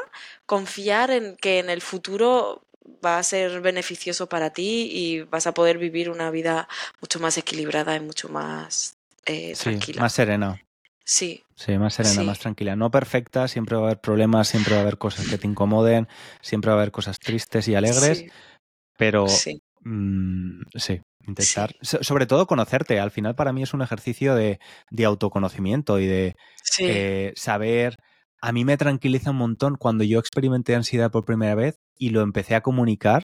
confiar 0.46 1.12
en 1.12 1.38
que 1.38 1.60
en 1.60 1.70
el 1.70 1.82
futuro 1.82 2.67
va 3.06 3.18
a 3.18 3.24
ser 3.24 3.62
beneficioso 3.62 4.28
para 4.28 4.52
ti 4.52 4.90
y 4.92 5.22
vas 5.22 5.48
a 5.48 5.54
poder 5.54 5.78
vivir 5.78 6.10
una 6.10 6.32
vida 6.32 6.68
mucho 7.02 7.20
más 7.20 7.38
equilibrada 7.38 7.96
y 7.96 8.00
mucho 8.00 8.30
más 8.30 8.98
eh, 9.26 9.54
tranquila. 9.60 10.02
Más 10.02 10.14
serena. 10.14 10.62
Sí. 11.04 11.44
Sí, 11.56 11.78
más 11.78 11.94
serena, 11.94 12.24
más 12.24 12.40
tranquila. 12.40 12.76
No 12.76 12.92
perfecta, 12.92 13.48
siempre 13.48 13.76
va 13.76 13.84
a 13.84 13.86
haber 13.86 14.00
problemas, 14.00 14.48
siempre 14.48 14.74
va 14.74 14.80
a 14.80 14.82
haber 14.82 14.98
cosas 14.98 15.28
que 15.28 15.38
te 15.38 15.48
incomoden, 15.48 16.08
siempre 16.42 16.70
va 16.70 16.76
a 16.76 16.82
haber 16.82 16.92
cosas 16.92 17.20
tristes 17.20 17.68
y 17.68 17.76
alegres, 17.76 18.26
pero 18.98 19.28
sí. 19.28 19.62
Mm, 19.82 20.64
sí, 20.76 21.02
Intentar, 21.28 21.76
sobre 21.82 22.26
todo 22.26 22.48
conocerte. 22.48 23.00
Al 23.02 23.12
final 23.12 23.36
para 23.36 23.52
mí 23.52 23.62
es 23.62 23.74
un 23.74 23.82
ejercicio 23.82 24.34
de, 24.34 24.60
autoconocimiento 25.06 26.00
y 26.00 26.08
de 26.08 26.36
eh, 26.80 27.34
saber... 27.36 27.98
A 28.42 28.52
mí 28.52 28.66
me 28.66 28.78
tranquiliza 28.78 29.32
un 29.32 29.38
montón 29.38 29.76
cuando 29.76 30.04
yo 30.04 30.20
experimenté 30.20 30.76
ansiedad 30.76 31.12
por 31.12 31.26
primera 31.26 31.56
vez 31.56 31.78
y 31.98 32.10
lo 32.10 32.22
empecé 32.22 32.56
a 32.56 32.62
comunicar 32.62 33.24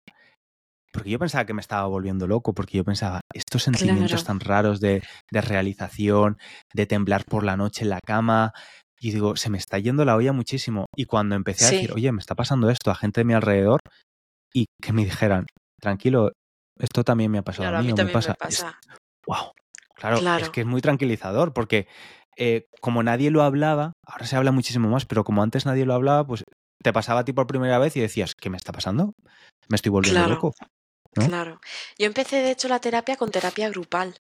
porque 0.94 1.10
yo 1.10 1.18
pensaba 1.18 1.46
que 1.46 1.56
me 1.56 1.62
estaba 1.62 1.88
volviendo 1.88 2.28
loco, 2.28 2.54
porque 2.54 2.78
yo 2.78 2.84
pensaba, 2.84 3.22
estos 3.34 3.64
sentimientos 3.64 4.24
tan 4.24 4.40
raros 4.40 4.80
de, 4.80 5.02
realización, 5.32 6.38
de 6.72 6.86
temblar 6.86 7.26
por 7.26 7.44
la 7.44 7.58
noche 7.58 7.84
en 7.84 7.90
la 7.90 8.00
cama, 8.00 8.54
y 9.00 9.12
digo, 9.12 9.36
se 9.36 9.50
me 9.50 9.58
está 9.58 9.80
yendo 9.80 10.06
la 10.06 10.16
olla 10.16 10.34
muchísimo. 10.34 10.86
Y 10.96 11.06
cuando 11.06 11.36
empecé 11.36 11.66
a 11.66 11.72
decir, 11.72 11.92
oye, 11.94 12.12
me 12.12 12.20
está 12.20 12.36
pasando 12.36 12.70
esto 12.70 12.92
a 12.92 12.96
gente 12.96 13.22
de 13.22 13.26
mi 13.26 13.34
alrededor, 13.34 13.80
y 14.54 14.68
que 14.80 14.94
me 14.94 15.04
dijeran, 15.04 15.48
tranquilo, 15.82 16.32
esto 16.80 17.04
también 17.04 17.32
me 17.32 17.40
ha 17.40 17.44
pasado 17.44 17.76
a 17.76 17.82
mí, 17.82 17.92
me 17.92 18.06
pasa. 18.06 18.36
wow, 19.26 19.52
claro, 19.96 20.38
es 20.38 20.50
que 20.52 20.62
es 20.62 20.68
muy 20.68 20.82
tranquilizador, 20.82 21.54
porque 21.54 21.88
eh, 22.38 22.68
como 22.82 23.04
nadie 23.04 23.32
lo 23.32 23.44
hablaba, 23.44 23.94
ahora 24.06 24.26
se 24.26 24.36
habla 24.36 24.52
muchísimo 24.52 24.90
más, 24.90 25.06
pero 25.06 25.24
como 25.24 25.44
antes 25.44 25.66
nadie 25.66 25.86
lo 25.86 25.94
hablaba, 25.94 26.26
pues 26.26 26.44
te 26.82 26.94
pasaba 26.94 27.22
a 27.22 27.26
ti 27.26 27.34
por 27.34 27.48
primera 27.48 27.80
vez 27.80 27.96
y 27.96 28.02
decías, 28.02 28.36
¿qué 28.36 28.50
me 28.50 28.58
está 28.58 28.72
pasando? 28.72 29.14
Me 29.70 29.76
estoy 29.76 29.92
volviendo 29.92 30.28
loco. 30.28 30.54
Claro. 31.14 31.62
Yo 31.98 32.08
empecé, 32.08 32.38
de 32.38 32.52
hecho, 32.52 32.68
la 32.68 32.80
terapia 32.80 33.16
con 33.16 33.32
terapia 33.32 33.70
grupal. 33.70 34.16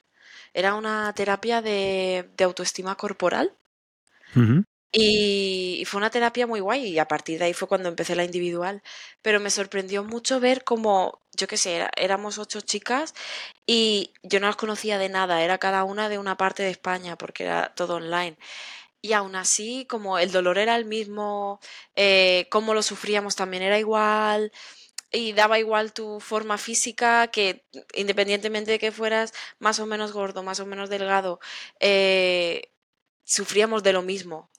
Era 0.53 0.76
una 0.76 1.11
terapia 1.14 1.61
de, 1.61 2.30
autoestima 2.43 2.95
corporal. 2.95 3.53
Y, 4.94 5.84
fue 5.88 5.98
una 5.98 6.10
terapia 6.12 6.48
muy 6.48 6.60
guay 6.60 6.86
y 6.88 7.00
a 7.00 7.08
partir 7.08 7.39
de 7.39 7.46
ahí 7.46 7.54
fue 7.54 7.68
cuando 7.68 7.89
empecé 7.89 8.16
la 8.16 8.24
individual. 8.24 8.84
Pero 9.22 9.39
me 9.39 9.50
sorprendió 9.50 10.04
mucho 10.04 10.39
ver 10.39 10.64
cómo, 10.64 11.20
yo 11.34 11.48
qué 11.48 11.58
sé, 11.58 11.88
éramos 11.98 12.38
ocho 12.38 12.62
chicas 12.62 13.14
y 13.66 14.14
yo 14.24 14.39
no 14.39 14.48
las 14.48 14.56
conocía 14.56 14.98
de 15.00 15.10
nada, 15.10 15.44
era 15.44 15.58
cada 15.58 15.84
una 15.84 16.10
de 16.10 16.20
una 16.20 16.38
parte 16.38 16.64
de 16.64 16.70
España 16.70 17.18
porque 17.18 17.44
era 17.46 17.74
todo 17.76 17.96
online. 17.96 18.38
Y 19.02 19.14
aún 19.14 19.36
así, 19.36 19.86
como 19.89 20.20
el 20.20 20.32
dolor 20.32 20.58
era 20.58 20.76
el 20.78 20.86
mismo, 20.86 21.60
eh, 21.96 22.48
cómo 22.52 22.74
lo 22.74 22.84
sufríamos 22.84 23.36
también 23.36 23.64
era 23.64 23.80
igual 23.80 24.52
y 25.12 25.34
daba 25.34 25.60
igual 25.60 25.94
tu 25.94 26.20
forma 26.20 26.58
física, 26.58 27.28
que 27.28 27.66
independientemente 27.96 28.72
de 28.72 28.80
que 28.80 28.91
fueras 28.91 29.34
más 29.60 29.80
o 29.80 29.86
menos 29.86 30.14
gordo, 30.14 30.44
más 30.44 30.60
o 30.60 30.66
menos 30.66 30.89
delgado, 30.89 31.39
eh, 31.80 32.72
sufríamos 33.26 33.84
de 33.84 33.94
lo 33.94 34.02
mismo, 34.04 34.50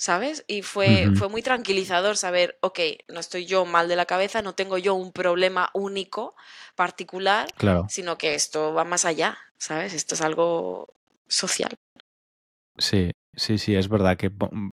¿sabes? 0.00 0.44
Y 0.48 0.62
fue, 0.62 1.10
fue 1.14 1.28
muy 1.28 1.42
tranquilizador 1.42 2.16
saber, 2.16 2.56
ok, 2.62 2.80
no 3.08 3.20
estoy 3.20 3.44
yo 3.44 3.66
mal 3.66 3.86
de 3.86 3.96
la 3.96 4.06
cabeza, 4.06 4.40
no 4.40 4.54
tengo 4.54 4.78
yo 4.78 4.94
un 4.94 5.12
problema 5.12 5.68
único, 5.74 6.34
particular, 6.74 7.48
sino 7.86 8.16
que 8.16 8.34
esto 8.34 8.72
va 8.72 8.84
más 8.84 9.04
allá, 9.04 9.36
¿sabes? 9.58 9.92
Esto 9.92 10.14
es 10.14 10.22
algo 10.22 10.88
social. 11.28 11.74
Sí, 12.78 13.10
sí, 13.36 13.58
sí, 13.58 13.74
es 13.74 13.90
verdad 13.90 14.16
que 14.16 14.32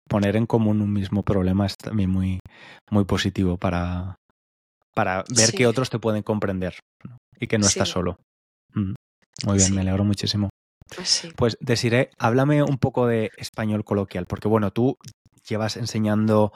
poner 0.08 0.36
en 0.36 0.46
común 0.46 0.80
un 0.80 0.92
mismo 0.92 1.24
problema 1.24 1.66
es 1.66 1.76
también 1.76 2.08
muy, 2.08 2.38
muy 2.92 3.04
positivo 3.04 3.56
para, 3.56 4.14
para 4.94 5.24
ver 5.34 5.50
que 5.50 5.66
otros 5.66 5.90
te 5.90 5.98
pueden 5.98 6.22
comprender 6.22 6.78
y 7.40 7.48
que 7.48 7.58
no 7.58 7.66
estás 7.66 7.88
solo. 7.88 8.16
Mm, 8.74 8.94
muy 9.44 9.56
bien, 9.56 9.74
me 9.74 9.80
alegro 9.80 10.04
muchísimo. 10.04 10.50
Pues, 10.94 11.28
pues 11.36 11.56
deciré, 11.60 12.10
háblame 12.16 12.62
un 12.62 12.78
poco 12.78 13.08
de 13.08 13.32
español 13.36 13.84
coloquial, 13.84 14.26
porque 14.26 14.46
bueno, 14.46 14.70
tú 14.70 14.96
llevas 15.48 15.76
enseñando 15.76 16.52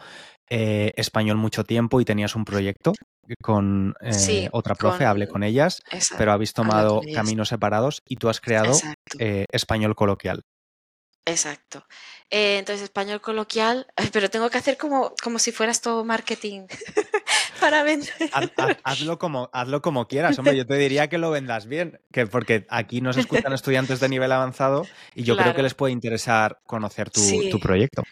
eh, 0.53 0.93
español 0.97 1.36
mucho 1.36 1.62
tiempo 1.62 2.01
y 2.01 2.05
tenías 2.05 2.34
un 2.34 2.45
proyecto 2.45 2.93
con 3.41 3.95
eh, 4.01 4.49
otra 4.51 4.74
profe, 4.74 5.05
hablé 5.05 5.28
con 5.28 5.45
ellas, 5.45 5.80
pero 6.18 6.32
habéis 6.32 6.53
tomado 6.53 7.01
caminos 7.14 7.51
separados 7.51 8.03
y 8.05 8.16
tú 8.16 8.28
has 8.28 8.41
creado 8.41 8.72
eh, 9.20 9.45
español 9.53 9.95
coloquial. 9.95 10.43
Exacto. 11.24 11.86
entonces, 12.30 12.82
español 12.82 13.20
coloquial, 13.20 13.86
pero 14.12 14.28
tengo 14.28 14.51
que 14.51 14.59
hacer 14.59 14.76
como, 14.76 15.14
como 15.22 15.38
si 15.38 15.53
fueras 15.53 15.80
todo 15.80 16.05
marketing 16.05 16.66
para 17.61 17.84
vender. 17.84 18.12
hazlo, 18.82 19.20
como, 19.20 19.51
hazlo 19.53 19.82
como 19.82 20.09
quieras, 20.09 20.36
hombre. 20.38 20.57
Yo 20.57 20.66
te 20.66 20.74
diría 20.74 21.09
que 21.09 21.18
lo 21.18 21.30
vendas 21.30 21.66
bien, 21.66 22.01
que 22.12 22.26
porque 22.26 22.66
aquí 22.70 23.01
nos 23.01 23.16
escuchan 23.16 23.53
estudiantes 23.53 24.01
de 24.01 24.09
nivel 24.09 24.32
avanzado 24.32 24.84
y 25.14 25.22
yo 25.22 25.36
creo 25.36 25.55
que 25.55 25.62
les 25.62 25.74
puede 25.74 25.93
interesar 25.93 26.59
conocer 26.66 27.11
tu, 27.11 27.61
proyecto. 27.61 28.03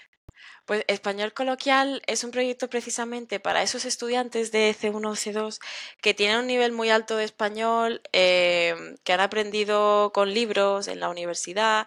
Pues 0.69 0.85
Español 0.87 1.33
Coloquial 1.33 2.03
es 2.07 2.25
un 2.25 2.31
proyecto 2.31 2.69
precisamente 2.69 3.41
para 3.41 3.63
esos 3.63 3.87
estudiantes 3.87 4.53
de 4.53 4.77
C1 4.79 5.09
o 5.09 5.13
C2 5.15 5.61
que 6.03 6.13
tienen 6.13 6.41
un 6.41 6.47
nivel 6.47 6.73
muy 6.73 6.91
alto 6.91 7.17
de 7.17 7.25
español, 7.25 8.03
eh, 8.13 8.75
que 9.03 9.15
han 9.15 9.21
aprendido 9.21 10.13
con 10.13 10.35
libros 10.35 10.87
en 10.89 11.01
la 11.01 11.09
universidad, 11.09 11.87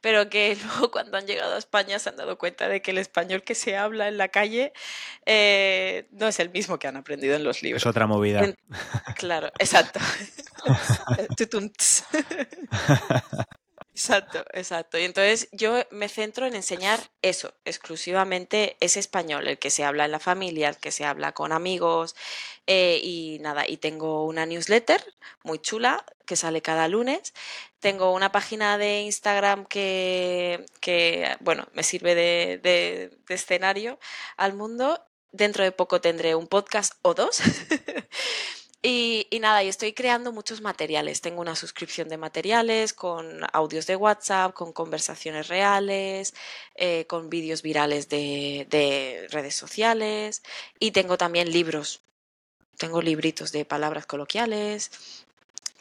pero 0.00 0.28
que 0.28 0.56
luego 0.64 0.90
cuando 0.90 1.18
han 1.18 1.28
llegado 1.28 1.54
a 1.54 1.58
España 1.58 2.00
se 2.00 2.08
han 2.08 2.16
dado 2.16 2.36
cuenta 2.36 2.66
de 2.66 2.82
que 2.82 2.90
el 2.90 2.98
español 2.98 3.44
que 3.44 3.54
se 3.54 3.76
habla 3.76 4.08
en 4.08 4.18
la 4.18 4.26
calle 4.26 4.72
eh, 5.24 6.08
no 6.10 6.26
es 6.26 6.40
el 6.40 6.50
mismo 6.50 6.80
que 6.80 6.88
han 6.88 6.96
aprendido 6.96 7.36
en 7.36 7.44
los 7.44 7.62
libros. 7.62 7.82
Es 7.82 7.86
otra 7.86 8.08
movida. 8.08 8.42
claro, 9.14 9.52
exacto. 9.60 10.00
Exacto, 13.96 14.44
exacto. 14.52 14.98
Y 14.98 15.04
entonces 15.04 15.48
yo 15.52 15.72
me 15.90 16.10
centro 16.10 16.46
en 16.46 16.54
enseñar 16.54 17.00
eso, 17.22 17.54
exclusivamente 17.64 18.76
ese 18.80 19.00
español, 19.00 19.48
el 19.48 19.58
que 19.58 19.70
se 19.70 19.84
habla 19.84 20.04
en 20.04 20.12
la 20.12 20.20
familia, 20.20 20.68
el 20.68 20.76
que 20.76 20.90
se 20.90 21.06
habla 21.06 21.32
con 21.32 21.50
amigos 21.50 22.14
eh, 22.66 23.00
y 23.02 23.38
nada. 23.40 23.66
Y 23.66 23.78
tengo 23.78 24.24
una 24.26 24.44
newsletter 24.44 25.02
muy 25.44 25.60
chula 25.60 26.04
que 26.26 26.36
sale 26.36 26.60
cada 26.60 26.88
lunes. 26.88 27.32
Tengo 27.80 28.12
una 28.12 28.32
página 28.32 28.76
de 28.76 29.00
Instagram 29.00 29.64
que, 29.64 30.66
bueno, 31.40 31.66
me 31.72 31.82
sirve 31.82 32.14
de, 32.14 32.58
de 32.62 33.34
escenario 33.34 33.98
al 34.36 34.52
mundo. 34.52 35.02
Dentro 35.32 35.64
de 35.64 35.72
poco 35.72 36.02
tendré 36.02 36.34
un 36.34 36.48
podcast 36.48 36.94
o 37.00 37.14
dos. 37.14 37.40
Y, 38.88 39.26
nada, 39.40 39.64
y 39.64 39.68
estoy 39.68 39.92
creando 39.92 40.30
muchos 40.30 40.60
materiales. 40.60 41.20
Tengo 41.20 41.40
una 41.40 41.56
suscripción 41.56 42.08
de 42.08 42.18
materiales 42.18 42.92
con 42.92 43.40
audios 43.52 43.88
de 43.88 43.96
WhatsApp, 43.96 44.54
con 44.54 44.72
conversaciones 44.72 45.48
reales, 45.48 46.34
eh, 46.76 47.04
con 47.08 47.28
vídeos 47.28 47.62
virales 47.62 48.08
de, 48.08 49.26
redes 49.32 49.56
sociales 49.56 50.44
y 50.78 50.92
tengo 50.92 51.18
también 51.18 51.50
libros. 51.50 52.00
Tengo 52.78 53.02
libritos 53.02 53.50
de 53.50 53.64
palabras 53.64 54.06
coloquiales 54.06 54.92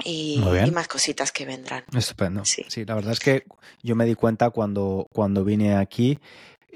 y, 0.03 0.41
más 0.73 0.87
cositas 0.87 1.31
que 1.31 1.45
vendrán. 1.45 1.83
Estupendo. 1.95 2.43
Sí. 2.43 2.65
sí. 2.69 2.85
la 2.85 2.95
verdad 2.95 3.11
es 3.11 3.19
que 3.19 3.43
yo 3.83 3.95
me 3.95 4.05
di 4.05 4.15
cuenta 4.15 4.49
cuando, 4.49 5.07
cuando 5.13 5.43
vine 5.43 5.75
aquí 5.75 6.19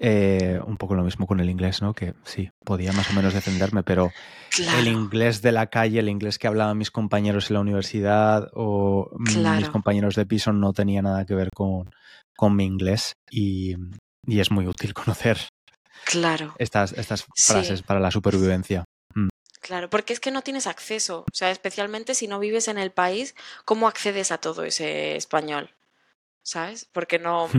eh, 0.02 0.62
un 0.66 0.78
poco 0.78 0.95
lo 0.95 1.04
mismo 1.04 1.28
con 1.28 1.41
el 1.41 1.50
inglés, 1.50 1.82
¿no? 1.82 1.93
Que 1.93 2.14
sí, 2.24 2.50
podía 2.64 2.93
más 2.93 3.10
o 3.10 3.14
menos 3.14 3.34
defenderme, 3.34 3.84
pero 3.84 4.14
el 4.78 4.88
inglés 4.88 5.41
de 5.41 5.52
la 5.52 5.68
calle, 5.68 6.00
el 6.00 6.08
inglés 6.08 6.39
que 6.39 6.47
hablaban 6.47 6.78
mis 6.78 6.89
compañeros 6.89 7.50
en 7.50 7.56
la 7.56 7.60
universidad 7.60 8.50
o 8.54 9.12
mis 9.18 9.70
compañeros 9.70 10.16
de 10.16 10.26
piso 10.26 10.54
no 10.54 10.72
tenía 10.72 11.02
nada 11.02 11.26
que 11.26 11.36
ver 11.36 11.50
con, 11.54 11.93
con 12.38 12.56
mi 12.56 12.64
inglés 12.64 13.12
y, 13.30 13.76
es 14.26 14.52
muy 14.52 14.68
útil 14.68 14.93
conocer 14.93 15.38
claro. 16.06 16.56
estas, 16.60 16.93
estas 16.93 17.26
frases 17.36 17.82
para 17.82 18.00
la 18.00 18.10
supervivencia. 18.10 18.86
Mm. 19.16 19.28
Claro, 19.60 19.89
porque 19.89 20.14
es 20.14 20.22
que 20.22 20.32
no 20.32 20.43
tienes 20.43 20.66
acceso, 20.66 21.26
o 21.30 21.36
sea, 21.36 21.52
especialmente 21.52 22.16
si 22.16 22.30
no 22.30 22.39
vives 22.39 22.70
en 22.70 22.78
el 22.78 22.91
país, 22.91 23.36
¿cómo 23.66 23.89
accedes 23.89 24.32
a 24.32 24.38
todo 24.38 24.64
ese 24.64 25.18
español? 25.18 25.72
¿Sabes? 26.41 26.88
Porque 26.93 27.20
no, 27.20 27.50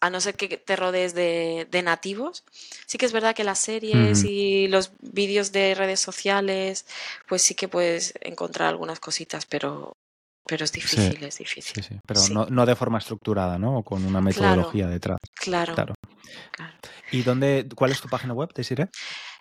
a 0.00 0.10
no 0.10 0.20
ser 0.20 0.36
que 0.36 0.58
te 0.58 0.76
rodees 0.76 1.14
de, 1.14 1.66
nativos. 1.82 2.44
Sí 2.86 2.98
que 2.98 3.06
es 3.06 3.12
verdad 3.12 3.34
que 3.34 3.42
las 3.44 3.58
series 3.58 4.22
y 4.24 4.68
los 4.68 4.92
vídeos 5.00 5.50
de 5.52 5.74
redes 5.74 6.00
sociales, 6.00 6.86
pues 7.26 7.40
sí 7.42 7.54
que 7.54 7.68
puedes 7.68 8.14
encontrar 8.20 8.68
algunas 8.68 9.00
cositas, 9.00 9.46
pero, 9.46 9.92
pero 10.46 10.64
es 10.64 10.72
difícil, 10.72 11.24
es 11.24 11.38
difícil. 11.38 11.82
Sí, 11.82 11.98
pero 12.06 12.20
No, 12.50 12.66
de 12.66 12.76
forma 12.76 12.98
estructurada, 12.98 13.58
¿no? 13.58 13.78
O 13.78 13.82
con 13.82 14.04
una 14.04 14.20
metodología 14.20 14.86
detrás. 14.86 15.18
Claro, 15.34 15.74
claro. 15.74 15.94
¿Y 17.10 17.22
dónde, 17.22 17.66
cuál 17.74 17.90
es 17.90 18.00
tu 18.00 18.08
página 18.08 18.34
web, 18.34 18.52
te 18.52 18.62
diré? 18.62 18.88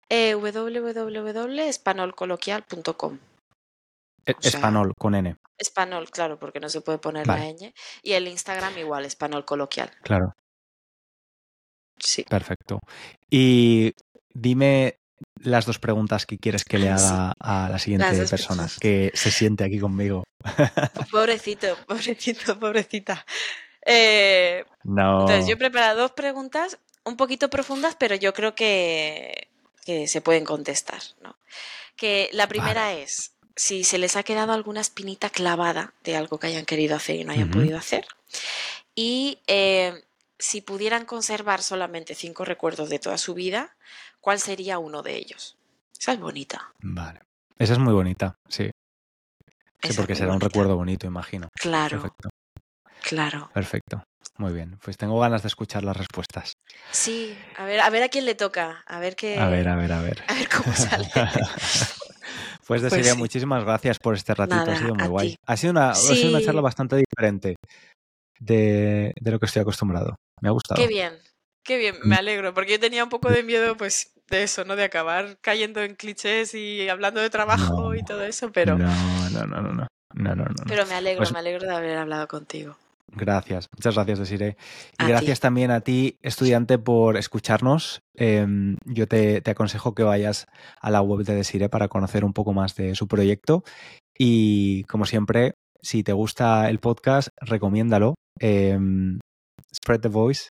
Eh, 0.09 0.33
www.espanolcoloquial.com. 0.35 3.19
E, 4.25 4.35
español, 4.41 4.93
con 4.97 5.13
N. 5.15 5.35
Español, 5.57 6.09
claro, 6.09 6.39
porque 6.39 6.59
no 6.59 6.67
se 6.69 6.81
puede 6.81 6.97
poner 6.97 7.27
la 7.27 7.37
ñ. 7.39 7.73
Y 8.03 8.13
el 8.13 8.27
Instagram 8.27 8.77
igual, 8.77 9.05
español 9.05 9.45
coloquial. 9.45 9.91
Claro. 10.03 10.33
Sí. 11.99 12.23
Perfecto. 12.23 12.79
Y 13.29 13.93
dime 14.33 14.99
las 15.41 15.65
dos 15.65 15.79
preguntas 15.79 16.25
que 16.25 16.37
quieres 16.37 16.63
que 16.63 16.77
le 16.77 16.89
haga 16.89 17.33
a 17.39 17.69
la 17.69 17.79
siguiente 17.79 18.25
persona 18.25 18.67
que 18.79 19.11
se 19.13 19.31
siente 19.31 19.63
aquí 19.63 19.79
conmigo. 19.79 20.23
Pobrecito, 21.11 21.75
pobrecito, 21.87 22.59
pobrecita. 22.59 23.25
Eh, 23.85 24.63
no. 24.83 25.21
Entonces, 25.21 25.47
yo 25.47 25.53
he 25.53 25.57
preparado 25.57 26.01
dos 26.01 26.11
preguntas 26.11 26.77
un 27.05 27.17
poquito 27.17 27.49
profundas, 27.49 27.95
pero 27.95 28.15
yo 28.15 28.33
creo 28.33 28.53
que, 28.53 29.47
se 29.85 30.21
pueden 30.21 30.43
contestar. 30.45 31.01
¿no? 31.21 31.37
Que 31.95 32.29
la 32.33 32.47
primera 32.47 32.93
es, 32.93 33.31
si 33.55 33.83
se 33.83 33.97
les 33.97 34.15
ha 34.15 34.23
quedado 34.23 34.53
alguna 34.53 34.81
espinita 34.81 35.29
clavada 35.29 35.93
de 36.03 36.15
algo 36.15 36.37
que 36.37 36.47
hayan 36.47 36.65
querido 36.65 36.95
hacer 36.95 37.15
y 37.15 37.23
no 37.23 37.31
hayan 37.31 37.49
podido 37.49 37.77
hacer. 37.77 38.05
Y 38.93 39.39
eh, 39.47 40.03
si 40.39 40.61
pudieran 40.61 41.05
conservar 41.05 41.61
solamente 41.61 42.15
cinco 42.15 42.45
recuerdos 42.45 42.89
de 42.89 42.99
toda 42.99 43.17
su 43.17 43.33
vida, 43.33 43.75
¿cuál 44.21 44.39
sería 44.39 44.79
uno 44.79 45.01
de 45.01 45.15
ellos? 45.15 45.57
Esa 45.99 46.13
es 46.13 46.19
bonita. 46.19 46.71
Vale. 46.81 47.21
Esa 47.57 47.73
es 47.73 47.79
muy 47.79 47.93
bonita, 47.93 48.35
sí. 48.47 48.69
Sí, 49.81 49.89
esa 49.89 50.01
porque 50.01 50.15
será 50.15 50.33
un 50.33 50.41
recuerdo 50.41 50.75
bonito, 50.75 51.07
imagino. 51.07 51.47
Claro, 51.53 52.01
Perfecto, 52.01 52.29
claro. 53.01 53.49
perfecto. 53.53 54.03
Muy 54.37 54.53
bien. 54.53 54.77
Pues 54.83 54.97
tengo 54.97 55.19
ganas 55.19 55.41
de 55.41 55.47
escuchar 55.47 55.83
las 55.83 55.97
respuestas. 55.97 56.53
Sí, 56.91 57.35
a 57.57 57.65
ver, 57.65 57.79
a 57.79 57.89
ver 57.89 58.03
a 58.03 58.09
quién 58.09 58.25
le 58.25 58.35
toca, 58.35 58.83
a 58.85 58.99
ver 58.99 59.15
qué, 59.15 59.39
A 59.39 59.47
ver, 59.49 59.67
a 59.67 59.75
ver, 59.75 59.91
a 59.91 60.01
ver. 60.01 60.23
a 60.27 60.33
ver 60.33 60.49
cómo 60.49 60.75
sale. 60.75 61.09
Pues 62.67 62.81
Pues 62.81 62.91
Desiria, 62.91 63.13
sí. 63.13 63.17
muchísimas 63.19 63.63
gracias 63.63 63.97
por 63.97 64.13
este 64.13 64.35
ratito, 64.35 64.57
Nada, 64.57 64.73
ha 64.73 64.77
sido 64.77 64.93
muy 64.93 65.05
a 65.05 65.07
guay. 65.07 65.35
Ha 65.47 65.55
sido 65.55 65.71
una, 65.71 65.91
ha 65.91 65.95
sido 65.95 66.29
una 66.29 66.41
charla 66.41 66.59
bastante 66.59 66.97
diferente 66.97 67.55
de, 68.39 69.13
de 69.17 69.31
lo 69.31 69.39
que 69.39 69.45
estoy 69.45 69.61
acostumbrado. 69.61 70.17
Me 70.41 70.49
ha 70.49 70.51
gustado. 70.51 70.79
Qué 70.79 70.87
bien, 70.87 71.13
qué 71.63 71.77
bien, 71.77 71.95
me 72.03 72.15
mm. 72.15 72.19
alegro, 72.19 72.53
porque 72.53 72.73
yo 72.73 72.79
tenía 72.79 73.03
un 73.03 73.09
poco 73.09 73.29
de 73.29 73.43
miedo, 73.43 73.75
pues, 73.77 74.13
de 74.29 74.43
eso, 74.43 74.65
¿no? 74.65 74.75
De 74.75 74.83
acabar 74.83 75.37
cayendo 75.41 75.81
en 75.81 75.95
clichés 75.95 76.53
y 76.53 76.89
hablando 76.89 77.21
de 77.21 77.29
trabajo 77.29 77.95
y 77.95 78.03
todo 78.03 78.23
eso, 78.23 78.51
pero. 78.51 78.77
No, 78.77 79.29
no, 79.31 79.45
no, 79.45 79.61
no. 79.61 79.73
no. 79.73 79.87
No, 80.13 80.35
no, 80.35 80.45
Pero 80.67 80.85
me 80.87 80.95
alegro, 80.95 81.19
pues 81.19 81.31
me 81.31 81.39
alegro 81.39 81.67
de 81.67 81.75
haber 81.75 81.97
hablado 81.97 82.27
contigo. 82.27 82.75
Gracias, 83.11 83.69
muchas 83.75 83.95
gracias, 83.95 84.19
Desiree. 84.19 84.57
Y 84.99 85.05
gracias 85.05 85.39
también 85.39 85.71
a 85.71 85.81
ti, 85.81 86.17
estudiante, 86.21 86.77
por 86.77 87.17
escucharnos. 87.17 88.01
Em, 88.15 88.77
yo 88.85 89.07
te, 89.07 89.41
aconsejo 89.45 89.95
que 89.95 90.03
vayas 90.03 90.47
a 90.81 90.91
la 90.91 91.01
web 91.01 91.25
de 91.25 91.35
Desiree 91.35 91.69
para 91.69 91.87
conocer 91.87 92.25
un 92.25 92.33
poco 92.33 92.53
más 92.53 92.75
de 92.75 92.95
su 92.95 93.07
proyecto. 93.07 93.63
Y 94.17 94.83
como 94.85 95.05
siempre, 95.05 95.53
si 95.81 96.03
te 96.03 96.13
gusta 96.13 96.69
el 96.69 96.79
podcast, 96.79 97.29
recomiéndalo. 97.39 98.15
Em, 98.39 99.19
spread 99.75 100.01
the 100.01 100.07
voice. 100.09 100.49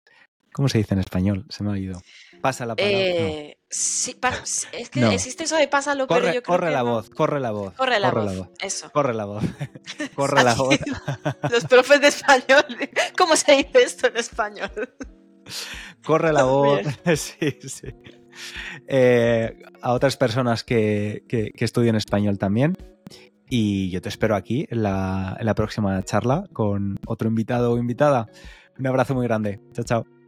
¿Cómo 0.53 0.69
se 0.69 0.77
dice 0.77 0.93
en 0.93 0.99
español? 0.99 1.45
Se 1.49 1.63
me 1.63 1.73
ha 1.73 1.77
ido. 1.79 1.99
Pasa 2.41 2.65
la 2.65 2.75
palabra. 2.75 2.95
no. 2.97 3.03
Eh, 3.03 3.57
sí, 3.69 4.13
pa- 4.13 4.33
es 4.73 4.89
que 4.91 4.99
No. 4.99 5.09
existe 5.11 5.45
eso 5.45 5.55
de 5.55 5.67
pásalo, 5.67 6.05
pero 6.07 6.21
Corre, 6.21 6.35
yo 6.35 6.43
creo 6.43 6.55
corre 6.57 6.67
que 6.67 6.73
la 6.73 6.83
no. 6.83 6.91
voz, 6.91 7.09
corre 7.09 7.39
la 7.39 7.51
voz. 7.51 7.73
Corre 7.73 7.99
la 7.99 8.11
voz, 8.11 8.37
voz. 8.37 8.49
eso. 8.61 8.91
Corre 8.91 9.13
la 9.15 9.25
voz. 9.25 9.43
corre 10.15 10.43
la 10.43 10.53
voz. 10.53 10.77
Los 11.51 11.65
profes 11.65 12.01
de 12.01 12.07
español, 12.09 12.65
¿cómo 13.17 13.35
se 13.35 13.55
dice 13.55 13.81
esto 13.83 14.07
en 14.07 14.17
español? 14.17 14.69
Corre 16.05 16.31
la 16.33 16.43
voz. 16.43 16.81
Sí, 17.15 17.57
sí. 17.67 17.87
Eh, 18.87 19.57
a 19.81 19.93
otras 19.93 20.17
personas 20.17 20.63
que, 20.63 21.23
que, 21.27 21.51
que 21.51 21.65
estudien 21.65 21.95
español 21.95 22.37
también. 22.37 22.77
Y 23.49 23.89
yo 23.91 24.01
te 24.01 24.09
espero 24.09 24.35
aquí 24.35 24.65
en 24.69 24.83
la, 24.83 25.35
en 25.39 25.45
la 25.45 25.53
próxima 25.53 26.01
charla 26.03 26.45
con 26.53 26.99
otro 27.05 27.27
invitado 27.27 27.71
o 27.73 27.77
invitada. 27.77 28.27
Un 28.77 28.87
abrazo 28.87 29.15
muy 29.15 29.25
grande. 29.27 29.59
Chao, 29.73 29.85
chao. 29.85 30.22